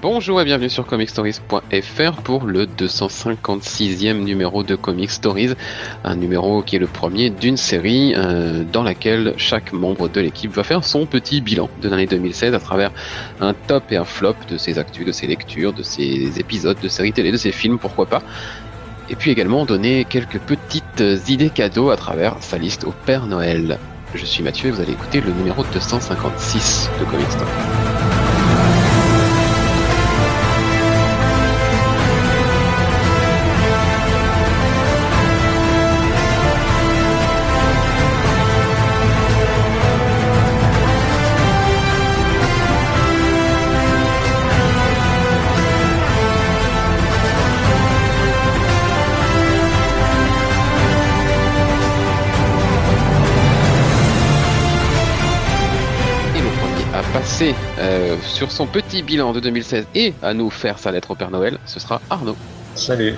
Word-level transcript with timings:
Bonjour 0.00 0.40
et 0.40 0.44
bienvenue 0.44 0.70
sur 0.70 0.86
comicstories.fr 0.86 2.22
pour 2.22 2.46
le 2.46 2.66
256e 2.66 4.22
numéro 4.22 4.62
de 4.62 4.76
Comic 4.76 5.10
Stories, 5.10 5.54
un 6.04 6.14
numéro 6.14 6.62
qui 6.62 6.76
est 6.76 6.78
le 6.78 6.86
premier 6.86 7.30
d'une 7.30 7.56
série 7.56 8.14
euh, 8.16 8.62
dans 8.62 8.84
laquelle 8.84 9.34
chaque 9.38 9.72
membre 9.72 10.08
de 10.08 10.20
l'équipe 10.20 10.52
va 10.52 10.62
faire 10.62 10.84
son 10.84 11.04
petit 11.04 11.40
bilan 11.40 11.68
de 11.82 11.88
l'année 11.88 12.06
2016 12.06 12.54
à 12.54 12.60
travers 12.60 12.92
un 13.40 13.54
top 13.54 13.90
et 13.90 13.96
un 13.96 14.04
flop 14.04 14.36
de 14.48 14.56
ses 14.56 14.78
actus, 14.78 15.04
de 15.04 15.10
ses 15.10 15.26
lectures, 15.26 15.72
de 15.72 15.82
ses 15.82 16.38
épisodes 16.38 16.78
de 16.80 16.88
séries 16.88 17.12
télé, 17.12 17.32
de 17.32 17.36
ses 17.36 17.50
films, 17.50 17.80
pourquoi 17.80 18.06
pas. 18.06 18.22
Et 19.10 19.16
puis 19.16 19.32
également 19.32 19.64
donner 19.64 20.04
quelques 20.04 20.38
petites 20.38 21.02
idées 21.28 21.50
cadeaux 21.50 21.90
à 21.90 21.96
travers 21.96 22.36
sa 22.40 22.56
liste 22.56 22.84
au 22.84 22.94
Père 23.04 23.26
Noël. 23.26 23.78
Je 24.14 24.24
suis 24.24 24.44
Mathieu 24.44 24.68
et 24.68 24.70
vous 24.70 24.80
allez 24.80 24.92
écouter 24.92 25.20
le 25.20 25.32
numéro 25.32 25.64
256 25.72 26.88
de 27.00 27.04
Comic 27.04 27.30
Stories. 27.32 27.97
Euh, 57.40 58.16
sur 58.22 58.50
son 58.50 58.66
petit 58.66 59.02
bilan 59.02 59.32
de 59.32 59.38
2016 59.40 59.86
et 59.94 60.12
à 60.22 60.34
nous 60.34 60.50
faire 60.50 60.78
sa 60.78 60.90
lettre 60.90 61.12
au 61.12 61.14
Père 61.14 61.30
Noël, 61.30 61.58
ce 61.66 61.78
sera 61.78 62.00
Arnaud. 62.10 62.36
Salut. 62.74 63.14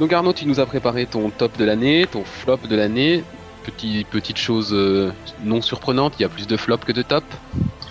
Donc 0.00 0.12
Arnaud, 0.12 0.32
tu 0.32 0.46
nous 0.46 0.60
as 0.60 0.66
préparé 0.66 1.04
ton 1.06 1.28
top 1.30 1.56
de 1.58 1.64
l'année, 1.64 2.06
ton 2.10 2.24
flop 2.24 2.60
de 2.68 2.76
l'année. 2.76 3.22
Petit, 3.64 4.06
petite 4.10 4.38
chose 4.38 4.70
euh, 4.72 5.12
non 5.44 5.60
surprenante, 5.60 6.14
il 6.18 6.22
y 6.22 6.24
a 6.24 6.28
plus 6.28 6.46
de 6.48 6.56
flops 6.56 6.84
que 6.84 6.92
de 6.92 7.02
tops, 7.02 7.26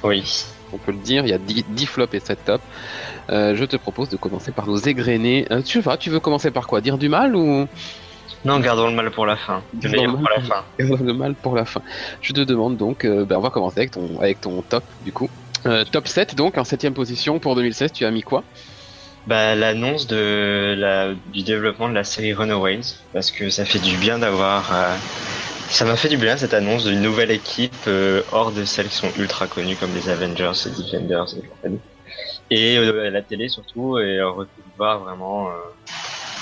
Oui. 0.04 0.24
on 0.74 0.78
peut 0.78 0.92
le 0.92 0.98
dire, 0.98 1.24
il 1.26 1.30
y 1.30 1.34
a 1.34 1.38
10, 1.38 1.66
10 1.70 1.86
flops 1.86 2.14
et 2.16 2.20
7 2.20 2.44
tops. 2.44 2.64
Euh, 3.30 3.56
je 3.56 3.64
te 3.64 3.78
propose 3.78 4.10
de 4.10 4.18
commencer 4.18 4.52
par 4.52 4.68
nous 4.68 4.90
égrener. 4.90 5.48
Tu 5.66 5.80
vas, 5.82 5.96
tu 5.98 6.10
veux 6.10 6.20
commencer 6.20 6.52
par 6.52 6.68
quoi? 6.68 6.82
Dire 6.82 6.98
du 6.98 7.08
mal 7.10 7.36
ou? 7.36 7.68
Non, 8.44 8.60
gardons 8.60 8.88
le 8.88 8.94
mal 8.96 9.12
pour 9.12 9.26
la 9.26 9.38
fin. 9.38 9.68
Le 9.82 9.90
Gardons 9.90 9.90
meilleur 9.90 10.14
le 10.14 10.18
pour 10.18 10.30
la 10.30 10.40
mal. 10.40 10.48
fin. 10.48 10.66
Garde 10.80 11.02
le 11.02 11.14
mal 11.14 11.36
pour 11.36 11.56
la 11.56 11.66
fin. 11.66 11.82
Je 12.22 12.34
te 12.34 12.42
demande 12.42 12.78
donc, 12.78 13.06
euh, 13.06 13.26
ben, 13.26 13.38
on 13.38 13.42
va 13.42 13.50
commencer 13.52 13.80
avec 13.82 13.92
ton, 13.92 14.20
avec 14.20 14.42
ton 14.42 14.64
top 14.64 14.86
du 15.00 15.14
coup. 15.14 15.30
Euh, 15.66 15.86
top 15.86 16.08
7 16.08 16.36
donc, 16.36 16.58
en 16.58 16.64
7 16.64 16.90
position 16.92 17.40
pour 17.40 17.56
2016, 17.56 17.92
tu 17.92 18.06
as 18.06 18.12
mis 18.12 18.22
quoi? 18.22 18.46
Bah, 19.28 19.56
l'annonce 19.56 20.08
de 20.08 20.74
la, 20.78 21.14
du 21.14 21.44
développement 21.44 21.90
de 21.90 21.94
la 21.94 22.04
série 22.04 22.34
Runaways, 22.34 22.82
parce 23.14 23.32
que 23.32 23.50
ça 23.50 23.66
fait 23.66 23.80
du 23.80 23.98
bien 23.98 24.18
d'avoir. 24.20 24.74
euh, 24.74 24.98
ça 25.70 25.86
m'a 25.86 25.96
fait 25.96 26.10
du 26.10 26.18
bien 26.18 26.38
cette 26.38 26.54
annonce 26.54 26.86
d'une 26.86 27.02
nouvelle 27.02 27.32
équipe 27.32 27.88
hors 28.32 28.52
de 28.52 28.66
celles 28.66 28.90
qui 28.90 28.96
sont 28.96 29.12
ultra 29.18 29.48
connues 29.48 29.78
comme 29.78 29.94
les 29.94 30.10
Avengers, 30.10 30.52
les 30.66 30.72
Defenders 30.72 31.26
et 31.38 31.48
compagnie. 31.48 31.82
Et 32.50 32.78
la 33.12 33.22
télé 33.24 33.50
surtout, 33.50 33.98
et 34.00 34.22
on 34.24 34.46
voir 34.78 35.00
vraiment 35.04 35.50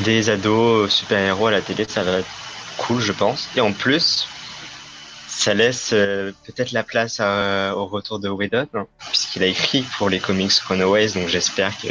des 0.01 0.29
ados 0.29 0.91
super-héros 0.91 1.47
à 1.47 1.51
la 1.51 1.61
télé, 1.61 1.85
ça 1.87 2.03
va 2.03 2.19
être 2.19 2.29
cool, 2.77 3.01
je 3.01 3.11
pense. 3.11 3.49
Et 3.55 3.61
en 3.61 3.73
plus, 3.73 4.27
ça 5.27 5.53
laisse 5.53 5.91
euh, 5.93 6.31
peut-être 6.45 6.71
la 6.71 6.83
place 6.83 7.19
au 7.19 7.85
retour 7.85 8.19
de 8.19 8.29
Whedon, 8.29 8.67
hein, 8.73 8.85
puisqu'il 9.09 9.43
a 9.43 9.47
écrit 9.47 9.83
pour 9.97 10.09
les 10.09 10.19
comics 10.19 10.53
Runaways, 10.67 11.09
donc 11.09 11.27
j'espère 11.27 11.77
que 11.77 11.87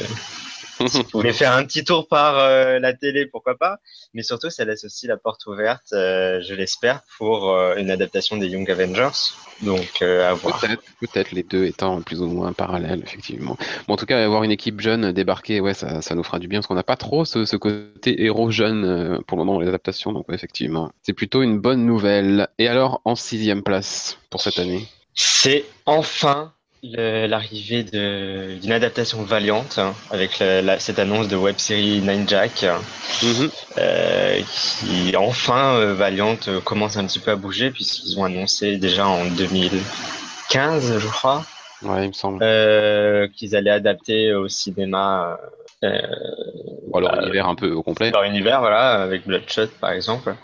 si 0.87 1.03
vous 1.03 1.09
voulez 1.13 1.33
faire 1.33 1.53
un 1.53 1.65
petit 1.65 1.85
tour 1.85 2.07
par 2.09 2.39
euh, 2.39 2.79
la 2.79 2.93
télé, 2.93 3.27
pourquoi 3.27 3.57
pas. 3.57 3.79
Mais 4.15 4.23
surtout, 4.23 4.51
ça 4.51 4.65
laisse 4.65 4.85
aussi 4.85 5.07
la 5.07 5.17
porte 5.17 5.47
ouverte, 5.47 5.93
euh, 5.93 6.41
je 6.43 6.55
l'espère, 6.55 7.03
pour 7.17 7.51
euh, 7.51 7.77
une 7.77 7.91
adaptation 7.91 8.37
des 8.37 8.49
Young 8.49 8.71
Avengers. 8.71 9.33
Donc, 9.63 10.03
à 10.03 10.35
voir. 10.35 10.61
Peut-être, 10.61 10.83
peut-être 11.01 11.33
les 11.33 11.43
deux 11.43 11.65
étant 11.65 12.01
plus 12.01 12.23
ou 12.23 12.27
moins 12.29 12.53
parallèles, 12.53 13.03
effectivement. 13.03 13.57
Bon, 13.89 13.95
en 13.95 13.97
tout 13.97 14.07
cas, 14.07 14.23
avoir 14.23 14.45
une 14.45 14.53
équipe 14.53 14.81
jeune 14.81 15.11
débarquer, 15.11 15.61
ouais, 15.61 15.75
ça, 15.75 16.01
ça 16.01 16.15
nous 16.15 16.23
fera 16.23 16.39
du 16.39 16.47
bien 16.47 16.61
parce 16.61 16.69
qu'on 16.69 16.75
n'a 16.75 16.85
pas 16.85 16.97
trop 16.97 17.25
ce, 17.25 17.45
ce 17.45 17.57
côté 17.57 18.23
héros 18.23 18.53
jeune 18.53 19.21
pour 19.27 19.37
le 19.37 19.45
moment 19.45 19.55
dans 19.55 19.61
les 19.61 19.69
adaptations. 19.69 20.13
Donc, 20.13 20.29
ouais, 20.29 20.37
effectivement, 20.37 20.93
c'est 21.03 21.13
plutôt 21.13 21.43
une 21.43 21.59
bonne 21.59 21.85
nouvelle. 21.85 22.49
Et 22.59 22.69
alors, 22.69 23.01
en 23.05 23.17
sixième 23.17 23.65
place 23.65 24.19
pour 24.31 24.43
cette 24.43 24.61
année? 24.61 24.87
C'est 25.15 25.65
enfin 25.87 26.53
l'arrivée 26.83 27.83
d'une 27.83 28.73
adaptation 28.73 29.23
Valiant 29.23 29.65
hein, 29.77 29.95
avec 30.11 30.39
la- 30.39 30.63
la- 30.63 30.79
cette 30.79 30.99
annonce 30.99 31.29
de 31.29 31.37
web 31.37 31.57
série 31.59 32.01
Nine 32.01 32.29
Jack. 32.29 32.65
Mhm. 33.23 33.51
euh, 33.79 34.41
qui 34.81 35.17
enfin 35.17 35.75
euh, 35.77 35.95
Valiant 35.95 36.37
euh, 36.49 36.61
commence 36.61 36.97
un 36.97 37.05
petit 37.07 37.19
peu 37.19 37.33
à 37.33 37.37
bouger 37.37 37.71
puisqu'ils 37.71 38.19
ont 38.19 38.25
annoncé 38.25 38.77
déjà 38.77 39.07
en 39.09 39.25
2015 39.27 40.99
je 40.99 41.09
crois 41.09 41.45
Ouais, 41.83 42.05
il 42.05 42.09
me 42.09 42.13
semble. 42.13 42.43
euh, 42.43 43.29
qu'ils 43.37 43.55
allaient 43.57 43.71
adapter 43.71 44.35
au 44.35 44.49
cinéma 44.49 45.39
euh, 45.85 46.01
Bon, 46.91 46.99
alors, 46.99 47.13
bah, 47.13 47.23
univers 47.23 47.49
un 47.49 47.55
peu 47.55 47.71
au 47.73 47.83
complet. 47.83 48.11
leur 48.11 48.25
univers 48.25 48.61
voilà 48.61 49.03
avec 49.03 49.27
Bloodshot 49.27 49.67
par 49.81 49.91
exemple. 49.93 50.35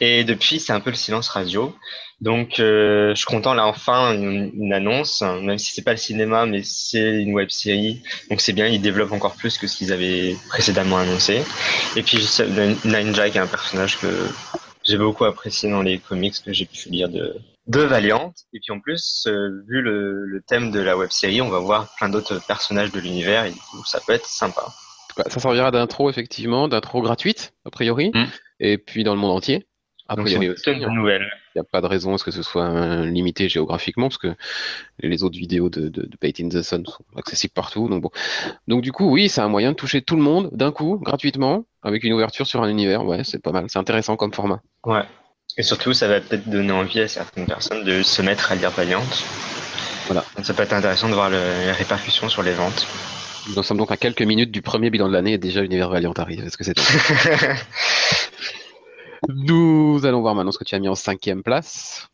Et 0.00 0.24
depuis 0.24 0.60
c'est 0.60 0.72
un 0.72 0.80
peu 0.80 0.90
le 0.90 0.96
silence 0.96 1.28
radio. 1.28 1.74
Donc 2.20 2.60
euh, 2.60 3.10
je 3.10 3.14
suis 3.16 3.26
content 3.26 3.54
là 3.54 3.66
enfin 3.66 4.14
une, 4.14 4.50
une 4.54 4.72
annonce 4.72 5.22
même 5.22 5.58
si 5.58 5.72
c'est 5.72 5.82
pas 5.82 5.90
le 5.92 5.96
cinéma 5.96 6.46
mais 6.46 6.62
c'est 6.62 7.22
une 7.22 7.32
web 7.34 7.48
série. 7.50 8.02
Donc 8.30 8.40
c'est 8.40 8.52
bien 8.52 8.66
ils 8.66 8.80
développent 8.80 9.12
encore 9.12 9.34
plus 9.34 9.56
que 9.58 9.66
ce 9.66 9.76
qu'ils 9.76 9.92
avaient 9.92 10.36
précédemment 10.48 10.98
annoncé. 10.98 11.42
Et 11.96 12.02
puis 12.02 12.18
Nine 12.84 13.14
Jack 13.14 13.36
est 13.36 13.40
un 13.40 13.46
personnage 13.46 13.98
que 13.98 14.08
j'ai 14.84 14.98
beaucoup 14.98 15.24
apprécié 15.24 15.70
dans 15.70 15.82
les 15.82 15.98
comics 15.98 16.34
que 16.44 16.52
j'ai 16.52 16.66
pu 16.66 16.90
lire 16.90 17.08
de 17.08 17.34
de 17.66 17.80
Valiant. 17.80 18.34
Et 18.52 18.60
puis 18.60 18.72
en 18.72 18.80
plus 18.80 19.24
euh, 19.26 19.64
vu 19.66 19.80
le, 19.80 20.26
le 20.26 20.42
thème 20.42 20.70
de 20.70 20.80
la 20.80 20.98
web 20.98 21.10
série 21.10 21.40
on 21.40 21.48
va 21.48 21.58
voir 21.60 21.94
plein 21.96 22.10
d'autres 22.10 22.40
personnages 22.46 22.92
de 22.92 23.00
l'univers 23.00 23.46
et 23.46 23.50
du 23.52 23.58
coup 23.58 23.82
ça 23.86 24.00
peut 24.06 24.12
être 24.12 24.26
sympa 24.26 24.66
Ça 25.28 25.40
servira 25.40 25.70
d'intro, 25.70 26.10
effectivement, 26.10 26.68
d'intro 26.68 27.02
gratuite, 27.02 27.54
a 27.64 27.70
priori. 27.70 28.10
Mm. 28.14 28.24
Et 28.60 28.78
puis 28.78 29.04
dans 29.04 29.14
le 29.14 29.20
monde 29.20 29.32
entier. 29.32 29.66
A 30.06 30.16
priori 30.16 30.50
aussi. 30.50 30.62
Il 30.70 30.78
n'y 30.80 31.60
a 31.60 31.64
pas 31.64 31.80
de 31.80 31.86
raison 31.86 32.14
à 32.14 32.18
ce 32.18 32.24
que 32.24 32.30
ce 32.30 32.42
soit 32.42 33.06
limité 33.06 33.48
géographiquement, 33.48 34.08
parce 34.08 34.18
que 34.18 34.34
les 35.00 35.22
autres 35.22 35.38
vidéos 35.38 35.70
de, 35.70 35.88
de, 35.88 36.10
in 36.40 36.48
the 36.50 36.62
Sun 36.62 36.84
sont 36.84 37.04
accessibles 37.16 37.54
partout. 37.54 37.88
Donc, 37.88 38.02
bon. 38.02 38.10
donc 38.68 38.82
du 38.82 38.92
coup, 38.92 39.10
oui, 39.10 39.30
c'est 39.30 39.40
un 39.40 39.48
moyen 39.48 39.70
de 39.70 39.76
toucher 39.76 40.02
tout 40.02 40.16
le 40.16 40.22
monde 40.22 40.50
d'un 40.52 40.72
coup, 40.72 40.98
gratuitement, 41.02 41.64
avec 41.82 42.04
une 42.04 42.12
ouverture 42.12 42.46
sur 42.46 42.62
un 42.62 42.68
univers. 42.68 43.06
Ouais, 43.06 43.24
c'est 43.24 43.40
pas 43.40 43.52
mal. 43.52 43.64
C'est 43.68 43.78
intéressant 43.78 44.16
comme 44.16 44.34
format. 44.34 44.60
Ouais. 44.84 45.02
Et 45.56 45.62
surtout, 45.62 45.94
ça 45.94 46.06
va 46.08 46.20
peut-être 46.20 46.48
donner 46.50 46.72
envie 46.72 47.00
à 47.00 47.08
certaines 47.08 47.46
personnes 47.46 47.84
de 47.84 48.02
se 48.02 48.20
mettre 48.20 48.52
à 48.52 48.56
lire 48.56 48.70
Valiant. 48.72 49.02
Voilà. 50.06 50.24
Donc, 50.36 50.44
ça 50.44 50.52
peut 50.52 50.64
être 50.64 50.72
intéressant 50.74 51.08
de 51.08 51.14
voir 51.14 51.30
le- 51.30 51.36
les 51.64 51.72
répercussions 51.72 52.28
sur 52.28 52.42
les 52.42 52.52
ventes. 52.52 52.86
Nous 53.46 53.62
sommes 53.62 53.76
donc 53.78 53.90
à 53.92 53.96
quelques 53.96 54.22
minutes 54.22 54.50
du 54.50 54.62
premier 54.62 54.90
bilan 54.90 55.08
de 55.08 55.12
l'année 55.12 55.32
et 55.34 55.38
déjà 55.38 55.60
l'univers 55.60 55.90
Valiant 55.90 56.12
arrive. 56.16 56.44
Est-ce 56.44 56.56
que 56.56 56.64
c'est 56.64 56.74
Nous 59.28 60.00
allons 60.04 60.20
voir 60.20 60.34
maintenant 60.34 60.52
ce 60.52 60.58
que 60.58 60.64
tu 60.64 60.74
as 60.74 60.78
mis 60.78 60.88
en 60.88 60.94
cinquième 60.94 61.42
place. 61.42 62.08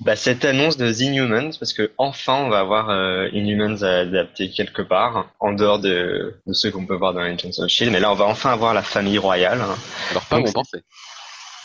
bah, 0.00 0.16
cette 0.16 0.44
annonce 0.44 0.76
de 0.76 0.92
The 0.92 1.00
Inhumans, 1.00 1.50
parce 1.58 1.72
que 1.72 1.90
enfin, 1.98 2.34
on 2.44 2.48
va 2.48 2.60
avoir 2.60 2.90
euh, 2.90 3.28
Inhumans 3.32 3.82
à 3.82 3.98
adapter 4.00 4.50
quelque 4.50 4.82
part, 4.82 5.30
en 5.40 5.52
dehors 5.52 5.78
de, 5.80 6.36
de 6.46 6.52
ceux 6.52 6.70
qu'on 6.70 6.86
peut 6.86 6.94
voir 6.96 7.14
dans 7.14 7.20
Agents 7.20 7.50
of 7.58 7.68
Shield. 7.68 7.92
Mais 7.92 8.00
là, 8.00 8.10
on 8.12 8.14
va 8.16 8.26
enfin 8.26 8.50
avoir 8.52 8.74
la 8.74 8.82
famille 8.82 9.18
royale. 9.18 9.60
hein. 9.60 9.76
Alors, 10.10 10.24
pas 10.26 10.36
Donc, 10.36 10.46
où 10.46 10.50
on 10.50 10.52
pensait. 10.52 10.82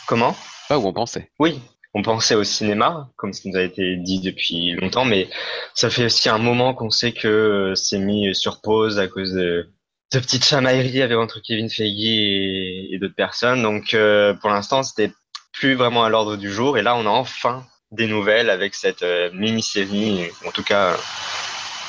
Comment? 0.06 0.36
Pas 0.68 0.78
où 0.78 0.86
on 0.86 0.92
pensait. 0.92 1.30
Oui, 1.38 1.60
on 1.96 2.02
pensait 2.02 2.34
au 2.34 2.44
cinéma, 2.44 3.08
comme 3.16 3.32
ce 3.32 3.40
qui 3.40 3.48
nous 3.48 3.56
a 3.56 3.62
été 3.62 3.96
dit 3.96 4.20
depuis 4.20 4.72
longtemps, 4.72 5.06
mais 5.06 5.30
ça 5.72 5.88
fait 5.88 6.04
aussi 6.04 6.28
un 6.28 6.36
moment 6.36 6.74
qu'on 6.74 6.90
sait 6.90 7.12
que 7.12 7.26
euh, 7.26 7.74
c'est 7.74 7.98
mis 7.98 8.34
sur 8.34 8.60
pause 8.60 8.98
à 8.98 9.08
cause 9.08 9.32
de, 9.32 9.70
de 10.12 10.18
petites 10.18 10.44
chamailleries 10.44 11.00
avec 11.00 11.16
entre 11.16 11.40
Kevin 11.40 11.70
Feige 11.70 12.90
et, 12.92 12.98
d'autres 13.00 13.14
personnes. 13.14 13.62
Donc 13.62 13.94
euh, 13.94 14.34
pour 14.34 14.50
l'instant, 14.50 14.82
c'était 14.82 15.10
plus 15.54 15.74
vraiment 15.74 16.04
à 16.04 16.10
l'ordre 16.10 16.36
du 16.36 16.52
jour, 16.52 16.76
et 16.76 16.82
là, 16.82 16.94
on 16.96 17.06
a 17.06 17.08
enfin 17.08 17.64
des 17.92 18.08
nouvelles 18.08 18.50
avec 18.50 18.74
cette 18.74 19.02
euh, 19.02 19.30
mini-série, 19.32 20.26
en 20.46 20.50
tout 20.50 20.64
cas 20.64 20.98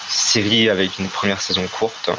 série 0.07 0.69
avec 0.69 0.99
une 0.99 1.09
première 1.09 1.41
saison 1.41 1.67
courte. 1.67 2.11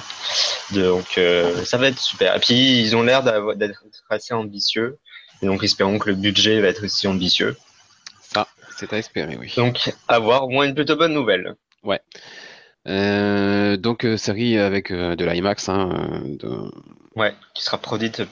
Donc 0.72 1.18
ça 1.64 1.78
va 1.78 1.88
être 1.88 1.98
super. 1.98 2.36
Et 2.36 2.40
puis 2.40 2.82
ils 2.82 2.94
ont 2.94 3.02
l'air 3.02 3.22
d'être 3.22 3.82
assez 4.10 4.34
ambitieux. 4.34 4.98
Et 5.40 5.46
donc 5.46 5.64
espérons 5.64 5.98
que 5.98 6.10
le 6.10 6.16
budget 6.16 6.60
va 6.60 6.68
être 6.68 6.84
aussi 6.84 7.06
ambitieux. 7.06 7.56
C'est 8.78 8.92
à 8.92 8.98
espérer, 8.98 9.36
oui. 9.36 9.52
Donc, 9.56 9.92
à 10.06 10.18
voir, 10.20 10.44
au 10.44 10.48
moins 10.50 10.64
une 10.64 10.74
plutôt 10.74 10.94
bonne 10.96 11.12
nouvelle. 11.12 11.54
Euh, 12.86 13.76
donc, 13.76 14.04
euh, 14.04 14.16
série 14.16 14.56
avec 14.56 14.90
euh, 14.90 15.16
de 15.16 15.24
l'IMAX, 15.24 15.68
hein, 15.68 16.22
de- 16.24 16.70
Ouais, 17.16 17.34
qui 17.54 17.64
sera 17.64 17.76
produite, 17.78 18.22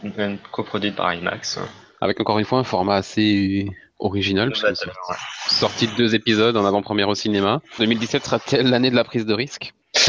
coproduite 0.53 0.95
par 0.97 1.13
IMAX. 1.13 1.59
avec 2.01 2.21
encore 2.21 2.39
une 2.39 2.45
fois 2.45 2.61
un 2.61 2.65
format 2.65 2.95
assez 2.97 3.67
original. 3.99 4.51
parce 4.51 4.61
que 4.63 4.67
Novateur, 4.69 4.95
c'est 5.07 5.13
ouais. 5.13 5.19
Sorti 5.59 5.87
de 5.89 5.95
deux 5.97 6.15
épisodes 6.15 6.57
en 6.57 6.65
avant-première 6.65 7.09
au 7.09 7.15
cinéma. 7.15 7.61
2017 7.79 8.25
sera-t-elle 8.25 8.71
l'année 8.71 8.91
de 8.91 8.97
la 8.97 9.05
prise 9.05 9.27
de 9.27 9.35
risque 9.35 9.75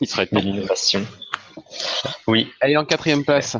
Il 0.00 0.06
serait 0.06 0.28
De 0.30 0.38
l'innovation. 0.38 1.04
Oui, 2.26 2.50
Allez, 2.60 2.76
en 2.76 2.84
quatrième 2.84 3.24
place. 3.24 3.56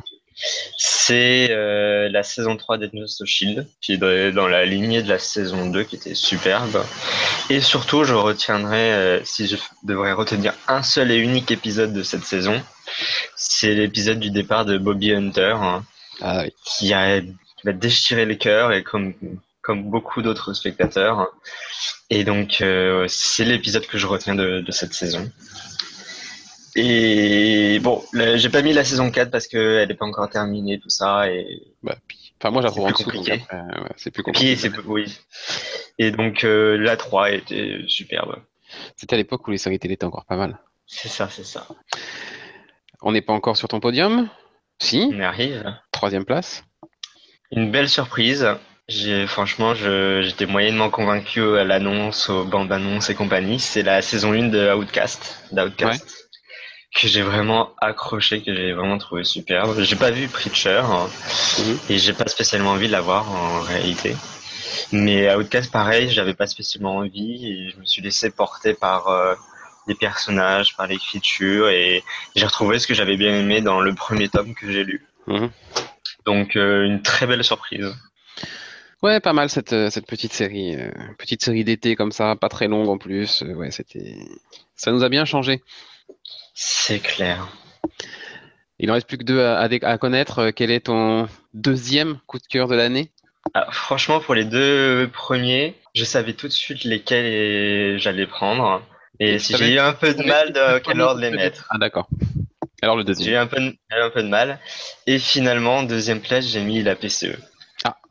C'est 0.77 1.49
euh, 1.51 2.09
la 2.09 2.23
saison 2.23 2.57
3 2.57 2.79
d'Ethnos 2.79 3.21
of 3.21 3.29
Shield, 3.29 3.69
qui 3.81 3.93
est 3.95 4.33
dans 4.33 4.49
la 4.49 4.65
lignée 4.65 5.03
de 5.03 5.09
la 5.09 5.19
saison 5.19 5.67
2, 5.67 5.85
qui 5.85 5.97
était 5.97 6.15
superbe. 6.15 6.85
Et 7.51 7.61
surtout, 7.61 8.05
je 8.05 8.15
retiendrai, 8.15 8.93
euh, 8.93 9.25
si 9.25 9.47
je 9.47 9.57
devrais 9.83 10.13
retenir 10.13 10.55
un 10.69 10.83
seul 10.83 11.11
et 11.11 11.17
unique 11.17 11.51
épisode 11.51 11.93
de 11.93 12.03
cette 12.03 12.25
saison, 12.25 12.61
c'est 13.37 13.75
l'épisode 13.75 14.19
du 14.21 14.31
départ 14.31 14.65
de 14.65 14.79
Bobby 14.79 15.13
Hunter, 15.13 15.57
hein, 15.61 15.85
Ah 16.21 16.43
oui. 16.45 16.53
qui 16.65 16.93
a, 16.93 17.21
qui 17.21 17.75
déchirer 17.75 18.27
les 18.27 18.39
cœurs, 18.39 18.73
et 18.73 18.83
comme, 18.83 19.15
comme 19.63 19.85
beaucoup 19.85 20.23
d'autres 20.23 20.53
spectateurs. 20.53 21.29
Et 22.11 22.25
donc, 22.25 22.61
euh, 22.61 23.07
c'est 23.09 23.45
l'épisode 23.45 23.87
que 23.87 23.99
je 23.99 24.07
retiens 24.07 24.35
de, 24.35 24.61
de 24.61 24.73
cette 24.73 24.95
saison. 24.95 25.31
Et 26.77 27.79
bon, 27.83 28.03
j'ai 28.35 28.49
pas 28.49 28.63
mis 28.63 28.73
la 28.73 28.85
saison 28.85 29.11
4 29.11 29.31
parce 29.31 29.47
qu'elle 29.47 29.89
n'est 29.89 29.95
pas 29.95 30.07
encore 30.07 30.29
terminée, 30.29 30.81
tout 30.81 30.91
ça. 30.91 31.31
Et 31.31 31.63
Bah, 31.83 31.97
puis- 32.09 32.21
Enfin, 32.41 32.51
moi, 32.51 32.61
j'approuve 32.63 32.93
C'est 32.97 33.05
en 33.07 33.09
dessous. 33.11 33.31
ouais, 33.31 33.41
c'est 33.97 34.11
plus 34.11 34.23
compliqué. 34.23 34.57
oui. 34.87 35.19
Et 35.99 36.11
donc, 36.11 36.45
euh, 36.45 36.77
la 36.77 36.97
3 36.97 37.31
était 37.31 37.79
superbe. 37.87 38.37
C'était 38.97 39.15
à 39.15 39.17
l'époque 39.17 39.47
où 39.47 39.51
les 39.51 39.57
séries 39.59 39.79
télé 39.79 39.95
étaient 39.95 40.05
encore 40.05 40.27
pas 40.27 40.37
mal. 40.37 40.59
C'est 40.87 41.09
ça, 41.09 41.29
c'est 41.31 41.45
ça. 41.45 41.67
On 43.01 43.13
n'est 43.13 43.23
pas 43.23 43.33
encore 43.33 43.57
sur 43.57 43.69
ton 43.69 43.81
podium? 43.81 44.29
Si. 44.79 45.11
On 45.15 45.21
arrive. 45.21 45.65
Troisième 45.93 46.25
place. 46.25 46.65
Une 47.53 47.71
belle 47.71 47.89
surprise. 47.89 48.47
Franchement, 49.29 49.75
j'étais 49.75 50.45
moyennement 50.47 50.91
convaincu 50.91 51.41
à 51.57 51.65
l'annonce, 51.65 52.29
aux 52.29 52.45
bandes 52.45 52.73
annonces 52.73 53.09
et 53.09 53.15
compagnie. 53.15 53.59
C'est 53.61 53.83
la 53.83 54.03
saison 54.03 54.33
1 54.35 54.49
de 54.51 54.75
Outcast, 54.75 55.47
d'Outcast. 55.53 56.24
Que 56.95 57.09
j'ai 57.09 57.23
vraiment 57.23 57.71
accroché, 57.81 58.43
que 58.43 58.55
j'ai 58.55 58.73
vraiment 58.73 58.99
trouvé 58.99 59.25
superbe. 59.25 59.81
J'ai 59.81 59.97
pas 59.97 60.11
vu 60.13 60.29
Preacher, 60.29 60.81
hein, 60.85 61.09
Mhm. 61.59 61.79
et 61.91 61.99
j'ai 61.99 62.13
pas 62.13 62.29
spécialement 62.29 62.71
envie 62.71 62.87
de 62.87 62.93
la 62.93 63.01
voir 63.01 63.31
en 63.31 63.61
réalité. 63.63 64.15
Mais 64.93 65.35
Outcast, 65.35 65.73
pareil, 65.73 66.09
j'avais 66.11 66.35
pas 66.35 66.47
spécialement 66.47 66.97
envie 66.99 67.47
et 67.47 67.71
je 67.71 67.77
me 67.81 67.85
suis 67.85 68.01
laissé 68.01 68.31
porter 68.31 68.75
par 68.75 69.09
euh, 69.09 69.35
les 69.89 69.95
personnages, 69.97 70.77
par 70.77 70.87
l'écriture 70.87 71.69
et 71.69 72.05
j'ai 72.37 72.47
retrouvé 72.47 72.79
ce 72.79 72.87
que 72.87 72.95
j'avais 72.95 73.17
bien 73.17 73.35
aimé 73.41 73.61
dans 73.61 73.81
le 73.81 73.93
premier 73.95 74.29
tome 74.29 74.55
que 74.55 74.71
j'ai 74.71 74.85
lu. 74.85 75.05
Mhm. 75.27 75.51
Donc 76.27 76.55
euh, 76.57 76.85
une 76.85 77.03
très 77.03 77.27
belle 77.27 77.43
surprise. 77.43 77.93
Ouais, 79.03 79.19
pas 79.21 79.33
mal 79.33 79.51
cette, 79.51 79.73
euh, 79.73 79.91
cette 79.91 80.07
petite 80.07 80.33
série. 80.33 80.77
euh, 80.77 80.91
petite 81.19 81.43
série 81.43 81.65
d'été 81.65 81.97
comme 81.97 82.13
ça, 82.13 82.37
pas 82.37 82.49
très 82.49 82.69
longue 82.69 82.89
en 82.89 82.99
plus. 82.99 83.43
Euh, 83.43 83.53
ouais, 83.55 83.71
c'était. 83.73 84.15
Ça 84.77 84.93
nous 84.93 85.03
a 85.03 85.09
bien 85.09 85.25
changé. 85.25 85.63
C'est 86.55 87.01
clair. 87.01 87.49
Il 88.79 88.91
en 88.91 88.95
reste 88.95 89.07
plus 89.09 89.19
que 89.19 89.25
deux 89.25 89.41
à, 89.45 89.99
connaître. 89.99 90.39
Euh, 90.41 90.51
Quel 90.55 90.71
est 90.71 90.87
ton 90.87 91.29
deuxième 91.53 92.19
coup 92.27 92.39
de 92.39 92.47
cœur 92.47 92.69
de 92.69 92.75
l'année? 92.75 93.11
Ah, 93.53 93.67
franchement, 93.71 94.21
pour 94.21 94.35
les 94.35 94.45
deux 94.45 95.09
premiers, 95.13 95.77
je 95.95 96.05
savais 96.05 96.33
tout 96.33 96.49
de 96.49 96.53
suite 96.53 96.85
lesquels 96.85 97.99
j'allais 97.99 98.27
prendre. 98.27 98.83
Et 99.21 99.35
Et 99.35 99.39
si 99.39 99.57
j'ai 99.57 99.75
eu 99.75 99.79
un 99.79 99.93
peu 99.93 100.15
de 100.15 100.23
mal 100.25 100.53
de 100.53 100.61
c'était 100.61 100.81
quel 100.81 101.01
ordre 101.01 101.21
les 101.21 101.31
mettre? 101.31 101.67
Ah 101.71 101.79
d'accord. 101.79 102.09
Alors 102.83 102.97
le 102.97 103.03
J'ai 103.03 103.11
eu 103.11 103.15
deuxième. 103.15 103.43
un 103.43 103.47
peu 103.47 103.61
de, 103.61 103.77
j'ai 103.91 103.97
eu 103.99 104.01
un 104.01 104.11
peu 104.11 104.23
de 104.23 104.29
mal. 104.29 104.59
Et 105.07 105.19
finalement, 105.19 105.79
en 105.79 105.83
deuxième 105.85 106.21
place, 106.21 106.47
j'ai 106.47 106.63
mis 106.63 106.83
la 106.83 106.97
PCE. 106.97 107.37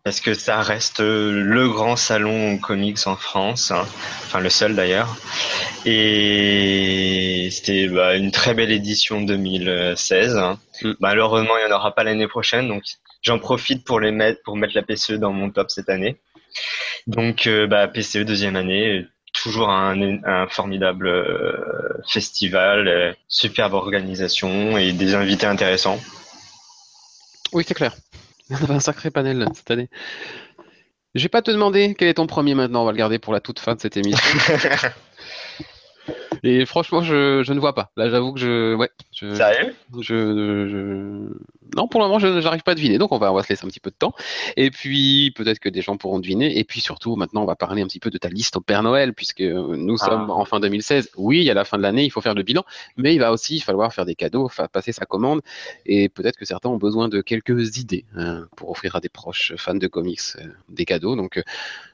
Parce 0.03 0.19
que 0.19 0.33
ça 0.33 0.61
reste 0.61 0.99
euh, 0.99 1.31
le 1.31 1.69
grand 1.69 1.95
salon 1.95 2.57
comics 2.57 2.99
en 3.07 3.15
France. 3.15 3.71
hein. 3.71 3.85
Enfin, 4.25 4.41
le 4.41 4.49
seul 4.49 4.75
d'ailleurs. 4.75 5.15
Et 5.85 7.47
c'était 7.51 7.87
bah, 7.87 8.15
une 8.15 8.31
très 8.31 8.53
belle 8.53 8.71
édition 8.71 9.21
2016. 9.21 10.35
hein. 10.35 10.59
Mm. 10.81 10.91
Malheureusement, 10.99 11.53
il 11.57 11.65
n'y 11.65 11.71
en 11.71 11.75
aura 11.77 11.95
pas 11.95 12.03
l'année 12.03 12.27
prochaine. 12.27 12.67
Donc, 12.67 12.83
j'en 13.21 13.39
profite 13.39 13.85
pour 13.85 14.01
les 14.01 14.11
mettre, 14.11 14.41
pour 14.43 14.57
mettre 14.57 14.75
la 14.75 14.81
PCE 14.81 15.13
dans 15.13 15.31
mon 15.31 15.49
top 15.49 15.71
cette 15.71 15.89
année. 15.89 16.17
Donc, 17.07 17.47
euh, 17.47 17.65
bah, 17.65 17.87
PCE 17.87 18.25
deuxième 18.25 18.57
année, 18.57 19.05
toujours 19.33 19.69
un, 19.69 20.19
un 20.25 20.47
formidable 20.47 21.07
euh, 21.07 21.53
festival, 22.09 22.87
euh, 22.89 23.13
superbe 23.29 23.73
organisation 23.73 24.77
et 24.77 24.91
des 24.91 25.15
invités 25.15 25.45
intéressants. 25.45 25.99
Oui, 27.53 27.63
c'est 27.65 27.73
clair. 27.73 27.95
On 28.49 28.55
avait 28.55 28.73
un 28.73 28.79
sacré 28.79 29.11
panel 29.11 29.47
cette 29.53 29.71
année. 29.71 29.89
Je 31.15 31.23
vais 31.23 31.29
pas 31.29 31.41
te 31.41 31.51
demander 31.51 31.95
quel 31.97 32.07
est 32.07 32.15
ton 32.15 32.27
premier 32.27 32.55
maintenant. 32.55 32.81
On 32.81 32.85
va 32.85 32.91
le 32.91 32.97
garder 32.97 33.19
pour 33.19 33.33
la 33.33 33.39
toute 33.39 33.59
fin 33.59 33.75
de 33.75 33.81
cette 33.81 33.97
émission. 33.97 34.19
Et 36.43 36.65
franchement, 36.65 37.01
je, 37.01 37.43
je 37.43 37.53
ne 37.53 37.59
vois 37.59 37.75
pas. 37.75 37.91
Là, 37.97 38.09
j'avoue 38.09 38.33
que 38.33 38.39
je, 38.39 38.73
ouais, 38.75 38.89
je, 39.11 39.33
Sérieux 39.35 39.73
je, 39.99 40.67
je- 40.67 41.33
non, 41.75 41.87
pour 41.87 42.01
le 42.01 42.07
moment, 42.07 42.19
je 42.19 42.27
n'arrive 42.27 42.61
pas 42.61 42.73
à 42.73 42.75
deviner. 42.75 42.97
Donc, 42.97 43.11
on 43.11 43.17
va, 43.17 43.31
on 43.31 43.35
va 43.35 43.41
se 43.43 43.49
laisser 43.49 43.65
un 43.65 43.69
petit 43.69 43.79
peu 43.79 43.89
de 43.89 43.95
temps. 43.95 44.13
Et 44.57 44.69
puis, 44.69 45.31
peut-être 45.35 45.59
que 45.59 45.69
des 45.69 45.81
gens 45.81 45.97
pourront 45.97 46.19
deviner. 46.19 46.59
Et 46.59 46.63
puis, 46.63 46.81
surtout, 46.81 47.15
maintenant, 47.15 47.41
on 47.41 47.45
va 47.45 47.55
parler 47.55 47.81
un 47.81 47.87
petit 47.87 47.99
peu 47.99 48.09
de 48.11 48.17
ta 48.17 48.29
liste 48.29 48.57
au 48.57 48.61
Père 48.61 48.83
Noël, 48.83 49.13
puisque 49.13 49.41
nous 49.41 49.95
Ah. 50.01 50.05
sommes 50.05 50.29
en 50.29 50.45
fin 50.45 50.59
2016. 50.59 51.09
Oui, 51.17 51.49
a 51.49 51.53
la 51.53 51.65
fin 51.65 51.77
de 51.77 51.81
l'année, 51.83 52.03
il 52.05 52.11
faut 52.11 52.21
faire 52.21 52.35
le 52.35 52.43
bilan, 52.43 52.63
mais 52.97 53.15
il 53.15 53.19
va 53.19 53.31
aussi 53.31 53.59
falloir 53.59 53.91
faire 53.93 54.05
des 54.05 54.15
cadeaux, 54.15 54.49
passer 54.71 54.91
sa 54.91 55.05
commande. 55.05 55.41
Et 55.85 56.09
peut-être 56.09 56.37
que 56.37 56.45
certains 56.45 56.69
ont 56.69 56.77
besoin 56.77 57.09
de 57.09 57.21
quelques 57.21 57.77
idées 57.77 58.05
hein, 58.15 58.45
pour 58.55 58.69
offrir 58.69 58.95
à 58.95 58.99
des 58.99 59.09
proches 59.09 59.53
fans 59.57 59.73
de 59.73 59.87
comics 59.87 60.19
euh, 60.37 60.43
des 60.69 60.85
cadeaux. 60.85 61.15
Donc, 61.15 61.37
euh, 61.37 61.43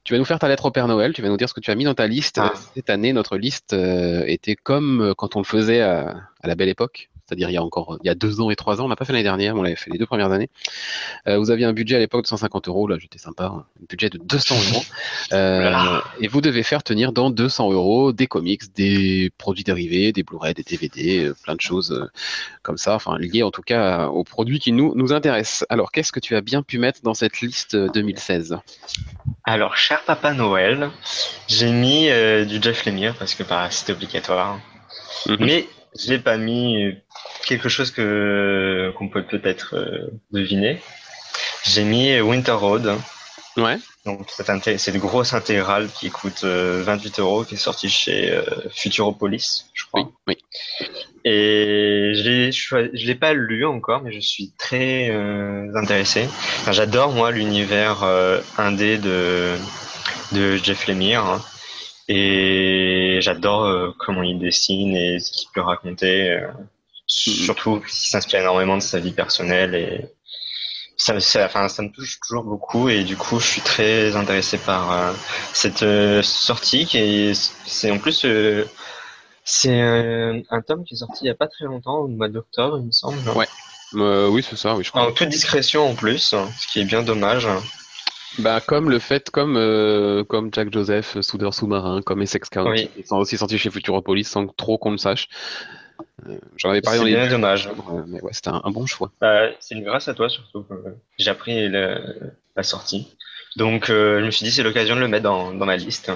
tu 0.04 0.14
vas 0.14 0.20
nous 0.20 0.26
faire 0.26 0.40
ta 0.40 0.48
lettre 0.50 0.66
au 0.66 0.72
Père 0.72 0.88
Noël. 0.88 1.14
Tu 1.14 1.22
vas 1.22 1.30
nous 1.30 1.38
dire 1.38 1.48
ce 1.48 1.54
que 1.54 1.60
tu 1.62 1.72
as 1.72 1.76
mis 1.76 1.86
dans 1.86 1.94
ta 1.94 2.08
liste. 2.08 2.40
Ah. 2.42 2.52
Cette 2.76 2.90
année, 2.90 3.14
notre 3.14 3.38
liste 3.38 3.74
euh, 3.74 4.24
était 4.30 4.56
comme 4.56 5.02
euh, 5.02 5.14
quand 5.14 5.36
on 5.36 5.40
le 5.40 5.46
faisait 5.46 5.82
à, 5.82 6.30
à 6.42 6.48
la 6.48 6.56
belle 6.56 6.70
époque. 6.70 7.10
C'est-à-dire 7.30 7.50
il 7.50 7.54
y 7.54 7.58
a 7.58 7.64
encore 7.64 7.98
il 8.04 8.08
y 8.08 8.10
a 8.10 8.16
deux 8.16 8.42
ans 8.42 8.50
et 8.50 8.56
trois 8.56 8.82
ans, 8.82 8.86
on 8.86 8.88
n'a 8.90 8.96
pas 8.96 9.06
fait 9.06 9.14
l'année 9.14 9.24
dernière, 9.24 9.54
mais 9.54 9.60
on 9.60 9.64
l'avait 9.64 9.76
fait 9.76 9.92
les 9.92 10.00
deux 10.00 10.08
premières 10.08 10.32
années. 10.32 10.50
Euh, 11.28 11.38
vous 11.38 11.52
aviez 11.52 11.66
un 11.66 11.74
budget 11.74 11.96
à 11.96 12.00
l'époque 12.00 12.24
de 12.24 12.28
150 12.28 12.68
euros, 12.68 12.88
là 12.88 12.98
j'étais 13.00 13.20
sympa, 13.20 13.46
hein. 13.46 13.66
un 13.80 13.86
budget 13.88 14.10
de 14.10 14.18
200 14.18 14.56
euros. 14.74 14.84
Euh, 15.34 16.00
et 16.20 16.28
vous 16.28 16.42
devez 16.42 16.64
faire 16.64 16.84
tenir 16.84 17.14
dans 17.14 17.30
200 17.30 17.72
euros 17.72 18.12
des 18.12 18.28
comics, 18.28 18.74
des 18.76 19.32
produits 19.38 19.64
dérivés, 19.64 20.12
des 20.12 20.24
Blu-ray, 20.24 20.54
des 20.54 20.64
DVD, 20.64 21.26
euh, 21.26 21.36
plein 21.44 21.56
de 21.56 21.62
choses 21.62 22.10
comme 22.64 22.78
ça, 22.78 22.96
enfin 22.96 23.18
liées 23.20 23.44
en 23.44 23.52
tout 23.52 23.62
cas 23.62 24.08
aux 24.08 24.24
produits 24.24 24.60
qui 24.60 24.72
nous, 24.72 24.94
nous 24.96 25.14
intéressent. 25.14 25.66
Alors 25.70 25.92
qu'est-ce 25.92 26.12
que 26.12 26.20
tu 26.20 26.36
as 26.36 26.42
bien 26.42 26.64
pu 26.64 26.80
mettre 26.80 27.02
dans 27.04 27.14
cette 27.14 27.42
liste 27.42 27.76
euh, 27.76 27.90
2016 27.90 28.58
Alors, 29.44 29.78
cher 29.78 30.04
Papa 30.04 30.34
Noël, 30.34 30.90
j'ai 31.48 31.72
mis 31.72 32.10
euh, 32.10 32.46
du 32.46 32.62
Jeff 32.62 32.86
Lemire 32.86 33.16
parce 33.16 33.36
que 33.36 33.44
bah, 33.44 33.68
c'était 33.72 33.94
obligatoire. 33.94 34.60
Mhm. 35.28 35.38
Mais 35.40 35.68
j'ai 35.98 36.20
pas 36.20 36.38
mis 36.38 36.84
euh, 36.84 36.94
quelque 37.46 37.70
chose 37.70 37.92
que 37.92 38.92
qu'on 38.98 39.10
peut 39.10 39.24
peut-être 39.24 39.76
euh, 39.76 40.12
deviner. 40.32 40.82
J'ai 41.64 41.84
mis 41.84 42.12
euh, 42.12 42.22
Winter 42.22 42.52
Road. 42.52 42.98
Ouais. 43.58 43.78
Donc 44.06 44.30
cette 44.30 44.98
grosse 44.98 45.34
intégrale 45.34 45.90
qui 45.90 46.10
coûte 46.10 46.44
euh, 46.44 46.82
28 46.84 47.20
euros, 47.20 47.44
qui 47.44 47.56
est 47.56 47.58
sortie 47.58 47.90
chez 47.90 48.32
euh, 48.32 48.44
Futuropolis, 48.72 49.70
je 49.74 49.86
crois. 49.86 50.10
Oui, 50.28 50.36
oui. 50.40 50.88
Et 51.26 52.14
je 52.16 52.24
l'ai 52.24 52.52
je 52.52 53.14
pas 53.14 53.34
lu 53.34 53.66
encore, 53.66 54.02
mais 54.02 54.14
je 54.14 54.20
suis 54.20 54.54
très 54.58 55.10
euh, 55.10 55.68
intéressé. 55.76 56.30
Enfin, 56.62 56.72
J'adore 56.72 57.12
moi 57.12 57.32
l'univers 57.32 58.04
euh, 58.04 58.40
indé 58.58 58.98
de 58.98 59.56
de 60.32 60.56
Jeff 60.58 60.88
Lemire 60.88 61.26
hein. 61.26 61.42
et 62.08 62.69
j'adore 63.22 63.64
euh, 63.66 63.92
comment 64.00 64.24
il 64.24 64.40
dessine 64.40 64.96
et 64.96 65.20
ce 65.20 65.32
qu'il 65.32 65.50
peut 65.54 65.62
raconter. 65.62 66.32
euh, 66.32 66.48
surtout 67.08 67.80
qu'il 67.80 67.90
s'inspire 68.10 68.42
énormément 68.42 68.78
de 68.78 68.82
sa 68.84 69.00
vie 69.00 69.12
personnelle 69.12 69.74
et 69.74 70.06
ça, 70.96 71.20
ça, 71.20 71.46
enfin, 71.46 71.68
ça 71.70 71.82
me 71.82 71.90
touche 71.92 72.20
toujours 72.20 72.44
beaucoup 72.44 72.88
et 72.90 73.04
du 73.04 73.16
coup 73.18 73.40
je 73.40 73.48
suis 73.48 73.62
très 73.62 74.16
intéressé 74.16 74.58
par 74.60 74.92
euh, 74.92 75.14
cette 75.54 75.82
euh, 75.82 76.22
sortie 76.22 76.86
qui 76.86 76.98
est 77.00 77.34
c'est 77.66 77.90
en 77.90 77.98
plus 77.98 78.26
euh, 78.26 78.66
c'est 79.44 79.80
un 79.82 80.62
tome 80.62 80.84
qui 80.86 80.94
est 80.94 80.98
sorti 80.98 81.22
il 81.24 81.28
y 81.28 81.32
a 81.32 81.36
pas 81.36 81.48
très 81.48 81.66
longtemps 81.66 82.00
au 82.00 82.08
mois 82.08 82.30
d'octobre 82.30 82.78
il 82.80 82.86
me 82.88 82.92
semble 82.92 83.18
Ouais. 83.36 83.48
Oui, 83.94 84.46
c'est 84.48 84.56
ça, 84.56 84.76
oui, 84.76 84.84
je 84.84 84.92
crois. 84.92 85.08
en 85.08 85.12
toute 85.12 85.30
discrétion 85.30 85.90
en 85.90 85.96
plus 85.96 86.36
ce 86.60 86.68
qui 86.72 86.80
est 86.82 86.86
bien 86.86 87.02
dommage 87.02 87.48
Bah, 88.38 88.62
comme 88.62 88.90
le 88.90 89.00
fait, 89.00 89.30
comme, 89.32 89.58
euh, 89.58 90.24
comme 90.24 90.50
Jack 90.54 90.72
Joseph, 90.72 91.18
euh, 91.18 91.22
soudeur 91.22 91.54
sous-marin, 91.54 92.02
comme 92.02 92.22
Essex 92.22 92.50
County, 92.50 92.90
Oui. 92.96 93.04
sont 93.06 93.18
aussi 93.18 93.38
sortis 93.38 93.58
chez 93.58 93.70
Futuropolis 93.72 94.26
sans 94.26 94.48
trop 94.48 94.78
qu'on 94.78 94.92
le 94.92 94.98
sache. 94.98 95.28
Euh, 96.28 96.38
J'en 96.56 96.70
avais 96.70 96.82
parlé 96.82 97.00
c'est 97.00 97.04
dans 97.04 97.10
les 97.10 97.16
bien 97.16 97.30
dommage 97.30 97.70
mais 98.08 98.22
ouais, 98.22 98.32
c'était 98.32 98.50
un, 98.50 98.62
un 98.64 98.72
bon 98.72 98.86
choix. 98.86 99.12
Bah, 99.20 99.50
c'est 99.60 99.80
grâce 99.82 100.08
à 100.08 100.14
toi 100.14 100.30
surtout 100.30 100.64
que 100.64 100.74
j'ai 101.18 101.30
appris 101.30 101.68
la 101.70 102.64
sortie 102.64 103.18
donc 103.58 103.90
euh, 103.90 104.20
je 104.22 104.26
me 104.26 104.32
suis 104.32 104.46
dit 104.46 104.52
c'est 104.52 104.64
l'occasion 104.64 104.96
de 104.96 105.02
le 105.02 105.08
mettre 105.10 105.24
dans, 105.24 105.54
dans 105.54 105.66
ma 105.66 105.76
liste 105.76 106.12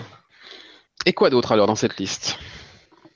Et 1.05 1.12
quoi 1.13 1.29
d'autre 1.29 1.51
alors 1.51 1.67
dans 1.67 1.75
cette 1.75 1.98
liste? 1.98 2.38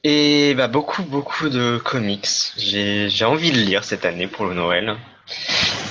Et 0.03 0.53
bah 0.55 0.67
beaucoup 0.67 1.03
beaucoup 1.03 1.49
de 1.49 1.77
comics. 1.83 2.27
J'ai 2.57 3.09
j'ai 3.09 3.25
envie 3.25 3.51
de 3.51 3.57
lire 3.57 3.83
cette 3.83 4.05
année 4.05 4.27
pour 4.27 4.45
le 4.45 4.53
Noël. 4.53 4.95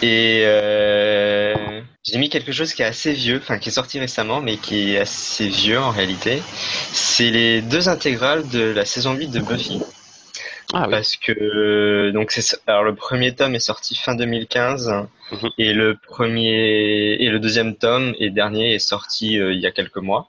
Et 0.02 0.43
euh, 0.45 1.81
j'ai 2.05 2.19
mis 2.19 2.28
quelque 2.28 2.52
chose 2.52 2.75
qui 2.75 2.83
est 2.83 2.87
assez 2.87 3.12
vieux, 3.12 3.38
enfin 3.38 3.59
qui 3.59 3.71
est 3.71 3.73
sorti 3.73 3.99
récemment, 3.99 4.40
mais 4.40 4.57
qui 4.57 4.95
est 4.95 4.99
assez 4.99 5.49
vieux 5.49 5.78
en 5.78 5.90
réalité. 5.90 6.43
C'est 6.93 7.31
les 7.31 7.62
deux 7.62 7.88
intégrales 7.88 8.49
de 8.49 8.61
la 8.61 8.85
saison 8.85 9.14
8 9.14 9.28
de 9.28 9.40
Buffy. 9.40 9.81
Ah, 10.73 10.85
oui. 10.85 10.90
Parce 10.90 11.16
que 11.16 12.11
donc 12.11 12.33
c'est 12.33 12.59
alors 12.66 12.83
le 12.83 12.95
premier 12.95 13.35
tome 13.35 13.55
est 13.55 13.61
sorti 13.61 13.95
fin 13.97 14.14
2015 14.16 14.93
mhm. 15.31 15.50
et 15.59 15.73
le 15.73 15.97
premier 15.97 17.16
et 17.21 17.31
le 17.31 17.38
deuxième 17.38 17.76
tome 17.76 18.14
et 18.19 18.31
dernier 18.31 18.75
est 18.75 18.81
sorti 18.81 19.38
euh, 19.38 19.52
il 19.52 19.61
y 19.61 19.66
a 19.66 19.71
quelques 19.71 19.97
mois. 19.97 20.28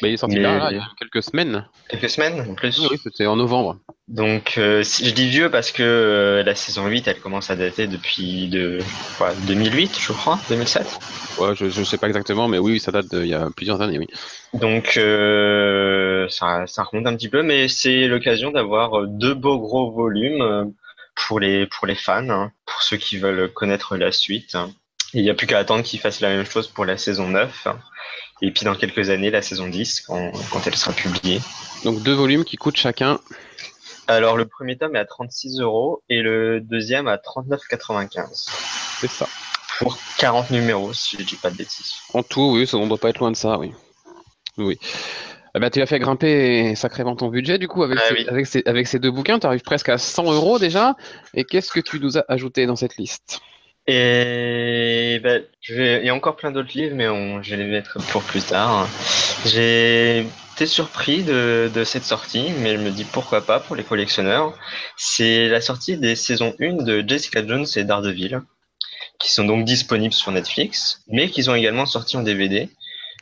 Bah, 0.00 0.08
il 0.08 0.14
est 0.14 0.16
sorti 0.16 0.38
là, 0.38 0.68
il 0.70 0.76
y 0.76 0.80
a 0.80 0.88
quelques 0.98 1.22
semaines. 1.22 1.66
Quelques 1.88 2.10
semaines 2.10 2.40
en 2.48 2.54
plus. 2.54 2.78
Oui, 2.90 2.98
c'était 3.02 3.26
en 3.26 3.36
novembre. 3.36 3.78
Donc 4.06 4.54
euh, 4.56 4.82
je 4.82 5.10
dis 5.10 5.28
vieux 5.28 5.50
parce 5.50 5.70
que 5.70 5.82
euh, 5.82 6.42
la 6.42 6.54
saison 6.54 6.86
8 6.86 7.08
elle 7.08 7.20
commence 7.20 7.50
à 7.50 7.56
dater 7.56 7.86
depuis 7.86 8.48
de 8.48 8.78
quoi, 9.18 9.34
2008 9.46 9.98
je 10.00 10.12
crois, 10.12 10.38
2007. 10.48 10.98
Ouais, 11.38 11.54
je 11.54 11.66
ne 11.66 11.84
sais 11.84 11.98
pas 11.98 12.06
exactement 12.06 12.48
mais 12.48 12.58
oui, 12.58 12.80
ça 12.80 12.90
date 12.90 13.06
il 13.12 13.26
y 13.26 13.34
a 13.34 13.48
plusieurs 13.54 13.82
années 13.82 13.98
oui. 13.98 14.06
Donc 14.54 14.92
ça, 16.30 16.66
ça 16.66 16.82
remonte 16.84 17.06
un 17.06 17.16
petit 17.16 17.28
peu 17.28 17.42
mais 17.42 17.68
c'est 17.68 18.06
l'occasion 18.06 18.50
d'avoir 18.50 19.06
deux 19.06 19.34
beaux 19.34 19.58
gros 19.58 19.90
volumes 19.90 20.72
pour 21.26 21.40
les 21.40 21.66
pour 21.66 21.86
les 21.86 21.94
fans, 21.94 22.28
hein, 22.30 22.52
pour 22.64 22.82
ceux 22.82 22.96
qui 22.96 23.18
veulent 23.18 23.52
connaître 23.52 23.96
la 23.96 24.12
suite. 24.12 24.56
Il 25.14 25.22
n'y 25.22 25.30
a 25.30 25.34
plus 25.34 25.46
qu'à 25.46 25.58
attendre 25.58 25.82
qu'ils 25.82 26.00
fassent 26.00 26.20
la 26.20 26.28
même 26.28 26.44
chose 26.44 26.68
pour 26.68 26.84
la 26.84 26.96
saison 26.96 27.28
9. 27.28 27.68
Et 28.42 28.50
puis 28.52 28.64
dans 28.64 28.74
quelques 28.74 29.10
années, 29.10 29.30
la 29.30 29.42
saison 29.42 29.68
10, 29.68 30.02
quand, 30.02 30.32
quand 30.52 30.66
elle 30.66 30.76
sera 30.76 30.92
publiée. 30.92 31.40
Donc 31.84 32.02
deux 32.02 32.14
volumes 32.14 32.44
qui 32.44 32.56
coûtent 32.56 32.76
chacun 32.76 33.18
Alors 34.06 34.36
le 34.36 34.46
premier 34.46 34.76
tome 34.76 34.96
est 34.96 35.00
à 35.00 35.04
36 35.04 35.60
euros 35.60 36.02
et 36.08 36.22
le 36.22 36.60
deuxième 36.60 37.08
à 37.08 37.16
39,95. 37.16 38.48
C'est 39.00 39.10
ça. 39.10 39.26
Pour 39.78 39.98
40 40.18 40.50
numéros, 40.50 40.92
si 40.92 41.16
je 41.18 41.22
dis 41.22 41.36
pas 41.36 41.50
de 41.50 41.56
bêtises. 41.56 41.92
En 42.12 42.22
tout, 42.22 42.52
oui, 42.54 42.66
ça 42.66 42.78
ne 42.78 42.86
doit 42.88 42.98
pas 42.98 43.10
être 43.10 43.18
loin 43.18 43.30
de 43.30 43.36
ça, 43.36 43.58
oui. 43.58 43.72
Oui. 44.56 44.78
Eh 45.54 45.60
ben, 45.60 45.70
tu 45.70 45.80
as 45.80 45.86
fait 45.86 45.98
grimper 45.98 46.74
sacrément 46.74 47.16
ton 47.16 47.28
budget, 47.28 47.58
du 47.58 47.68
coup, 47.68 47.82
avec, 47.82 47.98
ah 48.00 48.08
ces, 48.08 48.28
avec, 48.28 48.46
ces, 48.46 48.62
avec 48.66 48.86
ces 48.86 48.98
deux 48.98 49.10
bouquins, 49.10 49.38
tu 49.38 49.46
arrives 49.46 49.62
presque 49.62 49.88
à 49.88 49.98
100 49.98 50.32
euros 50.32 50.58
déjà. 50.58 50.96
Et 51.34 51.44
qu'est-ce 51.44 51.72
que 51.72 51.80
tu 51.80 52.00
nous 52.00 52.18
as 52.18 52.24
ajouté 52.28 52.66
dans 52.66 52.76
cette 52.76 52.96
liste? 52.96 53.40
Et 53.88 55.18
ben, 55.20 55.42
je 55.60 55.74
vais... 55.74 56.00
il 56.00 56.06
y 56.06 56.10
a 56.10 56.14
encore 56.14 56.36
plein 56.36 56.50
d'autres 56.50 56.76
livres, 56.76 56.94
mais 56.94 57.08
on... 57.08 57.42
je 57.42 57.50
vais 57.50 57.56
les 57.56 57.70
mettre 57.70 57.98
pour 58.10 58.22
plus 58.22 58.42
tard. 58.42 58.86
J'ai 59.46 60.26
été 60.54 60.66
surpris 60.66 61.22
de, 61.22 61.70
de 61.72 61.84
cette 61.84 62.04
sortie, 62.04 62.50
mais 62.60 62.76
je 62.76 62.80
me 62.80 62.90
dis 62.90 63.04
pourquoi 63.04 63.40
pas 63.40 63.60
pour 63.60 63.76
les 63.76 63.84
collectionneurs. 63.84 64.52
C'est 64.96 65.48
la 65.48 65.62
sortie 65.62 65.96
des 65.96 66.16
saisons 66.16 66.54
1 66.60 66.84
de 66.84 67.02
Jessica 67.06 67.46
Jones 67.46 67.66
et 67.76 67.84
Daredevil, 67.84 68.42
qui 69.18 69.32
sont 69.32 69.44
donc 69.44 69.64
disponibles 69.64 70.14
sur 70.14 70.32
Netflix, 70.32 71.02
mais 71.08 71.30
qui 71.30 71.42
sont 71.42 71.54
également 71.54 71.86
sortis 71.86 72.16
en 72.18 72.22
DVD. 72.22 72.68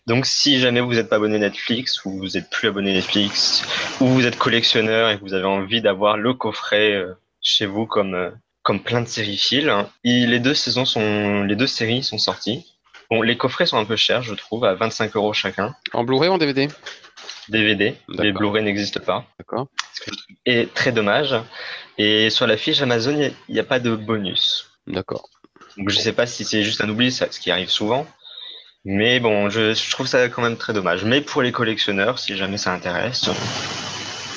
Donc 0.06 0.26
si 0.26 0.58
jamais 0.60 0.80
vous 0.80 0.94
n'êtes 0.94 1.08
pas 1.08 1.16
abonné 1.16 1.38
Netflix 1.38 2.04
ou 2.04 2.18
vous 2.18 2.28
n'êtes 2.34 2.48
plus 2.50 2.68
abonné 2.68 2.92
Netflix 2.92 3.64
ou 4.00 4.06
vous 4.06 4.26
êtes 4.26 4.36
collectionneur 4.36 5.10
et 5.10 5.16
que 5.16 5.22
vous 5.22 5.34
avez 5.34 5.46
envie 5.46 5.80
d'avoir 5.80 6.16
le 6.16 6.32
coffret 6.32 6.92
euh, 6.92 7.14
chez 7.40 7.66
vous 7.66 7.86
comme 7.86 8.14
euh, 8.14 8.30
comme 8.66 8.82
plein 8.82 9.00
de 9.00 9.06
séries 9.06 9.38
fil. 9.38 9.72
les 10.02 10.40
deux 10.40 10.52
saisons 10.52 10.84
sont, 10.84 11.44
les 11.44 11.54
deux 11.54 11.68
séries 11.68 12.02
sont 12.02 12.18
sorties. 12.18 12.66
Bon, 13.08 13.22
les 13.22 13.36
coffrets 13.36 13.64
sont 13.64 13.78
un 13.78 13.84
peu 13.84 13.94
chers, 13.94 14.22
je 14.22 14.34
trouve, 14.34 14.64
à 14.64 14.74
25 14.74 15.14
euros 15.14 15.32
chacun. 15.32 15.76
En 15.92 16.02
Blu-ray 16.02 16.28
ou 16.28 16.32
en 16.32 16.38
DVD 16.38 16.68
DVD. 17.48 17.94
Les 18.08 18.32
Blu-ray 18.32 18.64
n'existent 18.64 18.98
pas. 19.06 19.24
D'accord. 19.38 19.68
Et 20.46 20.66
très 20.74 20.90
dommage. 20.90 21.36
Et 21.96 22.28
sur 22.28 22.48
la 22.48 22.56
fiche 22.56 22.82
Amazon, 22.82 23.16
il 23.48 23.54
n'y 23.54 23.60
a, 23.60 23.64
pas 23.64 23.78
de 23.78 23.94
bonus. 23.94 24.68
D'accord. 24.88 25.28
Donc 25.76 25.90
je 25.90 26.00
sais 26.00 26.12
pas 26.12 26.26
si 26.26 26.44
c'est 26.44 26.64
juste 26.64 26.80
un 26.80 26.88
oubli, 26.88 27.12
ce 27.12 27.38
qui 27.38 27.52
arrive 27.52 27.70
souvent. 27.70 28.04
Mais 28.84 29.20
bon, 29.20 29.48
je, 29.48 29.74
je, 29.74 29.90
trouve 29.92 30.08
ça 30.08 30.28
quand 30.28 30.42
même 30.42 30.56
très 30.56 30.72
dommage. 30.72 31.04
Mais 31.04 31.20
pour 31.20 31.40
les 31.40 31.52
collectionneurs, 31.52 32.18
si 32.18 32.36
jamais 32.36 32.58
ça 32.58 32.72
intéresse, 32.72 33.30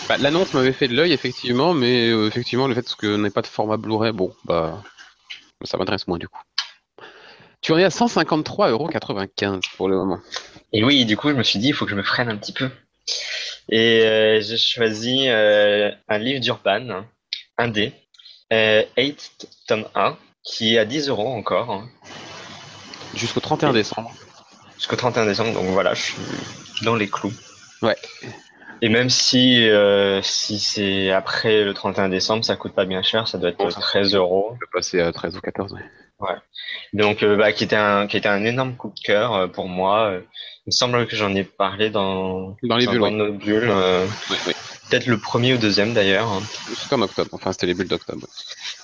bah, 0.10 0.18
l'annonce 0.18 0.56
m'avait 0.56 0.74
fait 0.74 0.88
de 0.88 0.96
l'œil, 0.96 1.14
effectivement, 1.14 1.76
mais 1.76 2.10
euh, 2.10 2.28
effectivement, 2.28 2.68
le 2.68 2.74
fait 2.74 2.96
que 2.96 3.16
n'ait 3.16 3.30
pas 3.30 3.44
de 3.44 3.48
format 3.48 3.78
Blu-ray, 3.78 4.12
bon, 4.12 4.34
bah, 4.44 4.82
ça 5.64 5.78
m'intéresse 5.78 6.08
moins 6.08 6.18
du 6.18 6.28
coup. 6.28 6.42
Tu 7.62 7.74
en 7.74 7.78
es 7.78 7.84
à 7.84 7.90
153,95€ 7.90 9.62
pour 9.78 9.88
le 9.88 9.98
moment. 9.98 10.20
Et 10.74 10.84
oui, 10.84 11.06
du 11.06 11.16
coup, 11.16 11.30
je 11.30 11.36
me 11.36 11.44
suis 11.44 11.60
dit, 11.60 11.68
il 11.68 11.74
faut 11.74 11.86
que 11.86 11.92
je 11.92 11.96
me 11.96 12.02
freine 12.02 12.28
un 12.28 12.38
petit 12.38 12.54
peu. 12.54 12.72
Et 13.70 14.04
euh, 14.04 14.42
j'ai 14.42 14.58
choisi 14.58 15.28
euh, 15.28 15.92
un 16.08 16.18
livre 16.18 16.40
d'Urban, 16.40 17.06
un 17.60 17.68
D, 17.68 17.94
8 18.52 19.48
tome 19.68 19.86
1, 19.94 20.18
qui 20.44 20.74
est 20.74 20.80
à 20.80 20.86
10 20.86 21.10
euros 21.10 21.28
encore. 21.28 21.70
Hein. 21.70 21.88
Jusqu'au 23.14 23.42
31 23.42 23.74
décembre. 23.74 24.12
Jusqu'au 24.76 24.96
31 24.96 25.28
décembre, 25.28 25.54
donc 25.54 25.66
voilà, 25.68 25.94
je 25.94 26.02
suis 26.02 26.16
dans 26.84 26.96
les 26.96 27.08
clous. 27.08 27.34
Ouais. 27.84 27.98
Et 28.82 28.90
même 28.90 29.10
si, 29.10 29.68
euh, 29.70 30.22
si 30.22 30.60
c'est 30.60 31.12
après 31.12 31.64
le 31.64 31.74
31 31.74 32.10
décembre, 32.10 32.46
ça 32.46 32.56
coûte 32.56 32.74
pas 32.74 32.86
bien 32.86 33.02
cher, 33.02 33.28
ça 33.28 33.38
doit 33.38 33.50
être 33.50 33.68
13 33.68 34.16
euros. 34.16 34.56
peut 34.60 34.68
passer 34.74 35.02
à 35.02 35.12
13 35.12 35.38
ou 35.38 35.42
14, 35.42 35.74
ouais. 35.74 35.80
Ouais. 36.20 36.36
Donc, 36.92 37.24
euh, 37.24 37.38
bah, 37.38 37.54
qui 37.54 37.64
était 37.64 37.78
un, 37.78 38.08
qui 38.08 38.18
était 38.18 38.28
un 38.28 38.44
énorme 38.44 38.76
coup 38.76 38.94
de 38.94 39.00
cœur 39.00 39.34
euh, 39.34 39.48
pour 39.48 39.70
moi. 39.70 40.12
Il 40.14 40.68
me 40.68 40.72
semble 40.72 41.08
que 41.08 41.16
j'en 41.16 41.34
ai 41.34 41.44
parlé 41.44 41.90
dans, 41.90 42.58
dans 42.64 42.78
les 42.78 42.88
bulles, 42.88 43.00
nos 43.00 43.32
bulles. 43.32 43.72
Peut-être 44.90 45.06
le 45.06 45.18
premier 45.18 45.54
ou 45.54 45.58
deuxième 45.58 45.94
d'ailleurs. 45.94 46.28
C'est 46.76 46.90
comme 46.90 47.04
octobre. 47.04 47.30
Enfin, 47.34 47.54
c'était 47.54 47.68
les 47.68 47.74
bulles 47.74 47.88
d'octobre. 47.88 48.28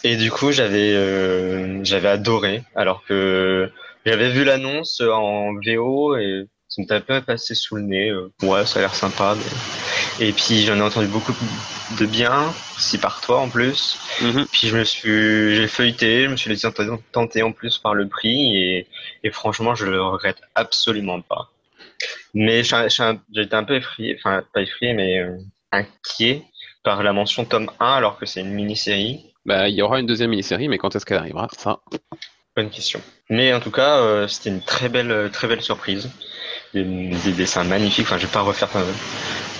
Et 0.03 0.15
du 0.15 0.31
coup, 0.31 0.51
j'avais, 0.51 1.83
j'avais 1.83 2.07
adoré. 2.07 2.63
Alors 2.75 3.03
que 3.05 3.69
j'avais 4.05 4.29
vu 4.29 4.45
l'annonce 4.45 5.01
en 5.01 5.53
VO 5.55 6.15
et 6.15 6.47
ça 6.75 6.81
me 6.81 6.87
tapait 6.87 7.21
passé 7.21 7.55
sous 7.55 7.77
le 7.77 7.83
nez. 7.83 8.13
ouais, 8.43 8.65
ça 8.65 8.79
a 8.79 8.81
l'air 8.81 8.95
sympa. 8.95 9.35
Mais... 9.37 10.27
Et 10.27 10.33
puis 10.33 10.65
j'en 10.65 10.75
ai 10.75 10.81
entendu 10.81 11.07
beaucoup 11.07 11.33
de 11.97 12.05
bien, 12.05 12.53
si 12.77 12.97
par 12.97 13.21
toi 13.21 13.39
en 13.39 13.49
plus. 13.49 13.97
Mhm. 14.21 14.45
Puis 14.51 14.67
je 14.67 14.77
me 14.77 14.83
suis, 14.83 15.55
j'ai 15.55 15.67
feuilleté, 15.67 16.23
je 16.25 16.29
me 16.29 16.35
suis 16.35 16.49
laissé 16.49 16.67
tenter 17.13 17.43
en 17.43 17.51
plus 17.53 17.77
par 17.77 17.93
le 17.93 18.09
prix 18.09 18.57
et, 18.57 18.87
et 19.23 19.31
franchement 19.31 19.73
je 19.73 19.85
le 19.85 20.01
regrette 20.01 20.41
absolument 20.53 21.21
pas. 21.21 21.49
Mais 22.33 22.63
j'étais 22.63 23.55
un 23.55 23.63
peu 23.63 23.75
effrayé, 23.75 24.17
enfin 24.19 24.43
pas 24.53 24.61
effrayé 24.61 24.93
mais 24.93 25.19
euh, 25.19 25.37
inquiet 25.71 26.43
par 26.83 27.03
la 27.03 27.13
mention 27.13 27.45
tome 27.45 27.71
1 27.79 27.85
alors 27.85 28.17
que 28.17 28.25
c'est 28.25 28.41
une 28.41 28.51
mini-série. 28.51 29.33
Bah 29.45 29.69
il 29.69 29.75
y 29.75 29.81
aura 29.81 29.99
une 29.99 30.07
deuxième 30.07 30.31
mini-série 30.31 30.67
mais 30.67 30.77
quand 30.77 30.93
est-ce 30.93 31.05
qu'elle 31.05 31.19
arrivera? 31.19 31.47
Ça 31.57 31.79
Bonne 32.53 32.69
question. 32.69 33.01
Mais 33.29 33.53
en 33.53 33.61
tout 33.61 33.71
cas 33.71 33.99
euh, 33.99 34.27
c'était 34.27 34.49
une 34.49 34.61
très 34.61 34.89
belle 34.89 35.29
très 35.31 35.47
belle 35.47 35.61
surprise 35.61 36.09
des, 36.83 37.31
dessins 37.31 37.63
magnifiques. 37.63 38.05
Enfin, 38.05 38.17
je 38.17 38.25
vais 38.25 38.31
pas 38.31 38.41
refaire 38.41 38.69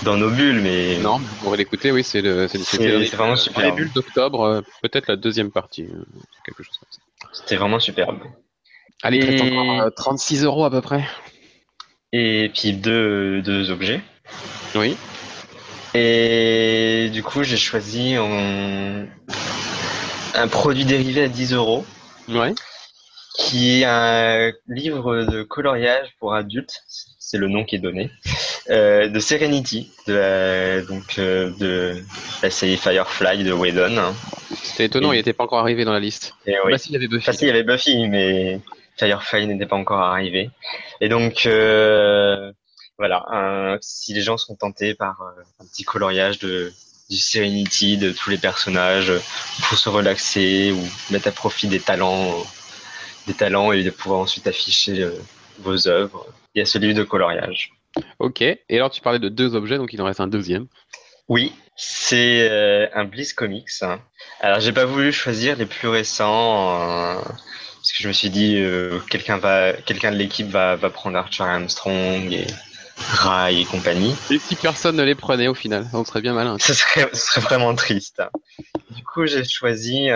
dans 0.02 0.16
nos 0.16 0.30
bulles, 0.30 0.60
mais. 0.60 0.98
Non, 0.98 1.18
vous 1.18 1.34
pourrez 1.42 1.56
l'écouter, 1.56 1.92
oui, 1.92 2.04
c'est 2.04 2.20
le, 2.20 2.48
c'est 2.48 3.04
vraiment 3.14 3.36
super. 3.36 3.64
Les 3.64 3.72
bulles 3.72 3.92
d'octobre, 3.92 4.42
euh, 4.42 4.60
peut-être 4.82 5.08
la 5.08 5.16
deuxième 5.16 5.50
partie, 5.50 5.82
euh, 5.82 6.04
quelque 6.44 6.62
chose 6.62 6.76
comme 6.78 6.88
ça. 6.90 7.00
C'était 7.32 7.56
vraiment 7.56 7.80
superbe. 7.80 8.18
Allez, 9.02 9.18
il 9.18 9.58
encore 9.58 9.92
36 9.94 10.42
euh, 10.42 10.46
euros 10.46 10.64
à 10.64 10.70
peu 10.70 10.80
près. 10.80 11.04
Et 12.12 12.50
puis 12.54 12.72
deux, 12.72 13.42
deux 13.42 13.70
objets. 13.70 14.00
Oui. 14.74 14.96
Et 15.94 17.10
du 17.12 17.22
coup, 17.22 17.42
j'ai 17.42 17.56
choisi 17.56 18.14
un 18.16 19.06
produit 20.48 20.84
dérivé 20.84 21.24
à 21.24 21.28
10 21.28 21.54
euros. 21.54 21.86
Ouais 22.28 22.54
qui 23.36 23.80
est 23.80 23.84
un 23.84 24.52
livre 24.68 25.24
de 25.24 25.42
coloriage 25.42 26.08
pour 26.18 26.34
adultes, 26.34 26.82
c'est 27.18 27.38
le 27.38 27.48
nom 27.48 27.64
qui 27.64 27.76
est 27.76 27.80
donné, 27.80 28.10
euh, 28.70 29.08
de 29.08 29.20
Serenity, 29.20 29.90
de 30.06 30.14
la, 30.14 30.80
donc 30.82 31.18
euh, 31.18 31.50
de 31.58 32.02
la 32.42 32.50
série 32.50 32.76
Firefly 32.76 33.44
de 33.44 33.52
Whedon. 33.52 34.14
C'est 34.62 34.84
étonnant, 34.84 35.12
il 35.12 35.16
n'était 35.16 35.32
pas 35.32 35.44
encore 35.44 35.58
arrivé 35.58 35.84
dans 35.84 35.92
la 35.92 36.00
liste. 36.00 36.34
Et 36.46 36.56
oui. 36.64 36.72
Bah, 36.72 36.78
il 36.86 36.92
y 36.92 36.96
avait 36.96 37.08
Buffy. 37.08 37.30
il 37.42 37.46
y 37.46 37.50
avait 37.50 37.62
Buffy, 37.62 38.08
mais 38.08 38.60
Firefly 38.96 39.46
n'était 39.46 39.66
pas 39.66 39.76
encore 39.76 40.00
arrivé. 40.00 40.50
Et 41.00 41.08
donc 41.08 41.46
euh, 41.46 42.52
voilà, 42.98 43.78
si 43.82 44.14
les 44.14 44.22
gens 44.22 44.36
sont 44.36 44.56
tentés 44.56 44.94
par 44.94 45.20
euh, 45.20 45.42
un 45.60 45.66
petit 45.66 45.84
coloriage 45.84 46.38
de 46.38 46.72
du 47.08 47.18
Serenity, 47.18 47.98
de 47.98 48.10
tous 48.10 48.30
les 48.30 48.38
personnages, 48.38 49.12
pour 49.68 49.78
se 49.78 49.88
relaxer 49.88 50.72
ou 50.72 51.12
mettre 51.12 51.28
à 51.28 51.30
profit 51.30 51.68
des 51.68 51.78
talents 51.78 52.44
des 53.26 53.34
talents 53.34 53.72
et 53.72 53.82
de 53.82 53.90
pouvoir 53.90 54.20
ensuite 54.20 54.46
afficher 54.46 55.02
euh, 55.02 55.12
vos 55.58 55.88
œuvres. 55.88 56.26
Il 56.54 56.60
y 56.60 56.62
a 56.62 56.66
ce 56.66 56.78
livre 56.78 56.94
de 56.94 57.02
coloriage. 57.02 57.72
Ok. 58.18 58.40
Et 58.40 58.60
alors, 58.70 58.90
tu 58.90 59.00
parlais 59.00 59.18
de 59.18 59.28
deux 59.28 59.54
objets, 59.54 59.78
donc 59.78 59.92
il 59.92 60.00
en 60.00 60.04
reste 60.04 60.20
un 60.20 60.26
deuxième. 60.26 60.66
Oui, 61.28 61.52
c'est 61.76 62.48
euh, 62.48 62.86
un 62.94 63.04
Bliss 63.04 63.32
Comics. 63.32 63.82
Alors, 64.40 64.60
j'ai 64.60 64.72
pas 64.72 64.84
voulu 64.84 65.12
choisir 65.12 65.56
les 65.56 65.66
plus 65.66 65.88
récents 65.88 66.80
euh, 66.80 67.20
parce 67.20 67.92
que 67.92 68.02
je 68.02 68.08
me 68.08 68.12
suis 68.12 68.30
dit 68.30 68.62
quelqu'un 69.10 69.38
va, 69.38 69.72
quelqu'un 69.72 70.12
de 70.12 70.16
l'équipe 70.16 70.48
va, 70.48 70.76
va 70.76 70.90
prendre 70.90 71.16
Archer 71.16 71.44
Armstrong 71.44 72.32
et 72.32 72.46
Rai 72.96 73.60
et 73.60 73.64
compagnie. 73.64 74.14
Et 74.30 74.38
si 74.38 74.56
personne 74.56 74.96
ne 74.96 75.02
les 75.02 75.14
prenait 75.14 75.48
au 75.48 75.54
final, 75.54 75.86
on 75.92 76.04
serait 76.04 76.22
bien 76.22 76.32
malin. 76.32 76.56
Ce 76.58 76.74
serait, 76.74 77.08
ce 77.12 77.26
serait 77.26 77.40
vraiment 77.42 77.74
triste. 77.74 78.22
Du 78.90 79.02
coup, 79.04 79.26
j'ai 79.26 79.44
choisi 79.44 80.08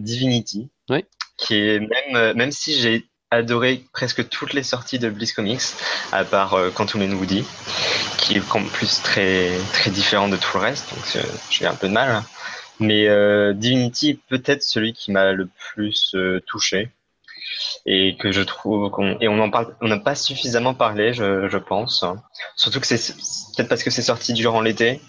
Divinity. 0.00 0.68
Oui 0.90 1.04
qui 1.42 1.56
est 1.56 1.80
même, 1.80 2.16
euh, 2.16 2.34
même 2.34 2.52
si 2.52 2.80
j'ai 2.80 3.06
adoré 3.30 3.84
presque 3.92 4.28
toutes 4.28 4.52
les 4.52 4.62
sorties 4.62 4.98
de 4.98 5.08
Bliss 5.08 5.32
Comics, 5.32 5.62
à 6.12 6.24
part 6.24 6.54
euh, 6.54 6.70
Quantum 6.70 7.02
and 7.02 7.16
Woody, 7.16 7.44
qui 8.18 8.34
est 8.36 8.54
en 8.54 8.62
plus 8.64 9.02
très, 9.02 9.50
très 9.72 9.90
différent 9.90 10.28
de 10.28 10.36
tout 10.36 10.50
le 10.54 10.60
reste, 10.60 10.94
donc 10.94 11.16
euh, 11.16 11.28
j'ai 11.50 11.66
un 11.66 11.74
peu 11.74 11.88
de 11.88 11.92
mal. 11.92 12.22
Mais 12.78 13.08
euh, 13.08 13.52
Divinity 13.54 14.10
est 14.10 14.18
peut-être 14.28 14.62
celui 14.62 14.92
qui 14.92 15.12
m'a 15.12 15.32
le 15.32 15.46
plus 15.46 16.14
euh, 16.14 16.40
touché 16.46 16.90
et 17.86 18.16
que 18.18 18.32
je 18.32 18.42
trouve 18.42 18.90
qu'on 18.90 19.18
et 19.20 19.28
on 19.28 19.38
en 19.40 19.50
parle, 19.50 19.74
on 19.80 19.88
n'a 19.88 19.98
pas 19.98 20.14
suffisamment 20.14 20.74
parlé, 20.74 21.12
je, 21.12 21.48
je 21.48 21.58
pense. 21.58 22.04
Surtout 22.56 22.80
que 22.80 22.86
c'est 22.86 23.14
peut-être 23.56 23.68
parce 23.68 23.82
que 23.82 23.90
c'est 23.90 24.02
sorti 24.02 24.32
durant 24.32 24.60
l'été. 24.60 25.00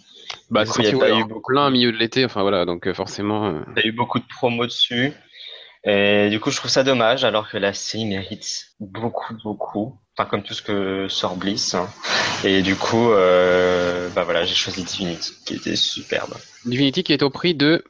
Bah, 0.49 0.65
c'est 0.65 0.71
coup, 0.73 0.81
il 0.81 0.85
y 0.85 0.87
a 0.87 0.91
sorti 0.91 1.11
ouais, 1.13 1.19
eu 1.19 1.23
beaucoup. 1.25 1.51
plein 1.51 1.69
milieu 1.69 1.91
de 1.91 1.97
l'été, 1.97 2.25
enfin 2.25 2.41
voilà, 2.41 2.65
donc 2.65 2.91
forcément. 2.93 3.61
Il 3.75 3.83
y 3.83 3.85
a 3.85 3.87
eu 3.87 3.91
beaucoup 3.91 4.19
de 4.19 4.25
promos 4.27 4.65
dessus. 4.65 5.13
Et 5.85 6.29
du 6.29 6.39
coup, 6.39 6.49
je 6.49 6.55
trouve 6.57 6.71
ça 6.71 6.83
dommage, 6.83 7.25
alors 7.25 7.49
que 7.49 7.57
la 7.57 7.73
série 7.73 8.05
mérite 8.05 8.67
beaucoup, 8.79 9.35
beaucoup. 9.43 9.99
Enfin, 10.15 10.29
comme 10.29 10.43
tout 10.43 10.53
ce 10.53 10.61
que 10.61 11.07
sort 11.09 11.35
Bliss. 11.35 11.75
Et 12.43 12.61
du 12.61 12.75
coup, 12.75 13.11
euh, 13.11 14.09
bah 14.09 14.23
voilà, 14.23 14.45
j'ai 14.45 14.53
choisi 14.53 14.83
Divinity, 14.83 15.33
qui 15.45 15.55
était 15.55 15.75
superbe. 15.75 16.35
Divinity 16.65 17.03
qui 17.03 17.13
est 17.13 17.23
au 17.23 17.29
prix 17.29 17.55
de 17.55 17.83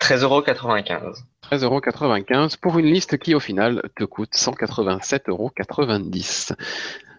13,95€. 0.00 1.16
13,95€ 1.50 2.58
pour 2.60 2.78
une 2.78 2.86
liste 2.86 3.18
qui 3.18 3.34
au 3.34 3.40
final 3.40 3.82
te 3.96 4.04
coûte 4.04 4.32
187,90€. 4.34 6.54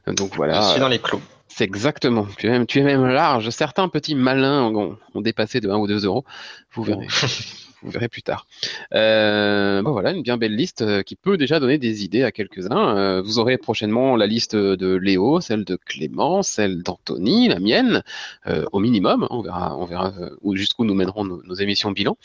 Donc 0.08 0.36
voilà. 0.36 0.62
Je 0.62 0.68
suis 0.72 0.80
dans 0.80 0.88
les 0.88 1.00
clous. 1.00 1.22
C'est 1.48 1.64
exactement. 1.64 2.28
Tu 2.38 2.48
es 2.48 2.50
même, 2.50 2.66
tu 2.66 2.80
es 2.80 2.84
même 2.84 3.06
large. 3.08 3.50
Certains 3.50 3.88
petits 3.88 4.16
malins 4.16 4.64
ont, 4.64 4.98
ont 5.14 5.22
dépassé 5.22 5.62
de 5.62 5.70
1 5.70 5.78
ou 5.78 5.88
2 5.88 6.06
euros. 6.06 6.26
Vous 6.74 6.84
verrez. 6.84 7.08
Vous 7.86 7.92
verrez 7.92 8.08
plus 8.10 8.24
tard. 8.24 8.48
Euh, 8.94 9.82
bon 9.84 9.92
voilà, 9.92 10.12
une 10.12 10.24
bien 10.24 10.38
belle 10.38 10.56
liste 10.56 10.82
euh, 10.82 11.04
qui 11.04 11.16
peut 11.16 11.38
déjà 11.38 11.60
donner 11.60 11.78
des 11.78 12.04
idées 12.04 12.24
à 12.24 12.32
quelques-uns. 12.32 12.98
Euh, 12.98 13.22
vous 13.22 13.38
aurez 13.40 13.58
prochainement 13.58 14.16
la 14.16 14.26
liste 14.26 14.56
de 14.56 14.96
Léo, 14.96 15.40
celle 15.40 15.64
de 15.66 15.76
Clément, 15.76 16.42
celle 16.44 16.82
d'Anthony, 16.82 17.48
la 17.48 17.60
mienne, 17.60 18.02
euh, 18.48 18.66
au 18.72 18.80
minimum. 18.80 19.28
On 19.30 19.42
verra, 19.42 19.78
on 19.78 19.86
verra 19.86 20.14
où- 20.42 20.56
jusqu'où 20.56 20.84
nous 20.84 20.96
mèneront 20.96 21.24
nos, 21.26 21.44
nos 21.44 21.54
émissions 21.54 21.92
bilan. 21.92 22.18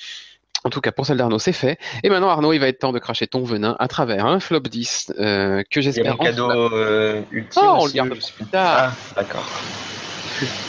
En 0.65 0.69
tout 0.71 0.81
cas, 0.83 0.93
pour 0.93 1.07
celle 1.07 1.17
d'Arnaud, 1.17 1.39
c'est 1.39 1.53
fait. 1.53 1.79
Et 2.03 2.11
maintenant, 2.11 2.29
Arnaud, 2.29 2.53
il 2.53 2.59
va 2.59 2.69
être 2.69 2.79
temps 2.81 2.93
de 2.93 2.99
cracher 2.99 3.27
ton 3.27 3.43
venin 3.45 3.77
à 3.79 3.89
travers 3.89 4.27
un 4.27 4.41
flop 4.41 4.61
10 4.61 5.13
euh, 5.19 5.63
que 5.71 5.81
Il 5.81 5.85
y 5.85 5.89
a 5.89 5.93
j'espère 5.93 6.17
mon 6.19 6.25
cadeau 6.25 6.51
euh, 6.51 7.23
ultime. 7.31 7.63
Oh, 7.65 7.77
on 7.81 7.87
le 7.87 7.93
garde 7.93 8.11
plus. 8.11 8.47
tard. 8.51 8.93
Ah, 8.93 8.93
d'accord. 9.17 9.49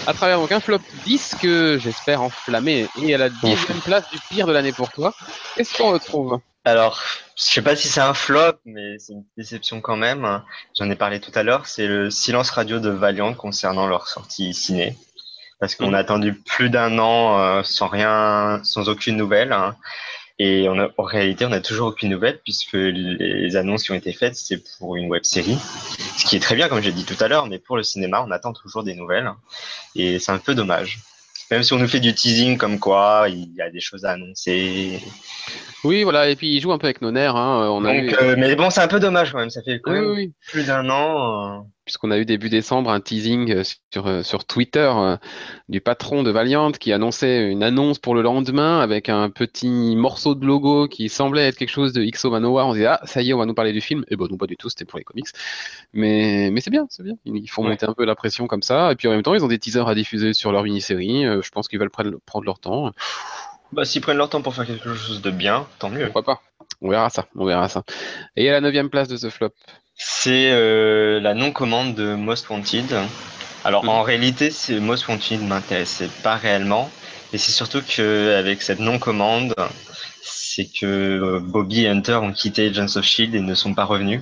À 0.08 0.13
travers 0.13 0.40
donc 0.40 0.51
un 0.51 0.60
flop 0.60 0.80
10 1.06 1.36
que 1.42 1.78
j'espère 1.78 2.22
enflammer 2.22 2.88
et 3.01 3.13
à 3.16 3.18
la 3.18 3.30
dixième 3.30 3.80
place 3.80 4.10
du 4.12 4.20
pire 4.30 4.48
de 4.48 4.51
l'année 4.51 4.72
pour 4.72 4.92
toi. 4.92 5.13
Qu'est-ce 5.56 5.78
qu'on 5.78 5.92
retrouve? 5.92 6.40
Alors, 6.63 7.01
je 7.36 7.44
sais 7.44 7.62
pas 7.62 7.75
si 7.75 7.88
c'est 7.88 8.01
un 8.01 8.13
flop, 8.13 8.54
mais 8.66 9.00
c'est 9.00 9.13
une 9.13 9.25
déception 9.36 9.82
quand 9.82 9.98
même. 9.98 10.44
J'en 10.78 10.90
ai 10.92 10.96
parlé 10.96 11.20
tout 11.20 11.32
à 11.34 11.42
l'heure. 11.44 11.66
C'est 11.66 11.88
le 11.88 12.12
silence 12.12 12.51
radio 12.51 12.80
de 12.80 12.90
Valiant 12.90 13.34
concernant 13.34 13.88
leur 13.88 14.08
sortie 14.08 14.54
ciné. 14.54 14.96
Parce 15.60 15.75
qu'on 15.75 15.90
Mhm. 15.90 15.96
a 15.96 15.98
attendu 16.00 16.34
plus 16.34 16.70
d'un 16.70 16.98
an 17.00 17.40
euh, 17.40 17.63
sans 17.63 17.88
rien, 17.88 18.62
sans 18.63 18.90
aucune 18.90 19.16
nouvelle. 19.18 19.56
Et 20.44 20.68
en 20.68 21.04
réalité, 21.04 21.46
on 21.46 21.50
n'a 21.50 21.62
toujours 21.62 21.90
aucune 21.90 22.10
nouvelle 22.10 22.40
puisque 22.44 22.74
les 22.74 23.56
annonces 23.56 23.84
qui 23.84 23.92
ont 23.92 23.96
été 23.96 24.12
faites, 24.12 24.36
c'est 24.36 24.58
pour 24.80 24.96
une 24.96 25.08
web 25.08 25.24
série. 25.24 25.56
Ce 26.18 26.26
qui 26.26 26.36
est 26.36 26.40
très 26.40 26.56
bien, 26.56 26.68
comme 26.68 26.82
j'ai 26.82 26.92
dit 26.92 27.06
tout 27.06 27.24
à 27.24 27.28
l'heure, 27.28 27.46
mais 27.46 27.60
pour 27.60 27.78
le 27.78 27.84
cinéma, 27.84 28.26
on 28.28 28.32
attend 28.32 28.52
toujours 28.52 28.84
des 28.84 28.96
nouvelles. 28.96 29.32
Et 29.96 30.18
c'est 30.18 30.32
un 30.32 30.40
peu 30.40 30.56
dommage. 30.56 30.98
Même 31.52 31.62
si 31.62 31.74
on 31.74 31.78
nous 31.78 31.88
fait 31.88 32.00
du 32.00 32.16
teasing 32.16 32.58
comme 32.58 32.80
quoi 32.80 33.28
il 33.30 33.54
y 33.54 33.62
a 33.62 33.70
des 33.70 33.82
choses 33.82 34.04
à 34.04 34.14
annoncer, 34.14 35.00
Oui, 35.84 36.04
voilà, 36.04 36.30
et 36.30 36.36
puis 36.36 36.54
il 36.56 36.62
joue 36.62 36.72
un 36.72 36.78
peu 36.78 36.86
avec 36.88 37.02
nos 37.02 37.12
nerfs. 37.12 37.36
Hein. 37.36 37.68
On 37.72 37.84
a 37.86 37.94
donc, 37.94 38.04
eu, 38.04 38.16
euh, 38.22 38.36
mais 38.38 38.56
bon, 38.56 38.70
c'est 38.70 38.82
un 38.82 38.88
peu 38.88 39.00
dommage 39.00 39.32
quand 39.32 39.40
même. 39.40 39.50
Ça 39.50 39.62
fait 39.64 39.80
quand 39.82 39.92
oui, 39.92 40.00
même 40.00 40.10
oui, 40.10 40.16
oui. 40.28 40.34
plus 40.52 40.68
d'un 40.68 40.90
an. 40.90 41.58
euh, 41.58 41.62
puisqu'on 41.86 42.12
a 42.12 42.20
eu 42.20 42.26
début 42.26 42.50
décembre 42.50 42.92
un 42.92 43.02
teasing 43.02 43.52
euh, 43.52 43.64
sur, 43.92 44.06
euh, 44.06 44.22
sur 44.22 44.46
Twitter 44.46 44.90
euh, 44.96 45.18
du 45.68 45.82
patron 45.82 46.22
de 46.22 46.30
Valiant 46.30 46.72
qui 46.72 46.94
annonçait 46.94 47.50
une 47.50 47.64
annonce 47.64 47.98
pour 47.98 48.14
le 48.14 48.22
lendemain 48.22 48.80
avec 48.80 49.10
un 49.10 49.29
petit 49.32 49.96
morceau 49.96 50.36
de 50.36 50.46
logo 50.46 50.88
qui 50.88 51.10
semblait 51.10 51.48
être 51.48 51.58
quelque 51.58 51.70
chose 51.72 51.92
de 51.94 52.03
XO 52.05 52.29
Manowar. 52.29 52.68
On 52.68 52.74
se 52.74 52.77
dit, 52.77 52.86
ah, 52.86 53.01
ça 53.05 53.24
y 53.24 53.32
est, 53.32 53.34
on 53.34 53.40
va 53.40 53.48
nous 53.48 53.55
parler 53.55 53.74
du 53.74 53.82
film. 53.82 54.05
Et 54.10 54.16
bon, 54.16 54.27
non, 54.29 54.38
pas 54.38 54.46
du 54.48 54.58
tout, 54.58 54.70
c'était 54.70 54.86
pour 54.86 55.00
les 55.00 55.03
comics. 55.03 55.25
Mais, 55.94 56.50
mais 56.51 56.62
c'est 56.62 56.70
bien, 56.72 56.86
c'est 56.90 57.03
bien. 57.03 57.16
Ils 57.25 57.48
font 57.50 57.64
Ouais. 57.64 57.70
monter 57.72 57.88
un 57.88 57.94
peu 57.94 58.05
la 58.05 58.16
pression 58.16 58.46
comme 58.46 58.62
ça. 58.62 58.92
Et 58.92 58.96
puis 58.96 59.08
en 59.08 59.12
même 59.12 59.24
temps, 59.24 59.34
ils 59.34 59.44
ont 59.44 59.48
des 59.50 59.60
teasers 59.60 59.88
à 59.88 59.96
diffuser 59.96 60.34
sur 60.34 60.51
leur 60.51 60.64
mini-série. 60.64 61.25
Euh, 61.25 61.42
je 61.42 61.50
pense 61.50 61.68
qu'ils 61.68 61.79
veulent 61.79 61.90
prendre, 61.90 62.12
prendre 62.27 62.46
leur 62.46 62.60
temps. 62.60 62.92
Bah, 63.72 63.86
s'ils 63.86 64.01
prennent 64.01 64.18
leur 64.18 64.29
temps 64.29 64.42
pour 64.42 64.53
faire 64.55 64.66
quelque 64.66 64.94
chose 64.94 65.22
de 65.22 65.31
bien, 65.31 65.68
tant 65.79 65.90
mieux. 65.90 66.05
Pourquoi 66.05 66.24
pas 66.24 66.42
On 66.81 66.90
verra 66.90 67.10
ça, 67.10 67.25
on 67.36 67.46
verra 67.46 67.70
ça. 67.70 67.84
Et 68.36 68.50
à 68.50 68.53
la 68.53 68.62
neuvième 68.62 68.90
place 68.90 69.07
de 69.07 69.18
ce 69.18 69.29
flop. 69.29 69.51
C'est 69.96 70.51
euh, 70.51 71.20
la 71.20 71.34
non-commande 71.34 71.96
de 71.96 72.16
Most 72.16 72.50
Wanted. 72.50 72.94
Alors 73.64 73.84
Mhm. 73.84 73.90
en 73.90 74.01
réalité, 74.01 74.51
Most 74.79 75.07
Wanted 75.07 75.42
m'intéressait 75.44 76.10
pas 76.24 76.36
réellement, 76.36 76.90
et 77.34 77.38
c'est 77.38 77.51
surtout 77.51 77.81
que 77.81 78.36
avec 78.38 78.62
cette 78.62 78.79
non-commande, 78.79 79.53
c'est 80.22 80.66
que 80.66 80.86
euh, 80.86 81.40
Bobby 81.40 81.84
et 81.86 81.90
Hunter 81.90 82.16
ont 82.16 82.34
quitté 82.34 82.68
Agents 82.70 82.98
of 82.98 83.03
Shield 83.05 83.36
et 83.36 83.40
ne 83.42 83.53
sont 83.53 83.74
pas 83.74 83.84
revenus. 83.86 84.22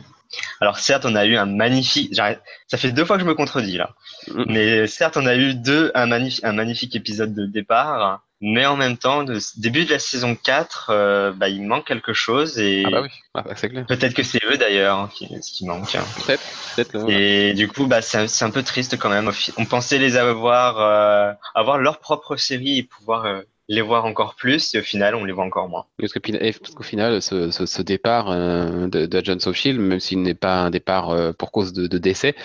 Alors 0.62 0.78
certes, 0.78 1.06
on 1.06 1.16
a 1.16 1.26
eu 1.26 1.38
un 1.38 1.46
magnifique, 1.48 2.14
ça 2.16 2.78
fait 2.78 2.92
deux 2.92 3.04
fois 3.06 3.16
que 3.18 3.24
je 3.24 3.28
me 3.28 3.34
contredis 3.34 3.78
là, 3.78 3.96
Mhm. 4.28 4.46
mais 4.48 4.86
certes, 4.88 5.18
on 5.18 5.26
a 5.26 5.36
eu 5.36 5.56
deux 5.56 5.92
un, 5.96 6.06
magnifique 6.06 6.44
un 6.44 6.54
magnifique 6.54 6.96
épisode 6.96 7.34
de 7.34 7.46
départ, 7.48 8.22
mais 8.42 8.66
en 8.66 8.78
même 8.78 8.98
temps, 8.98 9.26
début 9.58 9.86
de 9.86 9.92
la 9.92 10.00
saison 10.00 10.36
4, 10.36 10.90
euh, 10.92 11.32
bah, 11.34 11.50
il 11.50 11.62
manque 11.64 11.86
quelque 11.86 12.14
chose 12.14 12.58
et 12.58 12.84
Ah 12.86 12.90
bah 12.90 13.02
oui, 13.02 13.10
ah 13.34 13.42
bah, 13.42 13.54
c'est 13.56 13.70
clair. 13.70 13.86
peut-être 13.86 14.14
que 14.14 14.24
c'est 14.24 14.40
eux 14.50 14.58
d'ailleurs 14.58 15.10
qui, 15.14 15.28
ce 15.42 15.52
qui 15.52 15.66
manque. 15.66 15.92
Peut-être, 16.26 16.42
peut-être. 16.76 16.94
le- 17.08 17.10
Et 17.12 17.54
du 17.54 17.68
coup, 17.68 17.86
bah, 17.86 18.02
c'est 18.02 18.44
un, 18.44 18.50
peu 18.50 18.64
triste 18.64 18.98
quand 18.98 19.10
même. 19.10 19.30
On 19.58 19.66
pensait 19.66 19.98
les 19.98 20.16
avoir, 20.16 20.80
euh, 20.80 21.34
avoir 21.54 21.78
leur 21.80 22.00
propre 22.00 22.38
série 22.38 22.78
et 22.78 22.84
pouvoir 22.84 23.26
euh, 23.26 23.42
les 23.68 23.82
voir 23.82 24.06
encore 24.06 24.36
plus, 24.36 24.74
et 24.74 24.80
au 24.80 24.84
final, 24.84 25.16
on 25.16 25.26
les 25.26 25.34
voit 25.34 25.44
encore 25.46 25.68
moins. 25.70 25.86
Parce 26.00 26.14
qu'au 26.14 26.84
final, 26.84 27.22
ce, 27.22 27.52
ce- 27.52 27.66
ce 27.66 27.82
départ 27.82 28.30
de, 28.32 29.48
of 29.48 29.56
Shield, 29.56 29.80
même 29.80 30.00
s'il 30.00 30.22
n'est 30.22 30.34
pas 30.34 30.62
un 30.62 30.70
départ 30.70 31.14
pour 31.38 31.52
cause 31.52 31.72
de, 31.74 31.88
de 31.88 31.98
décès 31.98 32.36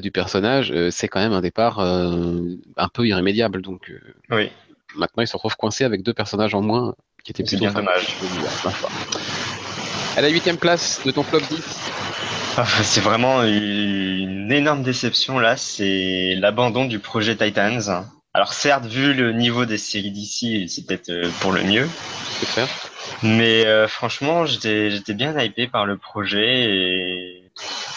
du 0.00 0.10
personnage, 0.10 0.72
c'est 0.90 1.06
quand 1.08 1.20
même 1.20 1.34
un 1.34 1.42
départ 1.42 1.80
euh, 1.80 2.40
un 2.76 2.88
peu 2.88 3.06
irrémédiable. 3.06 3.60
Donc 3.62 3.90
euh, 3.90 4.00
Oui, 4.30 4.50
maintenant, 4.96 5.22
il 5.22 5.26
se 5.26 5.34
retrouve 5.34 5.56
coincé 5.56 5.84
avec 5.84 6.02
deux 6.02 6.14
personnages 6.14 6.54
en 6.54 6.62
moins, 6.62 6.94
qui 7.24 7.32
étaient 7.32 7.42
plutôt 7.42 7.60
bien 7.60 7.72
dommage. 7.72 8.16
À 10.16 10.20
la 10.20 10.28
huitième 10.28 10.58
place 10.58 11.00
de 11.04 11.10
ton 11.10 11.22
flop 11.22 11.40
10, 11.40 11.62
Ah, 12.56 12.64
c'est 12.84 13.00
vraiment 13.00 13.42
une 13.42 14.52
énorme 14.52 14.82
déception 14.82 15.40
là, 15.40 15.56
c'est 15.56 16.36
l'abandon 16.36 16.84
du 16.84 17.00
projet 17.00 17.36
Titans. 17.36 18.06
Alors 18.32 18.52
certes, 18.52 18.86
vu 18.86 19.12
le 19.12 19.32
niveau 19.32 19.64
des 19.64 19.78
séries 19.78 20.12
d'ici, 20.12 20.68
c'est 20.68 20.86
peut-être 20.86 21.10
euh, 21.10 21.28
pour 21.40 21.52
le 21.52 21.62
mieux, 21.64 21.88
mais 23.22 23.66
euh, 23.66 23.88
franchement, 23.88 24.46
j'étais 24.46 24.90
j'étais 24.90 25.14
bien 25.14 25.38
hypé 25.40 25.66
par 25.66 25.86
le 25.86 25.96
projet 25.96 26.64
et 26.64 27.43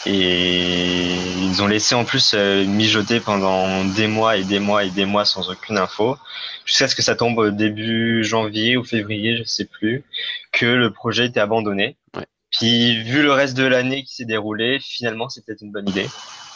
et 0.05 1.15
ils 1.41 1.61
ont 1.61 1.67
laissé 1.67 1.95
en 1.95 2.05
plus 2.05 2.33
euh, 2.33 2.65
mijoter 2.65 3.19
pendant 3.19 3.83
des 3.83 4.07
mois 4.07 4.37
et 4.37 4.43
des 4.43 4.59
mois 4.59 4.83
et 4.83 4.89
des 4.89 5.05
mois 5.05 5.25
sans 5.25 5.49
aucune 5.49 5.77
info, 5.77 6.17
jusqu'à 6.65 6.87
ce 6.87 6.95
que 6.95 7.01
ça 7.01 7.15
tombe 7.15 7.55
début 7.55 8.23
janvier 8.23 8.77
ou 8.77 8.83
février, 8.83 9.37
je 9.37 9.43
sais 9.43 9.65
plus, 9.65 10.03
que 10.51 10.65
le 10.65 10.91
projet 10.91 11.25
était 11.25 11.39
abandonné. 11.39 11.97
Ouais. 12.15 12.25
Puis 12.51 13.03
vu 13.03 13.21
le 13.21 13.31
reste 13.31 13.57
de 13.57 13.65
l'année 13.65 14.03
qui 14.03 14.15
s'est 14.15 14.25
déroulé, 14.25 14.79
finalement 14.79 15.29
c'était 15.29 15.55
une 15.59 15.71
bonne 15.71 15.89
idée. 15.89 16.07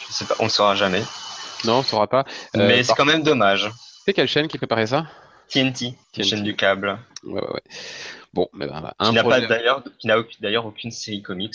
Je 0.06 0.12
sais 0.12 0.24
pas, 0.24 0.34
on 0.38 0.44
ne 0.44 0.50
saura 0.50 0.74
jamais. 0.74 1.02
Non, 1.64 1.74
on 1.74 1.78
ne 1.78 1.84
saura 1.84 2.06
pas. 2.06 2.24
Euh, 2.56 2.66
Mais 2.66 2.82
c'est 2.82 2.94
quand 2.94 3.04
même 3.04 3.22
dommage. 3.22 3.70
C'est 4.04 4.12
quelle 4.12 4.28
chaîne 4.28 4.48
qui 4.48 4.58
préparait 4.58 4.86
ça? 4.86 5.06
TNT, 5.48 5.94
TNT. 6.12 6.28
chaîne 6.28 6.42
du 6.42 6.56
câble, 6.56 6.98
Ouais, 7.24 7.40
ouais, 7.40 7.52
ouais. 7.52 7.62
Bon, 8.32 8.48
mais 8.54 8.66
ben, 8.66 8.80
bah, 8.80 8.94
qui 8.98 9.06
un 9.06 9.10
qui 9.98 10.06
n'a 10.06 10.16
d'ailleurs 10.40 10.66
aucune 10.66 10.90
série 10.90 11.22
comics. 11.22 11.54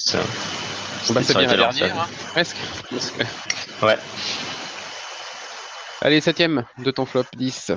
Bah, 1.13 1.22
c'est 1.24 1.34
Ça 1.34 1.39
aurait 1.39 1.48
bien 1.48 1.56
la 1.58 1.72
dernière, 1.72 2.00
hein, 2.00 2.08
presque. 2.32 2.58
presque. 2.84 3.13
Ouais. 3.84 3.96
Allez, 6.02 6.20
septième 6.22 6.63
de 6.80 6.89
ton 6.89 7.06
flop 7.06 7.26
10. 7.36 7.72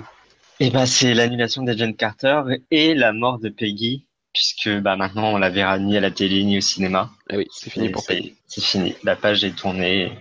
Et 0.61 0.71
bah 0.71 0.87
c'est 0.87 1.14
l'annulation 1.14 1.62
d'Agent 1.62 1.93
Carter 1.93 2.43
et 2.71 2.95
la 2.95 3.12
mort 3.12 3.38
de 3.38 3.49
Peggy, 3.49 4.07
puisque 4.33 4.71
bah 4.81 4.97
maintenant 4.97 5.33
on 5.35 5.38
la 5.38 5.51
verra 5.51 5.79
ni 5.79 5.97
à 5.97 6.01
la 6.01 6.11
télé 6.11 6.43
ni 6.45 6.59
au 6.59 6.61
cinéma. 6.61 7.11
Eh 7.31 7.37
oui, 7.37 7.47
c'est 7.51 7.71
fini 7.71 7.87
Et 7.87 7.90
pour 7.90 8.05
Peggy. 8.07 8.35
C'est 8.47 8.62
fini. 8.62 8.95
La 9.05 9.16
page 9.16 9.45
est 9.45 9.57
tournée 9.57 10.12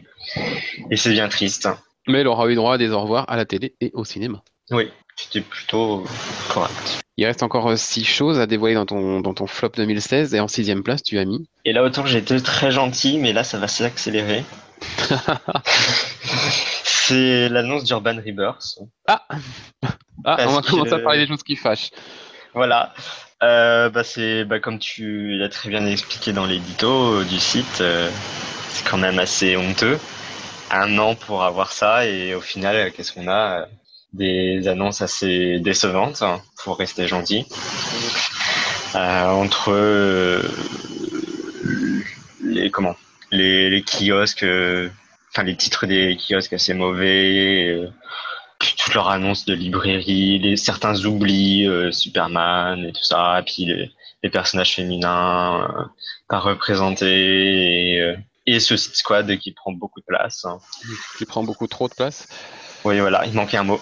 et 0.90 0.98
c'est 0.98 1.12
bien 1.12 1.30
triste. 1.30 1.68
Mais 2.08 2.20
elle 2.20 2.28
aura 2.28 2.50
eu 2.50 2.56
droit 2.56 2.76
à 2.76 2.78
des 2.78 2.90
au 2.92 3.00
revoir 3.02 3.26
à 3.30 3.36
la 3.38 3.46
télé 3.46 3.76
et 3.82 3.92
au 3.94 4.04
cinéma. 4.06 4.44
Oui, 4.72 4.90
c'était 5.22 5.42
plutôt 5.42 6.06
correct. 6.50 7.00
Il 7.18 7.26
reste 7.26 7.44
encore 7.44 7.70
euh, 7.70 7.76
six 7.76 8.06
choses 8.06 8.40
à 8.40 8.48
dévoiler 8.48 8.76
dans 8.76 8.86
ton, 8.86 9.20
dans 9.20 9.34
ton 9.34 9.48
flop 9.48 9.72
2016 9.76 10.34
et 10.34 10.40
en 10.40 10.48
sixième 10.48 10.84
place, 10.84 11.04
tu 11.04 11.20
as 11.20 11.26
mis? 11.26 11.46
Et 11.66 11.74
là 11.74 11.84
autant 11.84 12.06
été 12.06 12.42
très 12.42 12.72
gentil, 12.72 13.18
mais 13.18 13.34
là 13.34 13.44
ça 13.44 13.58
va 13.58 13.68
s'accélérer. 13.68 14.44
c'est 16.84 17.50
l'annonce 17.50 17.84
d'Urban 17.84 18.16
Rebirth. 18.26 18.80
Ah 19.08 19.26
Ah, 20.24 20.38
on 20.48 20.54
va 20.54 20.62
commencer 20.62 20.94
à 20.94 21.00
parler 21.00 21.20
des 21.20 21.28
choses 21.28 21.44
qui 21.44 21.56
fâchent. 21.58 21.90
Voilà. 22.54 22.94
euh, 23.44 23.90
bah 23.90 24.04
c'est 24.04 24.44
bah 24.46 24.60
comme 24.60 24.80
tu 24.80 25.36
l'as 25.38 25.50
très 25.50 25.70
bien 25.70 25.86
expliqué 25.86 26.32
dans 26.34 26.46
l'édito 26.46 27.24
du 27.26 27.40
site, 27.40 27.78
c'est 27.78 28.86
quand 28.90 28.98
même 28.98 29.20
assez 29.20 29.58
honteux. 29.58 30.00
Un 30.72 30.98
an 31.00 31.16
pour 31.16 31.44
avoir 31.44 31.72
ça 31.72 32.06
et 32.06 32.36
au 32.36 32.42
final, 32.42 32.92
qu'est-ce 32.94 33.12
qu'on 33.12 33.28
a 33.28 33.66
Des 34.14 34.68
annonces 34.68 35.02
assez 35.02 35.60
décevantes, 35.60 36.22
hein, 36.22 36.42
pour 36.64 36.78
rester 36.78 37.08
gentil. 37.08 37.46
entre 38.96 40.42
les 42.44 42.72
comment 42.72 42.96
les, 43.32 43.70
les 43.70 43.84
kiosques, 43.84 44.46
enfin 45.32 45.44
les 45.44 45.56
titres 45.56 45.86
des 45.86 46.18
kiosques 46.18 46.54
assez 46.54 46.74
mauvais 46.74 47.90
toutes 48.60 48.94
leurs 48.94 49.10
annonces 49.10 49.46
de 49.46 49.54
librairie, 49.54 50.58
certains 50.58 51.06
oublis, 51.06 51.68
euh, 51.68 51.92
Superman 51.92 52.86
et 52.86 52.92
tout 52.92 53.04
ça, 53.04 53.42
puis 53.46 53.66
les, 53.66 54.30
personnages 54.30 54.76
féminins 54.76 55.64
euh, 55.64 55.84
pas 56.28 56.40
représentés, 56.40 57.96
et, 57.96 58.02
euh, 58.02 58.18
et 58.46 58.60
ce 58.60 58.76
squad 58.76 59.38
qui 59.38 59.54
prend 59.54 59.72
beaucoup 59.72 60.02
de 60.02 60.06
place. 60.06 60.44
Hein. 60.46 60.60
Qui 61.18 61.26
prend 61.26 61.44
beaucoup 61.44 61.68
trop 61.68 61.88
de 61.88 61.94
place 61.94 62.28
Oui, 62.86 63.00
voilà, 63.00 63.26
il 63.26 63.34
manquait 63.34 63.58
un 63.58 63.64
mot. 63.64 63.80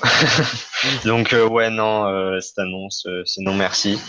Donc, 1.06 1.36
ouais, 1.50 1.70
non, 1.70 2.40
cette 2.42 2.60
annonce, 2.60 3.08
c'est 3.26 3.42
non 3.42 3.54
merci. 3.54 4.00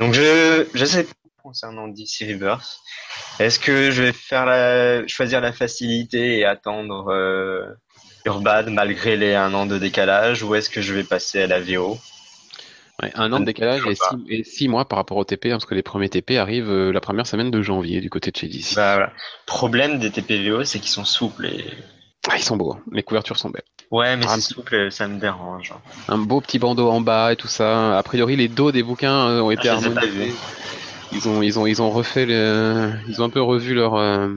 Donc, 0.00 0.12
je, 0.12 0.66
je 0.74 0.84
sais 0.84 1.06
concernant 1.42 1.88
DC 1.88 2.26
Rebirth. 2.28 2.78
Est-ce 3.38 3.58
que 3.58 3.90
je 3.90 4.02
vais 4.02 4.12
faire 4.12 4.46
la, 4.46 5.06
choisir 5.06 5.40
la 5.40 5.52
facilité 5.52 6.38
et 6.38 6.44
attendre 6.44 7.76
Urban 8.24 8.70
malgré 8.70 9.16
les 9.16 9.34
un 9.34 9.52
an 9.54 9.66
de 9.66 9.78
décalage 9.78 10.42
ou 10.42 10.54
est-ce 10.54 10.70
que 10.70 10.80
je 10.80 10.94
vais 10.94 11.04
passer 11.04 11.42
à 11.42 11.46
la 11.46 11.60
VO 11.60 11.98
un 13.14 13.32
an 13.32 13.40
de 13.40 13.44
décalage 13.44 13.82
et 14.28 14.44
six, 14.44 14.68
mois 14.68 14.86
par 14.86 14.98
rapport 14.98 15.16
au 15.16 15.24
TP, 15.24 15.46
hein, 15.46 15.50
parce 15.52 15.66
que 15.66 15.74
les 15.74 15.82
premiers 15.82 16.08
TP 16.08 16.36
arrivent 16.38 16.70
euh, 16.70 16.92
la 16.92 17.00
première 17.00 17.26
semaine 17.26 17.50
de 17.50 17.60
janvier 17.60 18.00
du 18.00 18.08
côté 18.08 18.30
de 18.30 18.36
chez 18.36 18.46
DC. 18.46 18.74
Bah, 18.76 19.12
Problème 19.46 19.98
des 19.98 20.10
TP 20.10 20.48
VO, 20.48 20.64
c'est 20.64 20.78
qu'ils 20.78 20.90
sont 20.90 21.04
souples 21.04 21.46
et. 21.46 21.64
Ah, 22.30 22.36
ils 22.36 22.42
sont 22.42 22.56
beaux, 22.56 22.72
hein. 22.72 22.82
les 22.92 23.02
couvertures 23.02 23.36
sont 23.36 23.50
belles. 23.50 23.64
Ouais, 23.90 24.16
mais 24.16 24.26
c'est 24.28 24.40
souple, 24.40 24.90
ça 24.90 25.06
me 25.06 25.20
dérange. 25.20 25.72
Un 26.08 26.18
beau 26.18 26.40
petit 26.40 26.58
bandeau 26.58 26.88
en 26.88 27.00
bas 27.00 27.32
et 27.32 27.36
tout 27.36 27.48
ça. 27.48 27.96
A 27.96 28.02
priori, 28.02 28.36
les 28.36 28.48
dos 28.48 28.72
des 28.72 28.82
bouquins 28.82 29.28
euh, 29.28 29.40
ont 29.40 29.50
été 29.50 29.68
ah, 29.68 29.74
harmonisés. 29.74 30.34
Ils 31.12 31.28
ont, 31.28 31.42
ils 31.42 31.58
ont, 31.58 31.66
ils 31.66 31.80
ont 31.80 31.90
refait, 31.90 32.24
ils 32.26 33.22
ont 33.22 33.24
un 33.24 33.30
peu 33.30 33.42
revu 33.42 33.74
leur. 33.74 33.94
Euh, 33.94 34.28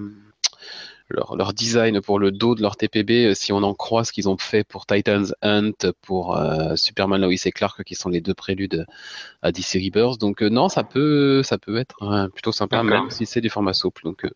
leur, 1.09 1.35
leur, 1.35 1.53
design 1.53 2.01
pour 2.01 2.19
le 2.19 2.31
dos 2.31 2.55
de 2.55 2.61
leur 2.61 2.75
TPB, 2.75 3.27
euh, 3.27 3.33
si 3.33 3.53
on 3.53 3.63
en 3.63 3.73
croit 3.73 4.03
ce 4.03 4.11
qu'ils 4.11 4.27
ont 4.27 4.37
fait 4.37 4.63
pour 4.63 4.85
Titans 4.85 5.33
Hunt, 5.41 5.91
pour 6.01 6.37
euh, 6.37 6.75
Superman 6.75 7.21
Lois 7.21 7.33
et 7.45 7.51
Clark, 7.51 7.83
qui 7.83 7.95
sont 7.95 8.09
les 8.09 8.21
deux 8.21 8.33
préludes 8.33 8.85
à 9.41 9.51
DC 9.51 9.73
Rebirth. 9.75 10.19
Donc 10.19 10.43
euh, 10.43 10.49
non, 10.49 10.69
ça 10.69 10.83
peut, 10.83 11.43
ça 11.43 11.57
peut 11.57 11.77
être 11.77 12.29
plutôt 12.33 12.51
sympa, 12.51 12.83
même 12.83 13.09
si 13.09 13.25
c'est 13.25 13.41
du 13.41 13.49
format 13.49 13.73
souple. 13.73 14.03
Donc 14.03 14.27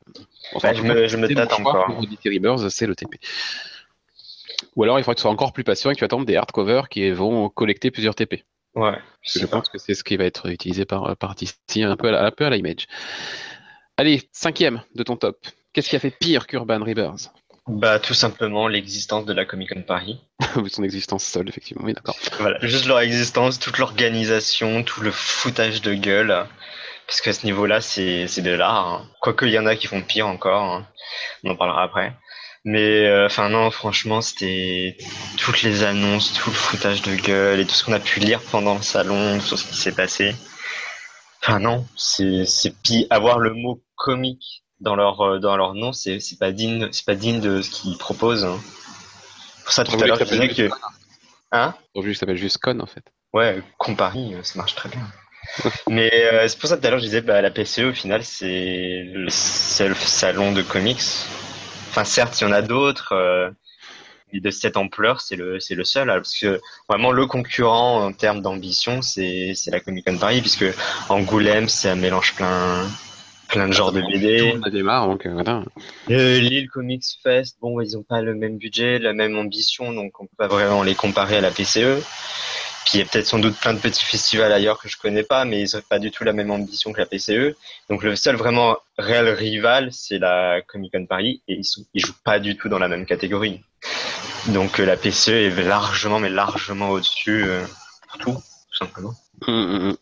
bah, 0.61 0.73
je, 0.73 0.81
me, 0.81 1.07
je 1.07 1.17
me 1.17 1.33
tâte 1.33 1.53
encore. 1.53 1.85
Pour 1.85 2.01
DC 2.01 2.23
Rebirth, 2.25 2.69
c'est 2.69 2.87
le 2.87 2.95
TP. 2.95 3.19
Ou 4.75 4.83
alors 4.83 4.99
il 4.99 5.03
faudrait 5.03 5.15
que 5.15 5.19
tu 5.19 5.23
sois 5.23 5.31
encore 5.31 5.53
plus 5.53 5.63
patient 5.63 5.91
et 5.91 5.93
que 5.93 5.99
tu 5.99 6.05
attendes 6.05 6.25
des 6.25 6.35
hardcovers 6.35 6.89
qui 6.89 7.09
vont 7.11 7.49
collecter 7.49 7.91
plusieurs 7.91 8.15
TP. 8.15 8.43
Ouais. 8.75 8.97
Je, 9.21 9.45
pense 9.45 9.69
que 9.69 9.77
c'est 9.77 9.93
ce 9.93 10.03
qui 10.03 10.15
va 10.17 10.23
être 10.23 10.49
utilisé 10.49 10.85
par, 10.85 11.15
par 11.17 11.35
DC, 11.35 11.55
un 11.77 11.97
peu 11.97 12.15
à, 12.15 12.25
un 12.25 12.31
peu 12.31 12.45
à 12.45 12.49
la 12.49 12.57
image. 12.57 12.87
Allez, 13.97 14.29
cinquième 14.31 14.81
de 14.95 15.03
ton 15.03 15.17
top. 15.17 15.37
Qu'est-ce 15.73 15.89
qui 15.89 15.95
a 15.95 15.99
fait 15.99 16.11
pire 16.11 16.47
qu'Urban 16.47 16.83
Rebirth? 16.83 17.31
Bah, 17.67 17.99
tout 17.99 18.13
simplement 18.13 18.67
l'existence 18.67 19.25
de 19.25 19.33
la 19.33 19.45
Comic 19.45 19.69
Con 19.69 19.83
Paris. 19.83 20.19
Son 20.69 20.83
existence 20.83 21.23
seule, 21.23 21.47
effectivement, 21.47 21.83
oui, 21.85 21.93
d'accord. 21.93 22.17
Voilà, 22.39 22.57
juste 22.61 22.87
leur 22.87 22.99
existence, 22.99 23.59
toute 23.59 23.77
l'organisation, 23.77 24.83
tout 24.83 25.01
le 25.01 25.11
foutage 25.11 25.81
de 25.81 25.93
gueule. 25.93 26.45
Parce 27.07 27.21
qu'à 27.21 27.33
ce 27.33 27.45
niveau-là, 27.45 27.81
c'est 27.81 28.41
de 28.41 28.51
l'art. 28.51 28.87
Hein. 28.87 29.09
Quoique, 29.21 29.45
il 29.45 29.51
y 29.51 29.59
en 29.59 29.65
a 29.65 29.75
qui 29.75 29.87
font 29.87 30.01
pire 30.01 30.27
encore. 30.27 30.63
Hein. 30.63 30.87
On 31.43 31.51
en 31.51 31.55
parlera 31.55 31.83
après. 31.83 32.15
Mais, 32.63 33.05
euh, 33.07 33.25
enfin, 33.25 33.49
non, 33.49 33.71
franchement, 33.71 34.21
c'était 34.21 34.97
toutes 35.37 35.63
les 35.63 35.83
annonces, 35.83 36.33
tout 36.33 36.51
le 36.51 36.55
foutage 36.55 37.01
de 37.01 37.15
gueule 37.15 37.59
et 37.59 37.65
tout 37.65 37.73
ce 37.73 37.83
qu'on 37.83 37.93
a 37.93 37.99
pu 37.99 38.19
lire 38.19 38.41
pendant 38.51 38.75
le 38.75 38.83
salon, 38.83 39.39
tout 39.39 39.57
ce 39.57 39.65
qui 39.67 39.75
s'est 39.75 39.91
passé. 39.91 40.35
Enfin, 41.41 41.59
non, 41.59 41.87
c'est 41.95 42.45
pire. 42.83 43.07
Avoir 43.09 43.39
le 43.39 43.53
mot 43.53 43.81
comique 43.95 44.63
dans 44.79 44.95
leur 44.95 45.21
euh, 45.21 45.39
dans 45.39 45.55
leur 45.57 45.73
nom, 45.73 45.93
c'est 45.93 46.19
c'est 46.19 46.37
pas 46.37 46.51
digne 46.51 46.89
c'est 46.91 47.05
pas 47.05 47.15
digne 47.15 47.39
de 47.39 47.61
ce 47.61 47.69
qu'ils 47.69 47.97
proposent. 47.97 48.45
Hein. 48.45 48.59
Pour 49.63 49.73
ça 49.73 49.83
tout 49.83 49.95
à 50.01 50.05
l'heure 50.05 50.17
je 50.19 50.25
disais 50.25 50.49
que 50.49 50.69
hein? 51.51 51.73
Aujourd'hui, 51.93 52.15
s'appelle 52.15 52.37
juste 52.37 52.57
Con 52.57 52.79
en 52.79 52.85
fait. 52.85 53.03
Ouais, 53.33 53.61
Compari, 53.77 54.33
euh, 54.35 54.43
ça 54.43 54.57
marche 54.57 54.75
très 54.75 54.89
bien. 54.89 55.01
Mais 55.87 56.11
euh, 56.13 56.47
c'est 56.47 56.59
pour 56.59 56.69
ça 56.69 56.77
tout 56.77 56.85
à 56.85 56.89
l'heure 56.89 56.99
je 56.99 57.05
disais 57.05 57.21
bah 57.21 57.41
la 57.41 57.51
PCE 57.51 57.79
au 57.89 57.93
final 57.93 58.23
c'est 58.23 59.03
le, 59.05 59.25
le 59.25 59.95
salon 59.95 60.51
de 60.51 60.61
comics. 60.61 61.01
Enfin 61.91 62.05
certes, 62.05 62.39
il 62.39 62.45
y 62.45 62.47
en 62.47 62.53
a 62.53 62.61
d'autres 62.61 63.11
euh, 63.11 63.49
de 64.33 64.49
cette 64.49 64.77
ampleur, 64.77 65.19
c'est 65.19 65.35
le 65.35 65.59
c'est 65.59 65.75
le 65.75 65.83
seul 65.83 66.09
hein, 66.09 66.15
parce 66.15 66.37
que 66.37 66.61
vraiment 66.87 67.11
le 67.11 67.25
concurrent 67.25 68.05
en 68.05 68.13
termes 68.13 68.41
d'ambition, 68.41 69.01
c'est 69.01 69.51
c'est 69.55 69.71
la 69.71 69.81
Comic 69.81 70.05
Con 70.05 70.17
Paris 70.17 70.39
puisque 70.39 70.65
Angoulême, 71.09 71.67
c'est 71.67 71.89
un 71.89 71.95
mélange 71.95 72.33
plein 72.35 72.87
plein 73.49 73.67
de 73.67 73.73
genres 73.73 73.91
de 73.91 73.99
BD. 73.99 74.53
donc 74.53 75.25
euh, 75.25 75.33
voilà. 75.33 75.63
Euh, 76.09 76.39
Lille 76.39 76.69
Comics 76.69 77.03
Fest, 77.21 77.57
bon, 77.59 77.81
ils 77.81 77.97
ont 77.97 78.03
pas 78.03 78.21
le 78.21 78.35
même 78.35 78.57
budget, 78.57 78.97
la 78.97 79.11
même 79.11 79.37
ambition, 79.37 79.91
donc 79.91 80.13
on 80.21 80.27
peut 80.27 80.37
pas 80.37 80.47
vraiment 80.47 80.83
les 80.83 80.95
comparer 80.95 81.35
à 81.35 81.41
la 81.41 81.51
PCE. 81.51 82.01
Puis 82.91 82.97
il 82.97 83.03
y 83.03 83.07
a 83.07 83.09
peut-être 83.09 83.25
sans 83.25 83.39
doute 83.39 83.55
plein 83.55 83.73
de 83.73 83.79
petits 83.79 84.03
festivals 84.03 84.51
ailleurs 84.51 84.77
que 84.77 84.89
je 84.89 84.97
connais 84.97 85.23
pas, 85.23 85.45
mais 85.45 85.61
ils 85.61 85.77
ont 85.77 85.81
pas 85.87 85.97
du 85.97 86.11
tout 86.11 86.25
la 86.25 86.33
même 86.33 86.51
ambition 86.51 86.91
que 86.91 86.99
la 86.99 87.05
PCE. 87.05 87.55
Donc 87.89 88.03
le 88.03 88.17
seul 88.17 88.35
vraiment 88.35 88.75
réel 88.97 89.29
rival, 89.29 89.93
c'est 89.93 90.17
la 90.17 90.59
Comic 90.67 90.91
Con 90.91 91.05
Paris, 91.05 91.41
et 91.47 91.53
ils, 91.53 91.63
sont, 91.63 91.85
ils 91.93 92.05
jouent 92.05 92.21
pas 92.25 92.39
du 92.39 92.57
tout 92.57 92.67
dans 92.67 92.79
la 92.79 92.89
même 92.89 93.05
catégorie. 93.05 93.61
Donc 94.47 94.81
euh, 94.81 94.85
la 94.85 94.97
PCE 94.97 95.29
est 95.29 95.63
largement, 95.63 96.19
mais 96.19 96.27
largement 96.27 96.89
au-dessus 96.89 97.45
euh, 97.45 97.63
pour 98.09 98.17
tout, 98.17 98.33
tout 98.33 98.77
simplement. 98.77 99.13
Hum, 99.47 99.53
hum, 99.53 99.87
hum. 99.87 99.97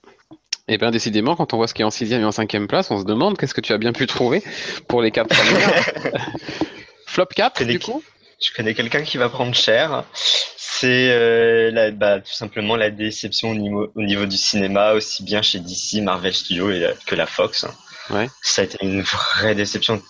Et 0.68 0.74
eh 0.74 0.78
bien 0.80 0.90
décidément, 0.90 1.36
quand 1.36 1.54
on 1.54 1.58
voit 1.58 1.68
ce 1.68 1.76
qui 1.76 1.84
est 1.84 1.86
en 1.86 1.92
sixième 1.92 2.22
et 2.22 2.26
en 2.26 2.32
cinquième 2.32 2.68
place, 2.68 2.90
on 2.90 3.00
se 3.00 3.06
demande 3.06 3.38
qu'est-ce 3.38 3.54
que 3.54 3.62
tu 3.62 3.72
as 3.72 3.78
bien 3.78 3.94
pu 3.94 4.08
trouver 4.08 4.42
pour 4.88 5.04
les 5.04 5.12
quatre 5.12 5.30
premières. 5.30 5.84
Flop 7.06 7.28
4, 7.36 7.66
du 7.66 7.80
coup? 7.80 8.02
Je 8.42 8.54
connais 8.54 8.74
quelqu'un 8.74 9.04
qui 9.04 9.18
va 9.18 9.30
prendre 9.30 9.54
cher. 9.54 10.04
C'est 10.56 11.12
euh, 11.12 11.92
bah, 11.92 12.22
tout 12.22 12.32
simplement 12.32 12.76
la 12.76 12.90
déception 12.90 13.52
au 13.52 13.56
niveau, 13.56 13.92
au 13.96 14.02
niveau, 14.02 14.26
du 14.26 14.38
cinéma, 14.38 14.94
aussi 14.94 15.24
bien 15.24 15.42
chez 15.42 15.60
DC, 15.60 16.02
Marvel 16.02 16.34
Studios 16.34 16.72
que 17.06 17.16
la 17.16 17.26
Fox. 17.26 17.66
Ouais. 18.10 18.30
Ça 18.42 18.62
a 18.62 18.66
été 18.66 18.78
une 18.82 19.02
vraie 19.02 19.56
déception. 19.56 20.02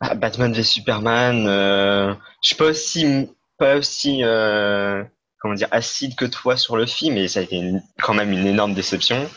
Ah, 0.00 0.14
Batman 0.14 0.52
v 0.52 0.62
Superman, 0.62 1.46
euh, 1.48 2.14
je 2.42 2.48
suis 2.48 2.56
pas 2.56 2.66
aussi, 2.66 3.28
pas 3.58 3.76
aussi 3.76 4.22
euh, 4.22 5.02
comment 5.40 5.54
dire, 5.54 5.68
acide 5.70 6.14
que 6.16 6.26
toi 6.26 6.56
sur 6.56 6.76
le 6.76 6.86
film, 6.86 7.16
et 7.16 7.28
ça 7.28 7.40
a 7.40 7.42
été 7.44 7.72
quand 8.02 8.12
même 8.12 8.30
une 8.32 8.46
énorme 8.46 8.74
déception. 8.74 9.28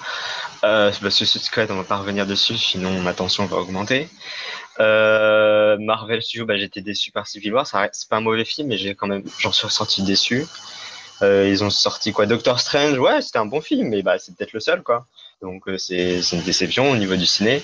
Euh, 0.63 0.91
bah, 1.01 1.11
Suicide 1.11 1.41
Squad, 1.41 1.71
on 1.71 1.75
va 1.75 1.83
pas 1.83 1.97
revenir 1.97 2.25
dessus, 2.27 2.57
sinon 2.57 3.01
ma 3.01 3.13
tension 3.13 3.45
va 3.45 3.57
augmenter. 3.57 4.09
Euh, 4.79 5.77
Marvel 5.79 6.21
Studios, 6.21 6.45
bah, 6.45 6.57
j'étais 6.57 6.81
déçu 6.81 7.11
par 7.11 7.27
Civil 7.27 7.53
War. 7.53 7.67
C'est 7.67 8.09
pas 8.09 8.17
un 8.17 8.21
mauvais 8.21 8.45
film, 8.45 8.67
mais 8.69 8.77
j'ai 8.77 8.95
quand 8.95 9.07
même, 9.07 9.23
j'en 9.39 9.51
suis 9.51 9.67
ressorti 9.67 10.03
déçu. 10.03 10.45
Euh, 11.21 11.49
ils 11.49 11.63
ont 11.63 11.69
sorti 11.69 12.13
quoi 12.13 12.25
Doctor 12.25 12.59
Strange, 12.59 12.97
ouais, 12.97 13.21
c'était 13.21 13.39
un 13.39 13.45
bon 13.45 13.59
film, 13.59 13.89
mais 13.89 14.01
bah 14.03 14.17
c'est 14.19 14.35
peut-être 14.35 14.53
le 14.53 14.61
seul 14.61 14.83
quoi. 14.83 15.05
Donc 15.41 15.67
euh, 15.67 15.77
c'est 15.77 16.21
une 16.31 16.41
déception 16.43 16.89
au 16.91 16.95
niveau 16.95 17.17
du 17.17 17.25
ciné. 17.25 17.61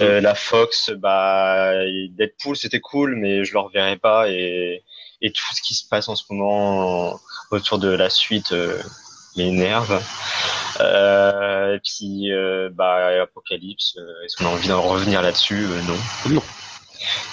Euh, 0.00 0.22
la 0.22 0.34
Fox, 0.34 0.90
bah 0.90 1.72
Deadpool 2.10 2.56
c'était 2.56 2.80
cool, 2.80 3.16
mais 3.16 3.44
je 3.44 3.52
le 3.52 3.58
reverrai 3.58 3.96
pas 3.96 4.30
et 4.30 4.82
et 5.20 5.32
tout 5.32 5.54
ce 5.54 5.62
qui 5.62 5.74
se 5.74 5.86
passe 5.86 6.08
en 6.08 6.16
ce 6.16 6.24
moment 6.30 7.18
autour 7.50 7.78
de 7.78 7.88
la 7.88 8.10
suite 8.10 8.52
euh, 8.52 8.78
m'énerve. 9.36 10.02
Euh, 10.80 11.76
et 11.76 11.80
puis, 11.80 12.32
euh, 12.32 12.68
bah, 12.72 13.22
Apocalypse, 13.22 13.96
euh, 13.98 14.24
est-ce 14.24 14.36
qu'on 14.36 14.46
a 14.46 14.48
envie 14.48 14.68
d'en 14.68 14.82
revenir 14.82 15.22
là-dessus? 15.22 15.66
Non. 15.86 16.34
Non. 16.34 16.42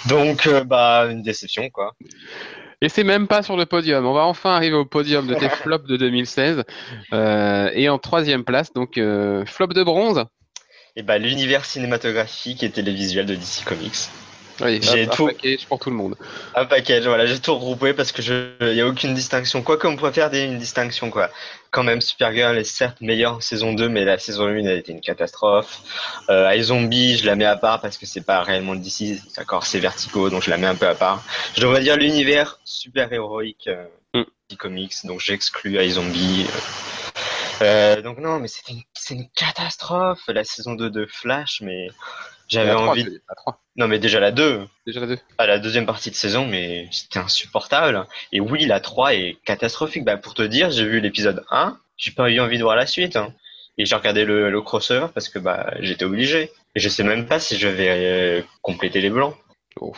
Donc, 0.06 0.48
bah, 0.66 1.06
une 1.10 1.22
déception, 1.22 1.70
quoi. 1.70 1.94
Et 2.80 2.88
c'est 2.88 3.04
même 3.04 3.28
pas 3.28 3.42
sur 3.42 3.56
le 3.56 3.64
podium. 3.64 4.04
On 4.04 4.12
va 4.12 4.22
enfin 4.22 4.50
arriver 4.50 4.74
au 4.74 4.84
podium 4.84 5.26
de 5.26 5.34
tes 5.34 5.48
flops 5.62 5.86
de 5.86 5.96
2016. 5.96 6.64
et 7.12 7.88
en 7.88 7.98
troisième 7.98 8.44
place, 8.44 8.72
donc 8.72 8.94
flop 9.46 9.68
de 9.68 9.82
bronze. 9.82 10.24
Et 10.96 11.02
bah, 11.02 11.18
l'univers 11.18 11.64
cinématographique 11.64 12.62
et 12.62 12.70
télévisuel 12.70 13.24
de 13.24 13.34
DC 13.34 13.64
Comics. 13.64 14.10
Oui, 14.60 14.80
j'ai 14.82 15.06
tout. 15.06 15.24
Un 15.24 15.28
package 15.28 15.66
pour 15.66 15.78
tout 15.78 15.90
le 15.90 15.96
monde. 15.96 16.16
Un 16.54 16.66
package, 16.66 17.06
voilà, 17.06 17.26
j'ai 17.26 17.38
tout 17.38 17.54
regroupé 17.54 17.94
parce 17.94 18.12
que 18.12 18.20
je, 18.20 18.52
il 18.60 18.76
y 18.76 18.80
a 18.80 18.86
aucune 18.86 19.14
distinction. 19.14 19.62
Quoi 19.62 19.78
qu'on 19.78 19.96
pourrait 19.96 20.12
faire 20.12 20.30
des, 20.30 20.42
une 20.42 20.58
distinction, 20.58 21.10
quoi. 21.10 21.30
Quand 21.72 21.84
même, 21.84 22.02
Supergirl 22.02 22.58
est 22.58 22.64
certes 22.64 23.00
meilleure 23.00 23.36
en 23.36 23.40
saison 23.40 23.72
2, 23.72 23.88
mais 23.88 24.04
la 24.04 24.18
saison 24.18 24.46
1 24.46 24.66
a 24.66 24.72
été 24.74 24.92
une 24.92 25.00
catastrophe. 25.00 25.80
Euh, 26.28 26.54
iZombie, 26.54 27.16
je 27.16 27.24
la 27.24 27.34
mets 27.34 27.46
à 27.46 27.56
part 27.56 27.80
parce 27.80 27.96
que 27.96 28.04
c'est 28.04 28.20
pas 28.20 28.42
réellement 28.42 28.74
DC, 28.74 29.22
d'accord, 29.36 29.64
c'est 29.64 29.80
Vertigo, 29.80 30.28
donc 30.28 30.42
je 30.42 30.50
la 30.50 30.58
mets 30.58 30.66
un 30.66 30.74
peu 30.74 30.86
à 30.86 30.94
part. 30.94 31.24
Je 31.56 31.62
devrais 31.62 31.80
dire 31.80 31.96
l'univers 31.96 32.60
super 32.64 33.10
héroïque 33.10 33.68
euh, 33.68 33.86
mm. 34.12 34.56
comics, 34.58 34.94
donc 35.04 35.20
j'exclus 35.20 35.82
iZombie. 35.82 36.46
Euh, 37.62 38.02
donc 38.02 38.18
non, 38.18 38.38
mais 38.38 38.48
c'est 38.48 38.68
une, 38.68 38.82
c'est 38.92 39.14
une 39.14 39.28
catastrophe 39.30 40.20
la 40.28 40.44
saison 40.44 40.74
2 40.74 40.90
de 40.90 41.06
Flash, 41.06 41.62
mais 41.62 41.88
j'avais 42.52 42.72
envie. 42.72 43.02
tu 43.02 43.08
veux 43.10 43.14
dire, 43.16 43.20
la 43.28 43.34
trois. 43.34 43.58
Non, 43.76 43.88
mais 43.88 43.98
déjà 43.98 44.20
la 44.20 44.30
2, 44.32 44.66
Déjà 44.86 45.00
la 45.00 45.06
deux. 45.06 45.18
à 45.38 45.46
la 45.46 45.58
deuxième 45.58 45.86
partie 45.86 46.10
de 46.10 46.14
saison, 46.14 46.46
mais 46.46 46.88
c'était 46.92 47.18
insupportable. 47.18 48.06
Et 48.32 48.40
oui, 48.40 48.66
la 48.66 48.80
3 48.80 49.14
est 49.14 49.38
catastrophique. 49.44 50.04
Bah, 50.04 50.16
pour 50.18 50.34
te 50.34 50.42
dire, 50.42 50.70
j'ai 50.70 50.84
vu 50.84 51.00
l'épisode 51.00 51.44
1, 51.50 51.78
j'ai 51.96 52.10
pas 52.10 52.28
eu 52.30 52.38
envie 52.40 52.58
de 52.58 52.62
voir 52.62 52.76
la 52.76 52.86
suite. 52.86 53.16
hein. 53.16 53.32
Et 53.78 53.86
j'ai 53.86 53.94
regardé 53.96 54.24
le, 54.26 54.50
le 54.50 54.60
crossover 54.60 55.06
parce 55.14 55.30
que 55.30 55.38
bah, 55.38 55.72
j'étais 55.80 56.04
obligé. 56.04 56.52
Et 56.74 56.80
je 56.80 56.88
sais 56.90 57.02
même 57.02 57.26
pas 57.26 57.40
si 57.40 57.56
je 57.58 57.68
vais 57.68 57.88
euh, 57.90 58.42
compléter 58.60 59.00
les 59.00 59.08
blancs. 59.08 59.34
Ouf. 59.80 59.96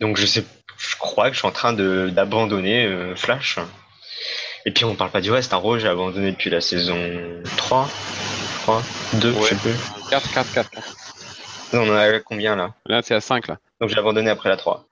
Donc 0.00 0.16
je 0.16 0.26
sais, 0.26 0.44
je 0.76 0.96
crois 0.96 1.28
que 1.28 1.34
je 1.34 1.38
suis 1.38 1.46
en 1.48 1.52
train 1.52 1.72
de 1.72 2.10
d'abandonner 2.12 2.84
euh, 2.86 3.14
Flash. 3.14 3.58
Et 4.64 4.72
puis 4.72 4.84
on 4.84 4.96
parle 4.96 5.10
pas 5.10 5.20
du 5.20 5.30
reste. 5.30 5.52
Arrow, 5.52 5.78
j'ai 5.78 5.86
abandonné 5.86 6.32
depuis 6.32 6.50
la 6.50 6.60
saison 6.60 6.98
3, 7.56 7.88
3, 8.62 8.82
2, 9.14 9.32
je 9.32 9.38
Ouais. 9.38 9.48
sais 9.50 9.54
plus. 9.54 9.74
4, 10.10 10.32
4, 10.34 10.52
4. 10.52 10.70
On 11.72 11.88
en 11.90 11.94
a 11.94 12.20
combien 12.20 12.56
là 12.56 12.74
Là, 12.86 13.02
c'est 13.02 13.14
à 13.14 13.20
5, 13.20 13.48
là. 13.48 13.58
Donc 13.80 13.90
j'ai 13.90 13.98
abandonné 13.98 14.30
après 14.30 14.48
la 14.48 14.56
3. 14.56 14.86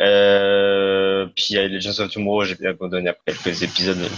Euh, 0.00 1.26
puis 1.34 1.46
il 1.50 1.56
y 1.56 1.58
a 1.58 1.66
Legends 1.66 1.98
of 1.98 2.10
Tomorrow, 2.10 2.44
j'ai 2.44 2.66
abandonné 2.66 3.08
après 3.10 3.32
quelques 3.32 3.62
épisodes. 3.62 4.08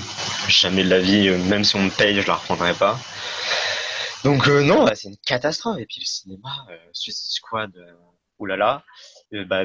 Jamais 0.48 0.84
de 0.84 0.90
la 0.90 0.98
vie, 0.98 1.28
euh, 1.28 1.38
même 1.44 1.64
si 1.64 1.76
on 1.76 1.82
me 1.82 1.90
paye, 1.90 2.20
je 2.20 2.26
la 2.26 2.34
reprendrai 2.34 2.74
pas. 2.74 2.98
Donc 4.24 4.48
euh, 4.48 4.62
non, 4.62 4.84
bah, 4.84 4.94
c'est 4.94 5.08
une 5.08 5.16
catastrophe. 5.24 5.78
Et 5.78 5.86
puis 5.86 6.00
le 6.00 6.06
cinéma, 6.06 6.66
euh, 6.70 6.76
Suicide 6.92 7.32
Squad, 7.32 7.70
euh, 7.76 7.92
oulala. 8.38 8.82
Euh, 9.32 9.44
bah, 9.44 9.62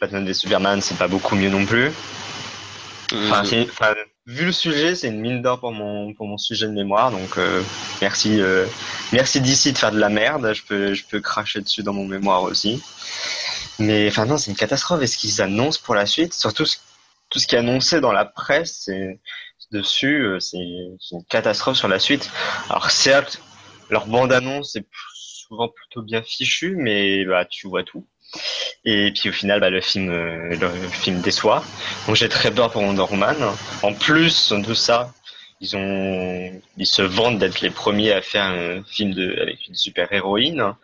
Batman 0.00 0.26
v 0.26 0.34
Superman, 0.34 0.80
c'est 0.80 0.98
pas 0.98 1.08
beaucoup 1.08 1.36
mieux 1.36 1.50
non 1.50 1.64
plus. 1.64 1.92
Enfin, 3.12 3.42
vu 4.26 4.44
le 4.46 4.52
sujet, 4.52 4.94
c'est 4.94 5.08
une 5.08 5.20
mine 5.20 5.42
d'or 5.42 5.60
pour 5.60 5.72
mon 5.72 6.14
pour 6.14 6.26
mon 6.26 6.38
sujet 6.38 6.66
de 6.66 6.72
mémoire. 6.72 7.10
Donc 7.10 7.38
euh, 7.38 7.62
merci 8.00 8.40
euh, 8.40 8.66
merci 9.12 9.40
d'ici 9.40 9.72
de 9.72 9.78
faire 9.78 9.92
de 9.92 9.98
la 9.98 10.08
merde. 10.08 10.52
Je 10.54 10.62
peux 10.62 10.94
je 10.94 11.04
peux 11.06 11.20
cracher 11.20 11.60
dessus 11.60 11.82
dans 11.82 11.92
mon 11.92 12.06
mémoire 12.06 12.42
aussi. 12.42 12.82
Mais 13.78 14.08
enfin 14.08 14.26
non, 14.26 14.38
c'est 14.38 14.50
une 14.50 14.56
catastrophe. 14.56 15.02
Et 15.02 15.06
ce 15.06 15.16
qu'ils 15.18 15.40
annoncent 15.42 15.80
pour 15.84 15.94
la 15.94 16.06
suite, 16.06 16.34
surtout 16.34 16.66
ce- 16.66 16.78
tout 17.30 17.38
ce 17.38 17.46
qui 17.46 17.54
est 17.56 17.58
annoncé 17.58 18.00
dans 18.00 18.12
la 18.12 18.24
presse, 18.24 18.82
c'est 18.84 19.20
dessus, 19.72 20.22
euh, 20.22 20.40
c'est 20.40 20.58
une 20.58 21.24
catastrophe 21.28 21.76
sur 21.78 21.88
la 21.88 21.98
suite. 21.98 22.30
Alors 22.68 22.90
certes, 22.90 23.40
leur 23.90 24.06
bande 24.06 24.32
annonce 24.32 24.76
est 24.76 24.86
souvent 25.14 25.68
plutôt 25.68 26.02
bien 26.02 26.22
fichue, 26.22 26.76
mais 26.76 27.24
bah 27.24 27.44
tu 27.46 27.68
vois 27.68 27.84
tout. 27.84 28.06
Et 28.84 29.12
puis 29.12 29.28
au 29.28 29.32
final, 29.32 29.60
bah, 29.60 29.70
le 29.70 29.80
film, 29.80 30.10
euh, 30.10 30.56
le 30.56 30.68
film 30.88 31.20
déçoit. 31.20 31.62
Donc 32.06 32.16
j'ai 32.16 32.28
très 32.28 32.50
peur 32.50 32.70
pour 32.70 32.82
Wonder 32.82 33.04
Woman. 33.10 33.36
En 33.82 33.92
plus 33.92 34.52
de 34.52 34.74
ça, 34.74 35.12
ils 35.60 35.76
ont, 35.76 36.60
ils 36.76 36.86
se 36.86 37.02
vantent 37.02 37.38
d'être 37.38 37.60
les 37.60 37.70
premiers 37.70 38.12
à 38.12 38.20
faire 38.20 38.44
un 38.44 38.82
film 38.82 39.14
de, 39.14 39.40
avec 39.40 39.68
une 39.68 39.76
super 39.76 40.12
héroïne. 40.12 40.74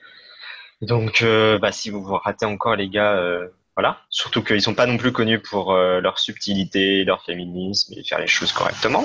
Donc, 0.80 1.22
euh, 1.22 1.58
bah, 1.58 1.72
si 1.72 1.90
vous 1.90 2.02
vous 2.02 2.16
ratez 2.16 2.46
encore 2.46 2.76
les 2.76 2.88
gars, 2.88 3.14
euh, 3.14 3.48
voilà. 3.76 3.98
Surtout 4.10 4.42
qu'ils 4.42 4.62
sont 4.62 4.74
pas 4.74 4.86
non 4.86 4.96
plus 4.96 5.12
connus 5.12 5.40
pour 5.40 5.72
euh, 5.72 6.00
leur 6.00 6.18
subtilité, 6.18 7.04
leur 7.04 7.24
féminisme 7.24 7.94
et 7.96 8.04
faire 8.04 8.20
les 8.20 8.28
choses 8.28 8.52
correctement. 8.52 9.04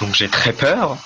Donc 0.00 0.14
j'ai 0.14 0.28
très 0.28 0.52
peur. 0.52 0.98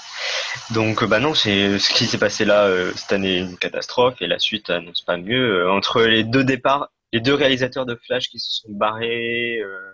Donc 0.73 1.03
euh, 1.03 1.07
bah 1.07 1.21
non, 1.21 1.35
c'est 1.35 1.79
ce 1.79 1.93
qui 1.93 2.07
s'est 2.07 2.19
passé 2.19 2.45
là 2.45 2.65
euh, 2.65 2.93
cette 2.97 3.13
année 3.13 3.39
une 3.39 3.57
catastrophe 3.57 4.21
et 4.21 4.27
la 4.27 4.39
suite 4.39 4.71
annonce 4.71 5.03
pas 5.03 5.17
mieux. 5.17 5.61
Euh, 5.65 5.71
entre 5.73 6.03
les 6.03 6.25
deux 6.25 6.45
départs, 6.45 6.89
les 7.13 7.21
deux 7.21 7.35
réalisateurs 7.35 7.87
de 7.87 7.95
Flash 8.07 8.29
qui 8.29 8.39
se 8.39 8.63
sont 8.63 8.69
barrés. 8.71 9.59
euh, 9.59 9.93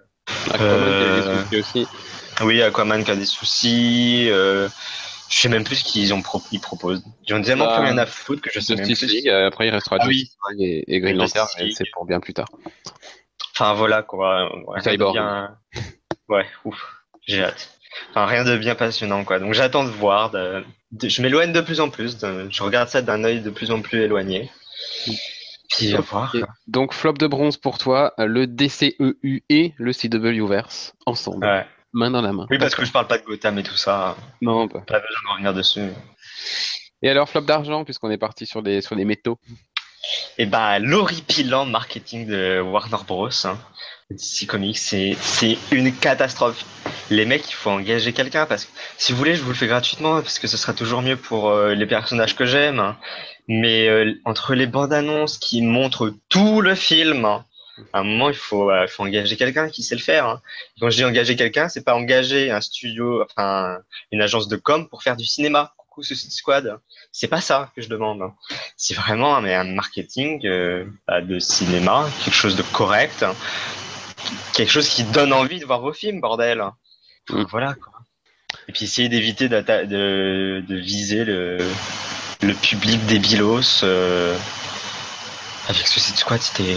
Aquaman 0.52 0.88
qui 0.88 1.04
a 1.04 1.14
des 1.14 1.26
euh, 1.28 1.42
soucis 1.44 1.56
aussi. 1.82 1.86
oui, 2.42 2.62
Aquaman 2.62 3.04
qui 3.04 3.10
a 3.10 3.16
des 3.16 3.26
soucis. 3.26 4.26
Euh, 4.30 4.68
je 5.28 5.38
sais 5.38 5.48
même 5.48 5.64
plus 5.64 5.76
ce 5.76 5.84
qu'ils 5.84 6.12
ont 6.14 6.20
pro 6.22 6.42
ils 6.52 6.60
proposent. 6.60 7.02
Ils 7.26 7.34
ont 7.34 7.40
tellement 7.42 7.64
Bah, 7.66 7.76
plus 7.76 7.84
rien 7.86 7.98
à 7.98 8.06
foutre 8.06 8.42
que 8.42 8.50
je 8.52 8.60
sais 8.60 8.74
même 8.74 8.84
Justice 8.84 9.08
plus. 9.08 9.16
League, 9.16 9.28
euh, 9.28 9.48
après 9.48 9.66
il 9.68 9.70
restera 9.70 9.96
Ah 10.00 10.06
oui, 10.06 10.28
League 10.50 10.60
et, 10.88 10.94
et 10.94 11.00
Green 11.00 11.16
Lantern, 11.16 11.48
c'est 11.56 11.90
pour 11.92 12.04
bien 12.06 12.20
plus 12.20 12.34
tard. 12.34 12.48
Enfin 13.54 13.74
voilà 13.74 14.02
quoi. 14.02 14.50
Ouais, 14.66 14.80
Cyborg. 14.80 15.14
bien- 15.14 15.56
Ouais, 16.28 16.46
ouf, 16.64 16.80
j'ai 17.26 17.42
hâte. 17.44 17.70
Enfin 18.10 18.26
rien 18.26 18.44
de 18.44 18.56
bien 18.56 18.74
passionnant 18.74 19.24
quoi. 19.24 19.38
Donc 19.38 19.54
j'attends 19.54 19.84
de 19.84 19.90
voir. 19.90 20.30
de- 20.30 20.64
de- 20.92 21.08
Je 21.08 21.22
m'éloigne 21.22 21.52
de 21.52 21.60
plus 21.60 21.80
en 21.80 21.90
plus. 21.90 22.18
de- 22.18 22.48
Je 22.50 22.62
regarde 22.62 22.88
ça 22.88 23.02
d'un 23.02 23.24
œil 23.24 23.40
de 23.40 23.50
plus 23.50 23.70
en 23.70 23.80
plus 23.80 24.02
éloigné. 24.02 24.50
Puis 25.70 25.94
à 25.94 26.00
voir. 26.00 26.34
Donc 26.66 26.92
flop 26.92 27.14
de 27.14 27.26
bronze 27.26 27.56
pour 27.56 27.78
toi, 27.78 28.12
le 28.18 28.46
DCEU 28.46 29.42
et 29.48 29.72
le 29.78 29.92
CW-verse 29.92 30.92
ensemble, 31.06 31.46
Ouais. 31.46 31.66
main 31.92 32.10
dans 32.10 32.20
la 32.22 32.32
main. 32.32 32.46
Oui 32.50 32.58
parce 32.58 32.74
que 32.74 32.84
je 32.84 32.92
parle 32.92 33.06
pas 33.06 33.18
de 33.18 33.24
Gotham 33.24 33.58
et 33.58 33.62
tout 33.62 33.76
ça. 33.76 34.16
Non, 34.42 34.68
pas. 34.68 34.80
Pas 34.80 35.00
besoin 35.00 35.20
de 35.24 35.32
revenir 35.32 35.54
dessus. 35.54 35.88
Et 37.02 37.08
alors 37.08 37.28
flop 37.28 37.40
d'argent 37.42 37.84
puisqu'on 37.84 38.10
est 38.10 38.18
parti 38.18 38.46
sur 38.46 38.62
des 38.62 38.80
sur 38.82 38.96
des 38.96 39.04
métaux? 39.04 39.38
Et 40.36 40.46
bah, 40.46 40.78
l'horripilant 40.78 41.64
marketing 41.64 42.26
de 42.26 42.60
Warner 42.60 42.96
Bros. 43.06 43.28
Hein, 43.46 43.56
DC 44.12 44.46
Comics, 44.46 44.78
c'est 44.78 45.16
une 45.70 45.94
catastrophe. 45.94 46.64
Les 47.10 47.24
mecs, 47.26 47.48
il 47.50 47.54
faut 47.54 47.70
engager 47.70 48.12
quelqu'un 48.12 48.46
parce 48.46 48.64
que 48.64 48.70
si 48.96 49.12
vous 49.12 49.18
voulez, 49.18 49.34
je 49.34 49.42
vous 49.42 49.50
le 49.50 49.54
fais 49.56 49.66
gratuitement 49.66 50.20
parce 50.22 50.38
que 50.38 50.46
ce 50.46 50.56
sera 50.56 50.72
toujours 50.72 51.02
mieux 51.02 51.16
pour 51.16 51.50
euh, 51.50 51.74
les 51.74 51.86
personnages 51.86 52.36
que 52.36 52.44
j'aime. 52.46 52.78
hein. 52.80 52.96
Mais 53.48 53.88
euh, 53.88 54.14
entre 54.24 54.54
les 54.54 54.66
bandes 54.66 54.92
annonces 54.92 55.36
qui 55.38 55.62
montrent 55.62 56.14
tout 56.28 56.60
le 56.60 56.74
film, 56.74 57.24
hein, 57.24 57.44
à 57.92 58.00
un 58.00 58.04
moment, 58.04 58.28
il 58.30 58.36
faut, 58.36 58.70
euh, 58.70 58.86
faut 58.86 59.02
engager 59.02 59.36
quelqu'un 59.36 59.68
qui 59.68 59.82
sait 59.82 59.94
le 59.96 60.00
faire. 60.00 60.26
hein. 60.26 60.40
Quand 60.80 60.90
je 60.90 60.96
dis 60.96 61.04
engager 61.04 61.36
quelqu'un, 61.36 61.68
c'est 61.68 61.84
pas 61.84 61.94
engager 61.94 62.50
un 62.50 62.60
studio, 62.60 63.22
enfin 63.24 63.78
une 64.12 64.22
agence 64.22 64.48
de 64.48 64.56
com 64.56 64.88
pour 64.88 65.02
faire 65.02 65.16
du 65.16 65.24
cinéma. 65.24 65.74
Coucou 65.76 66.02
Suicide 66.04 66.32
Squad. 66.32 66.78
C'est 67.10 67.28
pas 67.28 67.42
ça 67.42 67.70
que 67.76 67.82
je 67.82 67.88
demande. 67.88 68.22
C'est 68.78 68.94
vraiment 68.94 69.38
mais 69.42 69.54
un 69.54 69.64
marketing 69.64 70.40
euh, 70.46 70.86
bah, 71.06 71.20
de 71.20 71.38
cinéma, 71.38 72.08
quelque 72.24 72.34
chose 72.34 72.56
de 72.56 72.62
correct. 72.62 73.26
Quelque 74.52 74.70
chose 74.70 74.88
qui 74.88 75.04
donne 75.04 75.32
envie 75.32 75.60
de 75.60 75.64
voir 75.66 75.80
vos 75.80 75.92
films, 75.92 76.20
bordel. 76.20 76.58
Donc, 76.58 76.74
Mm. 77.30 77.46
Voilà 77.50 77.74
quoi. 77.74 77.92
Et 78.68 78.72
puis 78.72 78.84
essayer 78.84 79.08
d'éviter 79.08 79.48
de, 79.48 79.60
de 79.60 80.76
viser 80.76 81.24
le, 81.24 81.58
le 82.42 82.54
public 82.54 83.04
débilos. 83.06 83.82
Euh, 83.84 84.36
avec 85.68 85.86
Suicide 85.86 86.16
Squad, 86.16 86.40
c'était. 86.40 86.76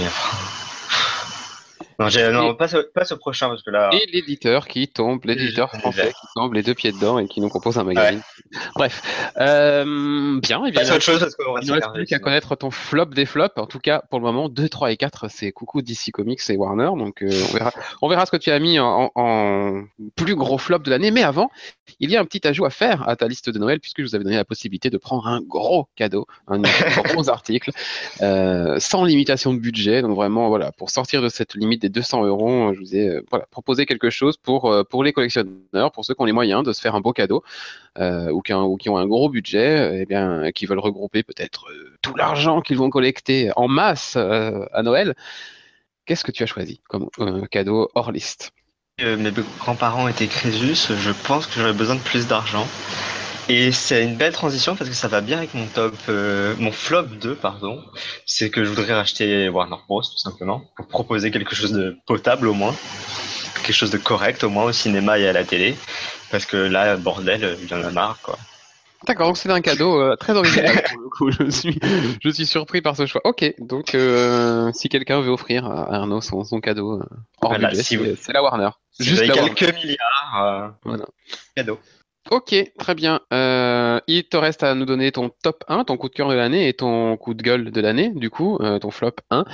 Non, 2.00 2.08
non 2.32 2.52
Et- 2.52 3.16
prochain 3.18 3.50
parce 3.50 3.64
que 3.64 3.72
là. 3.72 3.90
Et 3.94 4.06
l'éditeur 4.12 4.68
qui 4.68 4.88
tombe, 4.88 5.24
l'éditeur 5.26 5.72
français 5.72 6.12
qui 6.12 6.28
tombe 6.36 6.54
les 6.54 6.64
deux 6.64 6.74
pieds 6.74 6.92
dedans 6.92 7.20
et 7.20 7.28
qui 7.28 7.42
nous 7.42 7.50
propose 7.50 7.78
un 7.78 7.84
magazine. 7.84 8.22
Bref, 8.76 9.02
euh, 9.38 10.40
bien, 10.42 10.66
et 10.66 10.72
bien. 10.72 10.82
Passe 10.82 10.92
autre 10.92 11.02
chose 11.02 11.20
parce 11.20 11.36
qu'on 11.36 11.54
va 11.54 11.60
Il 11.62 11.68
ne 11.68 11.74
reste 11.74 11.94
plus 11.94 12.06
qu'à 12.06 12.20
connaître 12.20 12.56
ton 12.56 12.72
flop 12.72 13.06
des 13.06 13.26
flops. 13.26 13.58
En 13.58 13.66
tout 13.68 13.80
cas, 13.80 14.04
pour 14.10 14.20
le 14.20 14.26
moment, 14.26 14.50
2, 14.50 14.68
3 14.70 14.92
et 14.92 14.98
4, 14.98 15.30
c'est 15.30 15.52
coucou 15.52 15.82
DC 15.82 16.12
Comics 16.12 16.42
et 16.50 16.58
Warner. 16.58 16.92
Donc, 16.98 17.22
euh, 17.22 17.30
on, 17.50 17.54
verra, 17.54 17.72
on 18.02 18.10
verra 18.10 18.26
ce 18.26 18.32
que 18.32 18.38
tu 18.38 18.52
as 18.52 18.60
mis 18.60 18.80
en, 18.80 19.12
en 19.16 19.84
plus 20.16 20.36
gros 20.36 20.58
flop 20.58 20.80
de 20.80 20.90
l'année. 20.90 21.12
Mais 21.12 21.24
avant, 21.24 21.50
il 22.00 22.12
y 22.12 22.18
a 22.18 22.22
un 22.22 22.26
petit 22.26 22.46
ajout 22.48 22.66
à 22.66 22.70
faire 22.70 23.08
à 23.08 23.16
ta 23.16 23.28
liste 23.28 23.50
de 23.50 23.58
Noël, 23.60 23.80
puisque 23.80 24.02
je 24.02 24.08
vous 24.08 24.16
avais 24.16 24.24
donné 24.24 24.36
la 24.36 24.46
possibilité 24.46 24.90
de 24.90 24.98
prendre 24.98 25.28
un 25.28 25.42
gros 25.42 25.88
cadeau, 25.96 26.28
un 26.48 26.62
gros 27.14 27.30
article, 27.30 27.72
euh, 28.22 28.78
sans 28.80 29.06
limitation 29.06 29.54
de 29.54 29.60
budget. 29.60 30.02
Donc, 30.02 30.16
vraiment, 30.16 30.50
voilà, 30.50 30.72
pour 30.74 30.90
sortir 30.90 31.22
de 31.22 31.30
cette 31.30 31.56
limite 31.56 31.85
des 31.86 31.90
200 31.90 32.26
euros, 32.26 32.74
je 32.74 32.80
vous 32.80 32.96
ai 32.96 33.10
euh, 33.10 33.22
voilà, 33.30 33.46
proposé 33.52 33.86
quelque 33.86 34.10
chose 34.10 34.38
pour, 34.38 34.72
euh, 34.72 34.84
pour 34.84 35.04
les 35.04 35.14
collectionneurs, 35.14 35.92
pour 35.94 36.04
ceux 36.04 36.14
qui 36.16 36.22
ont 36.22 36.26
les 36.26 36.32
moyens 36.32 36.64
de 36.64 36.74
se 36.74 36.82
faire 36.82 36.96
un 36.96 37.02
beau 37.02 37.14
cadeau 37.14 37.44
euh, 38.00 38.32
ou, 38.32 38.42
qui 38.42 38.54
ont, 38.54 38.98
un 38.98 39.08
gros 39.08 39.30
budget, 39.30 39.80
euh, 39.80 40.02
eh 40.02 40.06
bien, 40.06 40.52
qui 40.52 40.66
veulent 40.66 40.80
regrouper 40.80 41.24
peut-être 41.24 41.68
tout 42.02 42.16
l'argent 42.16 42.62
qu'ils 42.62 42.78
vont 42.78 42.90
collecter 42.90 43.52
en 43.56 43.68
masse 43.68 44.16
à 44.16 44.82
Noël. 44.84 45.16
Qu'est-ce 46.06 46.24
que 46.24 46.32
tu 46.32 46.44
as 46.44 46.48
choisi 46.48 46.82
comme 46.88 47.10
cadeau 47.50 47.90
hors 47.96 48.12
liste? 48.12 48.52
Mes 49.00 49.32
grands-parents 49.60 50.08
étaient 50.08 50.28
Crésus, 50.28 50.94
je 50.94 51.12
pense 51.28 51.48
que 51.48 51.60
j'aurais 51.60 51.74
besoin 51.74 51.96
de 51.96 52.02
plus 52.02 52.28
d'argent. 52.28 52.66
Et 53.48 53.72
c'est 53.72 54.04
une 54.04 54.16
belle 54.16 54.34
transition 54.34 54.76
parce 54.76 54.90
que 54.90 54.96
ça 54.96 55.08
va 55.08 55.22
bien 55.22 55.38
avec 55.38 55.54
mon 55.54 55.68
top, 55.68 55.94
euh, 56.10 56.56
mon 56.58 56.72
flop 56.72 57.04
2, 57.04 57.36
pardon. 57.36 57.84
C'est 58.26 58.50
que 58.50 58.64
je 58.64 58.70
voudrais 58.70 58.92
racheter 58.94 59.50
Warner 59.50 59.76
Bros, 59.88 60.02
tout 60.02 60.18
simplement, 60.18 60.64
pour 60.76 60.88
proposer 60.88 61.30
quelque 61.30 61.54
chose 61.56 61.72
de 61.72 61.96
potable 62.08 62.48
au 62.48 62.54
moins. 62.54 62.74
Quelque 63.64 63.74
chose 63.76 63.92
de 63.92 63.98
correct 64.00 64.44
au 64.44 64.50
moins 64.50 64.64
au 64.66 64.72
cinéma 64.72 65.20
et 65.20 65.28
à 65.28 65.34
la 65.34 65.44
télé. 65.44 65.76
Parce 66.32 66.46
que 66.48 66.58
là, 66.58 66.98
bordel, 66.98 67.58
il 67.62 67.70
y 67.70 67.74
en 67.76 67.84
a 67.84 67.92
marre, 67.92 68.20
quoi. 68.24 68.38
D'accord, 69.06 69.28
donc 69.28 69.38
c'est 69.38 69.52
un 69.52 69.62
cadeau 69.62 70.02
euh, 70.02 70.16
très 70.16 70.34
original 70.34 70.82
pour 70.90 71.00
le 71.02 71.10
coup. 71.10 71.30
Je 71.40 71.50
suis, 71.52 71.80
je 72.24 72.30
suis 72.30 72.46
surpris 72.48 72.82
par 72.82 72.96
ce 72.96 73.06
choix. 73.06 73.22
Ok, 73.26 73.46
donc 73.60 73.94
euh, 73.94 74.72
si 74.74 74.90
quelqu'un 74.90 75.22
veut 75.22 75.30
offrir 75.30 75.68
à 75.68 75.94
Arnaud 75.94 76.22
son, 76.22 76.44
son 76.44 76.60
cadeau 76.60 76.94
euh, 77.00 77.06
hors 77.42 77.52
Voilà, 77.52 77.70
budget, 77.70 77.84
si 77.84 77.90
c'est 77.90 77.98
vous- 77.98 78.34
la 78.34 78.42
Warner. 78.42 78.70
Si 78.92 79.04
Juste 79.04 79.18
vous 79.18 79.20
avez 79.20 79.28
la 79.30 79.36
Warner. 79.36 79.54
quelques 79.54 79.76
milliards, 79.76 80.44
euh, 80.44 80.68
Voilà. 80.84 81.06
cadeau. 81.56 81.80
Ok, 82.32 82.56
très 82.80 82.96
bien. 82.96 83.20
Euh, 83.34 84.00
il 84.08 84.24
te 84.24 84.36
reste 84.36 84.64
à 84.64 84.74
nous 84.74 84.86
donner 84.86 85.12
ton 85.12 85.30
top 85.44 85.64
1, 85.68 85.84
ton 85.84 85.96
coup 85.96 86.10
de 86.10 86.14
cœur 86.16 86.28
de 86.28 86.34
l'année 86.34 86.68
et 86.68 86.74
ton 86.74 87.18
coup 87.18 87.36
de 87.36 87.44
gueule 87.44 87.70
de 87.70 87.82
l'année, 87.82 88.12
du 88.16 88.32
coup, 88.32 88.58
euh, 88.62 88.80
ton 88.80 88.90
flop 88.90 89.18
1. 89.30 89.46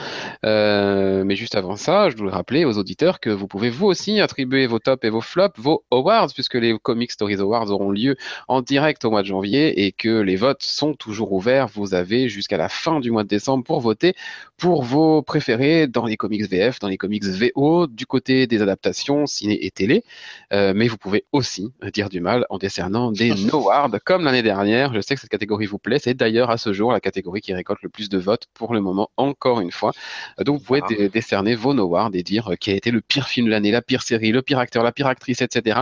Euh, 0.46 1.26
mais 1.26 1.36
juste 1.36 1.56
avant 1.56 1.76
ça, 1.76 2.10
je 2.10 2.16
voulais 2.16 2.32
rappeler 2.32 2.64
aux 2.64 2.78
auditeurs 2.78 3.20
que 3.20 3.30
vous 3.30 3.46
pouvez 3.46 3.70
vous 3.70 3.88
aussi 3.88 4.22
attribuer 4.22 4.68
vos 4.68 4.80
tops 4.80 5.04
et 5.04 5.10
vos 5.10 5.20
flops, 5.20 5.60
vos 5.60 5.84
awards, 5.92 6.30
puisque 6.34 6.54
les 6.54 6.74
Comic 6.80 7.12
Stories 7.12 7.42
Awards 7.42 7.70
auront 7.72 7.92
lieu 7.92 8.16
en 8.48 8.62
direct 8.62 9.04
au 9.04 9.12
mois 9.12 9.22
de 9.22 9.28
janvier 9.28 9.86
et 9.86 9.92
que 9.92 10.22
les 10.22 10.38
votes 10.38 10.64
sont 10.64 10.94
toujours 10.94 11.34
ouverts. 11.34 11.68
Vous 11.68 11.94
avez 11.94 12.30
jusqu'à 12.30 12.56
la 12.56 12.70
fin 12.70 13.02
du 13.02 13.12
mois 13.12 13.24
de 13.24 13.28
décembre 13.28 13.66
pour 13.66 13.82
voter 13.82 14.14
pour 14.56 14.84
vos 14.84 15.22
préférés 15.22 15.88
dans 15.88 16.06
les 16.06 16.16
comics 16.16 16.50
VF, 16.50 16.80
dans 16.80 16.88
les 16.88 16.98
comics 16.98 17.26
VO, 17.26 17.88
du 17.88 18.06
côté 18.06 18.48
des 18.48 18.62
adaptations 18.62 19.26
ciné 19.26 19.66
et 19.66 19.72
télé. 19.72 20.06
mais 20.52 20.88
vous 20.88 20.98
pouvez 20.98 21.26
aussi 21.34 21.74
dire 21.92 22.08
du 22.08 22.22
mal 22.22 22.46
en 22.50 22.61
décernant 22.62 23.12
des 23.12 23.34
Nowards, 23.34 23.90
comme 24.06 24.24
l'année 24.24 24.44
dernière. 24.44 24.94
Je 24.94 25.02
sais 25.02 25.16
que 25.16 25.22
cette 25.22 25.32
catégorie 25.32 25.66
vous 25.66 25.80
plaît. 25.80 26.00
C'est 26.00 26.14
d'ailleurs 26.14 26.52
à 26.52 26.58
ce 26.58 26.72
jour 26.72 26.92
la 26.92 27.02
catégorie 27.02 27.42
qui 27.42 27.54
récolte 27.54 27.82
le 27.82 27.90
plus 27.90 28.08
de 28.08 28.20
votes 28.20 28.46
pour 28.54 28.74
le 28.74 28.80
moment, 28.82 29.10
encore 29.18 29.60
une 29.60 29.72
fois. 29.72 29.92
Donc 30.40 30.60
vous 30.60 30.66
pouvez 30.66 31.10
décerner 31.10 31.56
vos 31.56 31.74
Nowards 31.74 32.12
et 32.14 32.24
dire 32.24 32.52
qui 32.60 32.72
a 32.72 32.76
été 32.76 32.92
le 32.92 33.02
pire 33.02 33.28
film 33.28 33.48
de 33.48 33.52
l'année, 33.52 33.72
la 33.72 33.82
pire 33.82 34.04
série, 34.04 34.32
le 34.32 34.44
pire 34.44 34.60
acteur, 34.60 34.84
la 34.84 34.92
pire 34.92 35.08
actrice, 35.08 35.42
etc. 35.42 35.82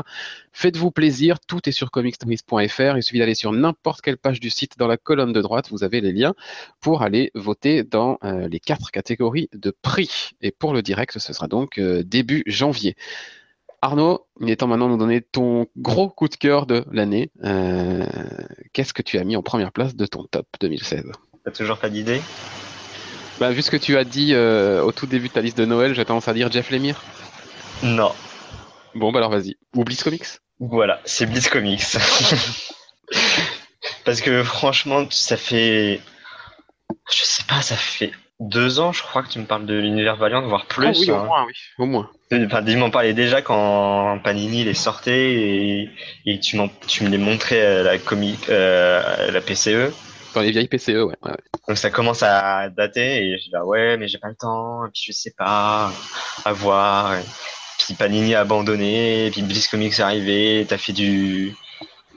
Faites-vous 0.53 0.91
plaisir, 0.91 1.39
tout 1.39 1.67
est 1.67 1.71
sur 1.71 1.91
comicstories.fr. 1.91 2.97
Il 2.97 3.03
suffit 3.03 3.19
d'aller 3.19 3.35
sur 3.35 3.51
n'importe 3.51 4.01
quelle 4.01 4.17
page 4.17 4.39
du 4.39 4.49
site. 4.49 4.77
Dans 4.77 4.87
la 4.87 4.97
colonne 4.97 5.33
de 5.33 5.41
droite, 5.41 5.69
vous 5.69 5.83
avez 5.83 5.99
les 5.99 6.13
liens 6.13 6.33
pour 6.79 7.01
aller 7.01 7.31
voter 7.35 7.83
dans 7.83 8.17
euh, 8.23 8.47
les 8.47 8.59
quatre 8.59 8.91
catégories 8.91 9.49
de 9.53 9.75
prix. 9.81 10.31
Et 10.41 10.51
pour 10.51 10.73
le 10.73 10.81
direct, 10.81 11.19
ce 11.19 11.33
sera 11.33 11.47
donc 11.47 11.77
euh, 11.77 12.03
début 12.03 12.43
janvier. 12.45 12.95
Arnaud, 13.81 14.27
il 14.41 14.49
est 14.49 14.57
temps 14.57 14.67
maintenant 14.67 14.87
de 14.87 14.91
nous 14.93 14.97
donner 14.97 15.21
ton 15.21 15.67
gros 15.77 16.09
coup 16.09 16.27
de 16.27 16.35
cœur 16.35 16.65
de 16.65 16.85
l'année. 16.91 17.31
Euh, 17.43 18.05
qu'est-ce 18.73 18.93
que 18.93 19.01
tu 19.01 19.17
as 19.17 19.23
mis 19.23 19.35
en 19.35 19.41
première 19.41 19.71
place 19.71 19.95
de 19.95 20.05
ton 20.05 20.23
top 20.23 20.45
2016 20.59 21.05
T'as 21.45 21.51
toujours 21.51 21.77
pas 21.77 21.89
d'idée? 21.89 22.21
Bah, 23.39 23.51
Vu 23.51 23.61
ce 23.61 23.71
que 23.71 23.77
tu 23.77 23.97
as 23.97 24.03
dit 24.03 24.33
euh, 24.33 24.83
au 24.83 24.91
tout 24.91 25.05
début 25.05 25.29
de 25.29 25.33
ta 25.33 25.41
liste 25.41 25.57
de 25.57 25.65
Noël, 25.65 25.95
j'ai 25.95 26.03
tendance 26.03 26.27
à 26.27 26.33
dire 26.33 26.51
Jeff 26.51 26.69
Lemire. 26.71 27.01
Non. 27.83 28.11
Bon, 28.95 29.11
bah 29.11 29.19
alors 29.19 29.31
vas-y. 29.31 29.55
Ou 29.75 29.83
Bliss 29.83 30.03
Comics? 30.03 30.25
Voilà, 30.59 30.99
c'est 31.05 31.25
Bliss 31.25 31.47
Comics. 31.47 31.83
Parce 34.03 34.19
que 34.21 34.43
franchement, 34.43 35.05
ça 35.09 35.37
fait. 35.37 36.01
Je 37.11 37.23
sais 37.23 37.43
pas, 37.47 37.61
ça 37.61 37.75
fait 37.75 38.11
deux 38.39 38.79
ans, 38.79 38.91
je 38.93 39.03
crois 39.03 39.23
que 39.23 39.29
tu 39.29 39.39
me 39.39 39.45
parles 39.45 39.65
de 39.65 39.75
l'univers 39.75 40.15
Valiant, 40.15 40.41
voire 40.47 40.65
plus. 40.65 40.87
Ah 40.87 40.91
oui, 40.97 41.11
au 41.11 41.15
hein. 41.15 41.25
moins, 41.25 41.45
oui, 41.45 41.53
au 41.77 41.85
moins. 41.85 42.09
Enfin, 42.31 42.63
tu 42.63 42.75
m'en 42.77 42.89
parlais 42.89 43.13
déjà 43.13 43.41
quand 43.41 44.19
Panini 44.23 44.63
les 44.63 44.73
sortait 44.73 45.33
et, 45.33 45.89
et 46.25 46.39
tu, 46.39 46.57
tu 46.87 47.03
me 47.03 47.09
les 47.09 47.17
montrais 47.17 47.79
à 47.79 47.83
la 47.83 47.97
comique, 47.97 48.49
euh, 48.49 49.31
la 49.31 49.41
PCE. 49.41 49.93
Dans 50.33 50.41
les 50.41 50.51
vieilles 50.51 50.67
PCE, 50.67 50.89
ouais, 50.89 51.15
ouais. 51.23 51.35
Donc 51.67 51.77
ça 51.77 51.89
commence 51.89 52.23
à 52.23 52.69
dater 52.69 53.23
et 53.25 53.37
je 53.37 53.45
dis 53.45 53.49
bah 53.51 53.65
ouais, 53.65 53.97
mais 53.97 54.07
j'ai 54.07 54.19
pas 54.19 54.29
le 54.29 54.35
temps, 54.35 54.85
et 54.85 54.89
puis 54.89 55.03
je 55.07 55.11
sais 55.11 55.33
pas, 55.37 55.91
à 56.45 56.53
voir. 56.53 57.15
puis 57.79 57.95
Panini 57.95 58.35
a 58.35 58.41
abandonné, 58.41 59.25
et 59.25 59.31
puis 59.31 59.41
Bliss 59.41 59.67
Comics 59.67 59.93
est 59.93 60.01
arrivé, 60.01 60.65
t'as 60.69 60.77
fait 60.77 60.93
du, 60.93 61.55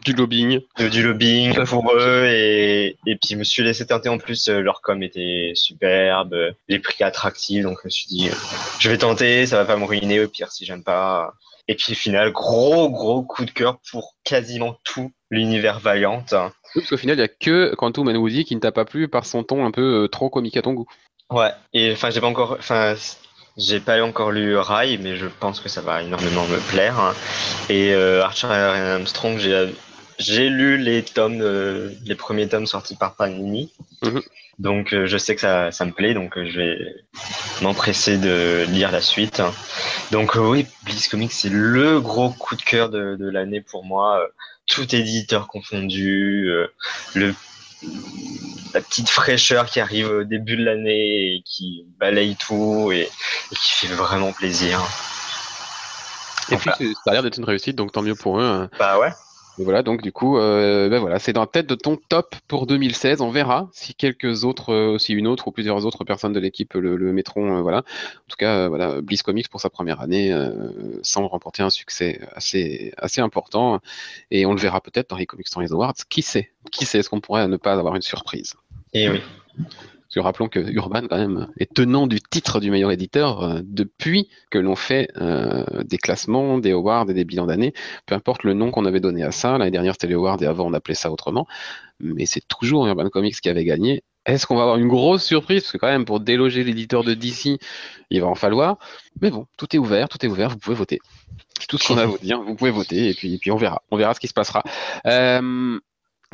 du 0.04 0.12
lobbying. 0.12 0.60
du 0.78 1.02
lobbying 1.02 1.64
pour 1.64 1.92
eux 1.94 2.26
et, 2.26 2.96
et 3.06 3.16
puis 3.16 3.30
je 3.30 3.36
me 3.36 3.44
suis 3.44 3.62
laissé 3.62 3.86
tenter 3.86 4.08
en 4.08 4.18
plus 4.18 4.48
euh, 4.48 4.60
leur 4.60 4.80
com 4.80 5.02
était 5.02 5.52
superbe, 5.54 6.34
les 6.68 6.78
prix 6.78 7.04
attractifs 7.04 7.62
donc 7.62 7.78
je 7.82 7.86
me 7.86 7.90
suis 7.90 8.06
dit 8.06 8.28
euh, 8.28 8.34
je 8.78 8.90
vais 8.90 8.98
tenter, 8.98 9.46
ça 9.46 9.56
va 9.56 9.64
pas 9.64 9.76
me 9.76 9.84
ruiner 9.84 10.20
au 10.20 10.28
pire 10.28 10.50
si 10.50 10.64
j'aime 10.64 10.84
pas. 10.84 11.32
Et 11.68 11.76
puis 11.76 11.92
au 11.92 11.96
final 11.96 12.32
gros 12.32 12.90
gros 12.90 13.22
coup 13.22 13.44
de 13.44 13.50
cœur 13.50 13.78
pour 13.90 14.16
quasiment 14.24 14.76
tout 14.84 15.12
l'univers 15.30 15.78
Valiant. 15.78 16.24
Oui, 16.32 16.50
parce 16.74 16.88
qu'au 16.90 16.96
final 16.96 17.16
il 17.16 17.20
y 17.20 17.24
a 17.24 17.28
que 17.28 17.74
Quantum 17.76 18.08
and 18.08 18.16
Woody 18.16 18.44
qui 18.44 18.56
ne 18.56 18.60
t'a 18.60 18.72
pas 18.72 18.84
plu 18.84 19.08
par 19.08 19.26
son 19.26 19.44
ton 19.44 19.64
un 19.64 19.70
peu 19.70 20.04
euh, 20.04 20.08
trop 20.08 20.28
comique 20.28 20.56
à 20.56 20.62
ton 20.62 20.72
goût. 20.72 20.88
Ouais 21.30 21.50
et 21.72 21.92
enfin 21.92 22.10
j'ai 22.10 22.20
pas 22.20 22.26
encore 22.26 22.56
enfin 22.58 22.94
j'ai 23.58 23.80
pas 23.80 24.02
encore 24.02 24.32
lu 24.32 24.56
Rai, 24.56 24.96
mais 24.96 25.16
je 25.16 25.26
pense 25.26 25.60
que 25.60 25.68
ça 25.68 25.82
va 25.82 26.02
énormément 26.02 26.46
me 26.46 26.58
plaire. 26.70 27.14
Et 27.68 27.94
Archer 27.94 28.46
Armstrong, 28.46 29.36
j'ai 29.36 29.68
j'ai 30.18 30.48
lu 30.48 30.76
les 30.78 31.02
tomes, 31.02 31.40
euh, 31.40 31.90
les 32.04 32.14
premiers 32.14 32.48
tomes 32.48 32.66
sortis 32.66 32.96
par 32.96 33.14
Panini. 33.14 33.70
Mhm. 34.02 34.22
Donc 34.58 34.92
euh, 34.92 35.06
je 35.06 35.16
sais 35.18 35.34
que 35.34 35.40
ça, 35.40 35.72
ça 35.72 35.84
me 35.84 35.92
plaît, 35.92 36.14
donc 36.14 36.36
euh, 36.36 36.46
je 36.46 36.58
vais 36.58 37.04
m'empresser 37.62 38.18
de 38.18 38.64
lire 38.68 38.92
la 38.92 39.00
suite. 39.00 39.42
Donc 40.10 40.34
oui, 40.36 40.66
Bliss 40.84 41.08
Comics, 41.08 41.32
c'est 41.32 41.48
le 41.48 42.00
gros 42.00 42.30
coup 42.30 42.54
de 42.54 42.62
cœur 42.62 42.88
de, 42.88 43.16
de 43.16 43.28
l'année 43.28 43.60
pour 43.60 43.84
moi. 43.84 44.24
Tout 44.66 44.94
éditeur 44.94 45.48
confondu, 45.48 46.48
le 47.14 47.34
la 48.74 48.80
petite 48.80 49.08
fraîcheur 49.08 49.66
qui 49.66 49.80
arrive 49.80 50.08
au 50.08 50.24
début 50.24 50.56
de 50.56 50.64
l'année 50.64 51.34
et 51.34 51.42
qui 51.44 51.84
balaye 51.98 52.36
tout 52.36 52.90
et, 52.92 53.10
qui 53.50 53.86
fait 53.86 53.94
vraiment 53.94 54.32
plaisir. 54.32 54.80
Et 56.50 56.56
puis 56.56 56.70
ça 57.04 57.10
a 57.10 57.12
l'air 57.12 57.22
d'être 57.22 57.38
une 57.38 57.44
réussite, 57.44 57.76
donc 57.76 57.92
tant 57.92 58.02
mieux 58.02 58.14
pour 58.14 58.38
eux. 58.40 58.44
Hein. 58.44 58.70
Bah 58.78 58.98
ouais 58.98 59.10
voilà, 59.62 59.82
donc 59.82 60.02
du 60.02 60.12
coup, 60.12 60.38
euh, 60.38 60.88
ben 60.88 60.98
voilà, 60.98 61.18
c'est 61.18 61.32
dans 61.32 61.40
la 61.40 61.46
tête 61.46 61.66
de 61.66 61.74
ton 61.74 61.96
top 61.96 62.34
pour 62.48 62.66
2016. 62.66 63.20
On 63.20 63.30
verra 63.30 63.68
si 63.72 63.94
quelques 63.94 64.44
autres, 64.44 64.72
euh, 64.72 64.98
si 64.98 65.12
une 65.12 65.26
autre 65.26 65.48
ou 65.48 65.52
plusieurs 65.52 65.84
autres 65.86 66.04
personnes 66.04 66.32
de 66.32 66.40
l'équipe 66.40 66.74
le, 66.74 67.12
mettront. 67.12 67.58
Euh, 67.58 67.62
voilà. 67.62 67.78
En 67.78 68.28
tout 68.28 68.36
cas, 68.36 68.68
voilà, 68.68 69.00
Bliss 69.00 69.22
Comics 69.22 69.48
pour 69.48 69.60
sa 69.60 69.70
première 69.70 70.00
année 70.00 70.34
semble 71.02 71.26
remporter 71.26 71.62
un 71.62 71.70
succès 71.70 72.20
assez, 72.34 72.92
assez 72.96 73.20
important. 73.20 73.80
Et 74.30 74.46
on 74.46 74.54
le 74.54 74.60
verra 74.60 74.80
peut-être 74.80 75.10
dans 75.10 75.16
les 75.16 75.26
Comics 75.26 75.48
Stories 75.48 75.72
Awards. 75.72 75.94
Qui 76.08 76.22
sait? 76.22 76.50
Qui 76.70 76.86
sait? 76.86 76.98
Est-ce 76.98 77.10
qu'on 77.10 77.20
pourrait 77.20 77.48
ne 77.48 77.56
pas 77.56 77.72
avoir 77.74 77.96
une 77.96 78.02
surprise? 78.02 78.54
Et 78.94 79.08
eh 80.14 80.20
oui 80.20 80.24
rappelons 80.24 80.48
que 80.48 80.60
Urban, 80.60 81.02
quand 81.08 81.16
même, 81.16 81.48
est 81.58 81.72
tenant 81.72 82.06
du 82.06 82.20
titre 82.20 82.60
du 82.60 82.70
meilleur 82.70 82.90
éditeur 82.90 83.42
euh, 83.42 83.60
depuis 83.64 84.28
que 84.50 84.58
l'on 84.58 84.76
fait 84.76 85.08
euh, 85.16 85.64
des 85.84 85.98
classements, 85.98 86.58
des 86.58 86.72
awards 86.72 87.08
et 87.10 87.14
des 87.14 87.24
bilans 87.24 87.46
d'année. 87.46 87.72
Peu 88.06 88.14
importe 88.14 88.44
le 88.44 88.54
nom 88.54 88.70
qu'on 88.70 88.84
avait 88.84 89.00
donné 89.00 89.22
à 89.22 89.32
ça. 89.32 89.58
L'année 89.58 89.70
dernière, 89.70 89.94
c'était 89.94 90.08
les 90.08 90.14
awards 90.14 90.42
et 90.42 90.46
avant, 90.46 90.66
on 90.66 90.72
appelait 90.72 90.94
ça 90.94 91.10
autrement. 91.10 91.46
Mais 92.00 92.26
c'est 92.26 92.46
toujours 92.46 92.86
Urban 92.86 93.08
Comics 93.08 93.40
qui 93.40 93.48
avait 93.48 93.64
gagné. 93.64 94.02
Est-ce 94.24 94.46
qu'on 94.46 94.54
va 94.54 94.62
avoir 94.62 94.76
une 94.76 94.88
grosse 94.88 95.24
surprise? 95.24 95.62
Parce 95.62 95.72
que 95.72 95.78
quand 95.78 95.88
même, 95.88 96.04
pour 96.04 96.20
déloger 96.20 96.62
l'éditeur 96.62 97.02
de 97.02 97.14
DC, 97.14 97.58
il 98.10 98.20
va 98.20 98.28
en 98.28 98.34
falloir. 98.36 98.78
Mais 99.20 99.30
bon, 99.30 99.46
tout 99.56 99.74
est 99.74 99.78
ouvert, 99.78 100.08
tout 100.08 100.24
est 100.24 100.28
ouvert, 100.28 100.50
vous 100.50 100.58
pouvez 100.58 100.76
voter. 100.76 101.00
C'est 101.58 101.66
tout 101.66 101.78
ce 101.78 101.88
qu'on 101.88 101.98
a 101.98 102.02
à 102.02 102.06
vous 102.06 102.18
dire. 102.18 102.40
Vous 102.40 102.54
pouvez 102.54 102.70
voter 102.70 103.08
et 103.08 103.14
puis, 103.14 103.38
puis 103.38 103.50
on 103.50 103.56
verra. 103.56 103.82
On 103.90 103.96
verra 103.96 104.14
ce 104.14 104.20
qui 104.20 104.28
se 104.28 104.34
passera. 104.34 104.62
Euh, 105.06 105.78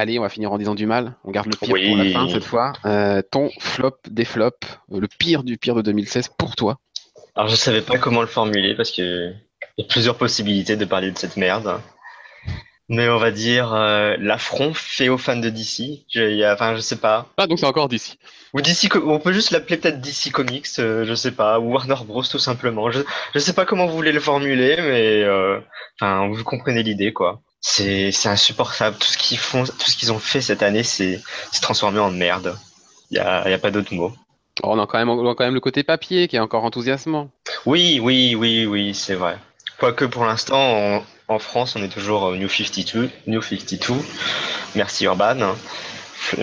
Allez, 0.00 0.16
on 0.20 0.22
va 0.22 0.28
finir 0.28 0.52
en 0.52 0.58
disant 0.58 0.76
du 0.76 0.86
mal. 0.86 1.16
On 1.24 1.32
garde 1.32 1.48
le 1.48 1.56
pire 1.56 1.68
pour 1.68 1.76
la 1.76 2.10
fin 2.12 2.28
cette 2.28 2.44
fois. 2.44 2.72
Euh, 2.86 3.20
ton 3.20 3.50
flop 3.58 3.96
des 4.08 4.24
flops, 4.24 4.78
euh, 4.92 5.00
le 5.00 5.08
pire 5.08 5.42
du 5.42 5.58
pire 5.58 5.74
de 5.74 5.82
2016 5.82 6.28
pour 6.38 6.54
toi. 6.54 6.78
Alors 7.34 7.48
je 7.48 7.56
savais 7.56 7.82
pas 7.82 7.98
comment 7.98 8.20
le 8.20 8.28
formuler 8.28 8.76
parce 8.76 8.92
que 8.92 9.32
y 9.76 9.82
a 9.82 9.86
plusieurs 9.88 10.16
possibilités 10.16 10.76
de 10.76 10.84
parler 10.84 11.10
de 11.10 11.18
cette 11.18 11.36
merde. 11.36 11.80
Mais 12.88 13.08
on 13.08 13.18
va 13.18 13.32
dire 13.32 13.74
euh, 13.74 14.14
l'affront 14.20 14.72
fait 14.72 15.08
aux 15.08 15.18
fans 15.18 15.34
de 15.34 15.48
DC. 15.48 16.04
Je, 16.08 16.52
enfin, 16.52 16.76
je 16.76 16.80
sais 16.80 16.98
pas. 16.98 17.26
Ah, 17.36 17.48
donc 17.48 17.58
c'est 17.58 17.66
encore 17.66 17.88
DC. 17.88 18.18
Ou 18.54 18.60
DC, 18.60 18.88
on 19.04 19.18
peut 19.18 19.32
juste 19.32 19.50
l'appeler 19.50 19.78
peut-être 19.78 20.00
DC 20.00 20.30
Comics, 20.30 20.68
je 20.76 21.14
sais 21.16 21.32
pas, 21.32 21.58
ou 21.58 21.72
Warner 21.72 21.96
Bros 22.06 22.22
tout 22.22 22.38
simplement. 22.38 22.92
Je, 22.92 23.00
je 23.34 23.38
sais 23.40 23.52
pas 23.52 23.66
comment 23.66 23.86
vous 23.86 23.96
voulez 23.96 24.12
le 24.12 24.20
formuler, 24.20 24.76
mais 24.78 25.26
enfin, 26.00 26.28
vous 26.28 26.44
comprenez 26.44 26.84
l'idée, 26.84 27.12
quoi 27.12 27.42
c'est 27.60 28.26
insupportable. 28.26 28.96
Tout 28.98 29.08
ce 29.08 29.18
qu'ils 29.18 29.38
font, 29.38 29.64
tout 29.64 29.90
ce 29.90 29.96
qu'ils 29.96 30.12
ont 30.12 30.18
fait 30.18 30.40
cette 30.40 30.62
année, 30.62 30.82
c'est 30.82 31.20
transformé 31.60 31.98
en 31.98 32.10
merde. 32.10 32.56
Il 33.10 33.16
y 33.16 33.20
a, 33.20 33.48
y 33.48 33.52
a 33.52 33.58
pas 33.58 33.70
d'autre 33.70 33.94
mot. 33.94 34.12
Oh, 34.62 34.70
on 34.72 34.78
a 34.78 34.86
quand 34.86 34.98
même 34.98 35.08
on 35.08 35.30
a 35.30 35.34
quand 35.34 35.44
même 35.44 35.54
le 35.54 35.60
côté 35.60 35.82
papier 35.82 36.28
qui 36.28 36.36
est 36.36 36.40
encore 36.40 36.64
enthousiasmant. 36.64 37.30
Oui, 37.64 38.00
oui, 38.02 38.34
oui, 38.34 38.66
oui, 38.66 38.94
c'est 38.94 39.14
vrai. 39.14 39.38
Quoique 39.78 40.04
pour 40.04 40.24
l'instant, 40.24 41.04
en 41.28 41.38
France, 41.38 41.76
on 41.76 41.82
est 41.82 41.88
toujours 41.88 42.32
New 42.32 42.48
52, 42.48 43.10
New 43.26 43.42
52. 43.42 43.94
Merci 44.74 45.04
Urban. 45.04 45.54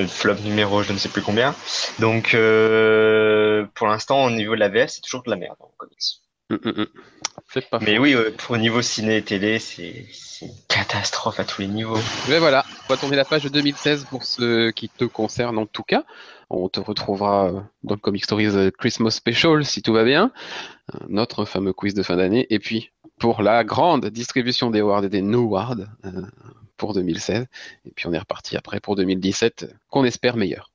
Flop 0.08 0.36
numéro, 0.44 0.84
je 0.84 0.94
ne 0.94 0.98
sais 0.98 1.10
plus 1.10 1.22
combien. 1.22 1.54
Donc, 2.00 2.34
euh, 2.34 3.66
pour 3.76 3.88
l'instant, 3.88 4.24
au 4.24 4.32
niveau 4.32 4.56
de 4.56 4.60
la 4.60 4.70
VF, 4.70 4.90
c'est 4.90 5.02
toujours 5.02 5.24
de 5.24 5.30
la 5.30 5.36
merde 5.36 5.58
en 5.60 5.70
comics. 5.78 6.22
Mm, 6.50 6.56
mm, 6.56 6.82
mm. 6.82 6.86
Mais 7.82 7.98
oui, 7.98 8.14
euh, 8.14 8.32
au 8.50 8.58
niveau 8.58 8.82
ciné 8.82 9.18
et 9.18 9.22
télé, 9.22 9.60
c'est 9.60 10.06
une 10.42 10.52
catastrophe 10.68 11.40
à 11.40 11.44
tous 11.46 11.62
les 11.62 11.68
niveaux. 11.68 11.98
Mais 12.30 12.40
voilà, 12.40 12.66
on 12.88 12.94
va 12.94 12.98
tourner 12.98 13.16
la 13.16 13.26
page 13.26 13.44
de 13.44 13.50
2016 13.50 14.06
pour 14.06 14.24
ce 14.24 14.72
qui 14.72 14.90
te 14.90 15.06
concerne 15.06 15.58
en 15.58 15.66
tout 15.66 15.84
cas. 15.84 16.04
On 16.50 16.70
te 16.70 16.80
retrouvera 16.80 17.48
euh, 17.48 17.62
dans 17.84 17.96
le 17.96 18.00
Comic 18.00 18.24
Stories 18.26 18.48
euh, 18.48 18.72
Christmas 18.78 19.12
Special 19.12 19.66
si 19.66 19.82
tout 19.82 19.94
va 19.94 20.04
bien, 20.04 20.32
notre 21.08 21.46
fameux 21.46 21.74
quiz 21.74 21.94
de 21.94 22.04
fin 22.04 22.18
d'année. 22.18 22.46
Et 22.50 22.60
puis 22.60 22.92
pour 23.20 23.42
la 23.42 23.64
grande 23.64 24.06
distribution 24.08 24.70
des 24.70 24.82
awards 24.82 25.06
et 25.06 25.10
des 25.10 25.22
no 25.22 25.44
awards 25.44 25.78
pour 26.78 26.94
2016. 26.94 27.46
Et 27.86 27.92
puis 27.92 28.08
on 28.08 28.14
est 28.14 28.20
reparti 28.20 28.58
après 28.58 28.80
pour 28.80 28.96
2017, 28.96 29.74
qu'on 29.90 30.04
espère 30.04 30.36
meilleur. 30.36 30.72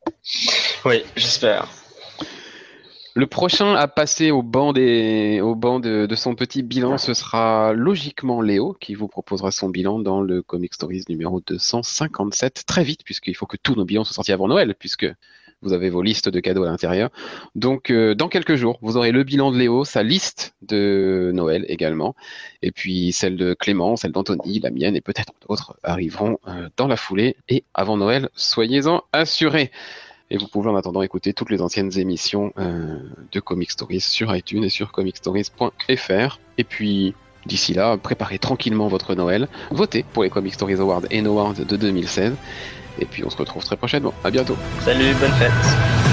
Oui, 0.84 1.04
j'espère. 1.14 1.68
Le 3.20 3.26
prochain 3.26 3.74
à 3.74 3.86
passer 3.86 4.30
au 4.30 4.42
banc, 4.42 4.72
de, 4.72 6.14
son 6.14 6.34
petit 6.34 6.62
bilan, 6.62 6.96
ce 6.96 7.12
sera 7.12 7.74
logiquement 7.74 8.40
Léo, 8.40 8.74
qui 8.80 8.94
vous 8.94 9.08
proposera 9.08 9.50
son 9.50 9.68
bilan 9.68 9.98
dans 9.98 10.22
le 10.22 10.40
Comic 10.40 10.72
Stories 10.72 11.04
numéro 11.10 11.42
257, 11.46 12.64
très 12.66 12.82
vite, 12.82 13.04
puisqu'il 13.04 13.36
faut 13.36 13.44
que 13.44 13.58
tous 13.62 13.74
nos 13.74 13.84
bilans 13.84 14.04
soient 14.04 14.14
sortis 14.14 14.32
avant 14.32 14.48
Noël, 14.48 14.74
puisque 14.74 15.06
vous 15.60 15.74
avez 15.74 15.90
vos 15.90 16.00
listes 16.00 16.30
de 16.30 16.40
cadeaux 16.40 16.64
à 16.64 16.70
l'intérieur. 16.70 17.10
Donc, 17.54 17.90
euh, 17.90 18.14
dans 18.14 18.28
quelques 18.28 18.54
jours, 18.54 18.78
vous 18.80 18.96
aurez 18.96 19.12
le 19.12 19.22
bilan 19.22 19.52
de 19.52 19.58
Léo, 19.58 19.84
sa 19.84 20.02
liste 20.02 20.54
de 20.62 21.30
Noël 21.34 21.66
également, 21.68 22.16
et 22.62 22.72
puis 22.72 23.12
celle 23.12 23.36
de 23.36 23.52
Clément, 23.52 23.96
celle 23.96 24.12
d'Anthony, 24.12 24.60
la 24.60 24.70
mienne, 24.70 24.96
et 24.96 25.02
peut-être 25.02 25.34
d'autres 25.46 25.76
arriveront 25.82 26.38
euh, 26.48 26.70
dans 26.78 26.86
la 26.86 26.96
foulée. 26.96 27.36
Et 27.50 27.64
avant 27.74 27.98
Noël, 27.98 28.30
soyez-en 28.34 29.02
assurés. 29.12 29.70
Et 30.30 30.38
vous 30.38 30.46
pouvez 30.46 30.70
en 30.70 30.76
attendant 30.76 31.02
écouter 31.02 31.32
toutes 31.32 31.50
les 31.50 31.60
anciennes 31.60 31.98
émissions 31.98 32.52
euh, 32.58 32.98
de 33.32 33.40
Comic 33.40 33.70
Stories 33.70 34.00
sur 34.00 34.34
iTunes 34.34 34.64
et 34.64 34.68
sur 34.68 34.92
comicstories.fr. 34.92 36.38
Et 36.58 36.64
puis, 36.64 37.14
d'ici 37.46 37.74
là, 37.74 37.96
préparez 37.96 38.38
tranquillement 38.38 38.88
votre 38.88 39.14
Noël, 39.14 39.48
votez 39.70 40.04
pour 40.12 40.22
les 40.22 40.30
Comic 40.30 40.54
Stories 40.54 40.80
Awards 40.80 41.02
et 41.10 41.20
Awards 41.20 41.54
de 41.54 41.76
2016. 41.76 42.34
Et 42.98 43.06
puis 43.06 43.24
on 43.24 43.30
se 43.30 43.36
retrouve 43.36 43.64
très 43.64 43.76
prochainement. 43.76 44.14
À 44.24 44.30
bientôt. 44.30 44.56
Salut, 44.84 45.14
bonne 45.20 45.32
fête. 45.32 46.09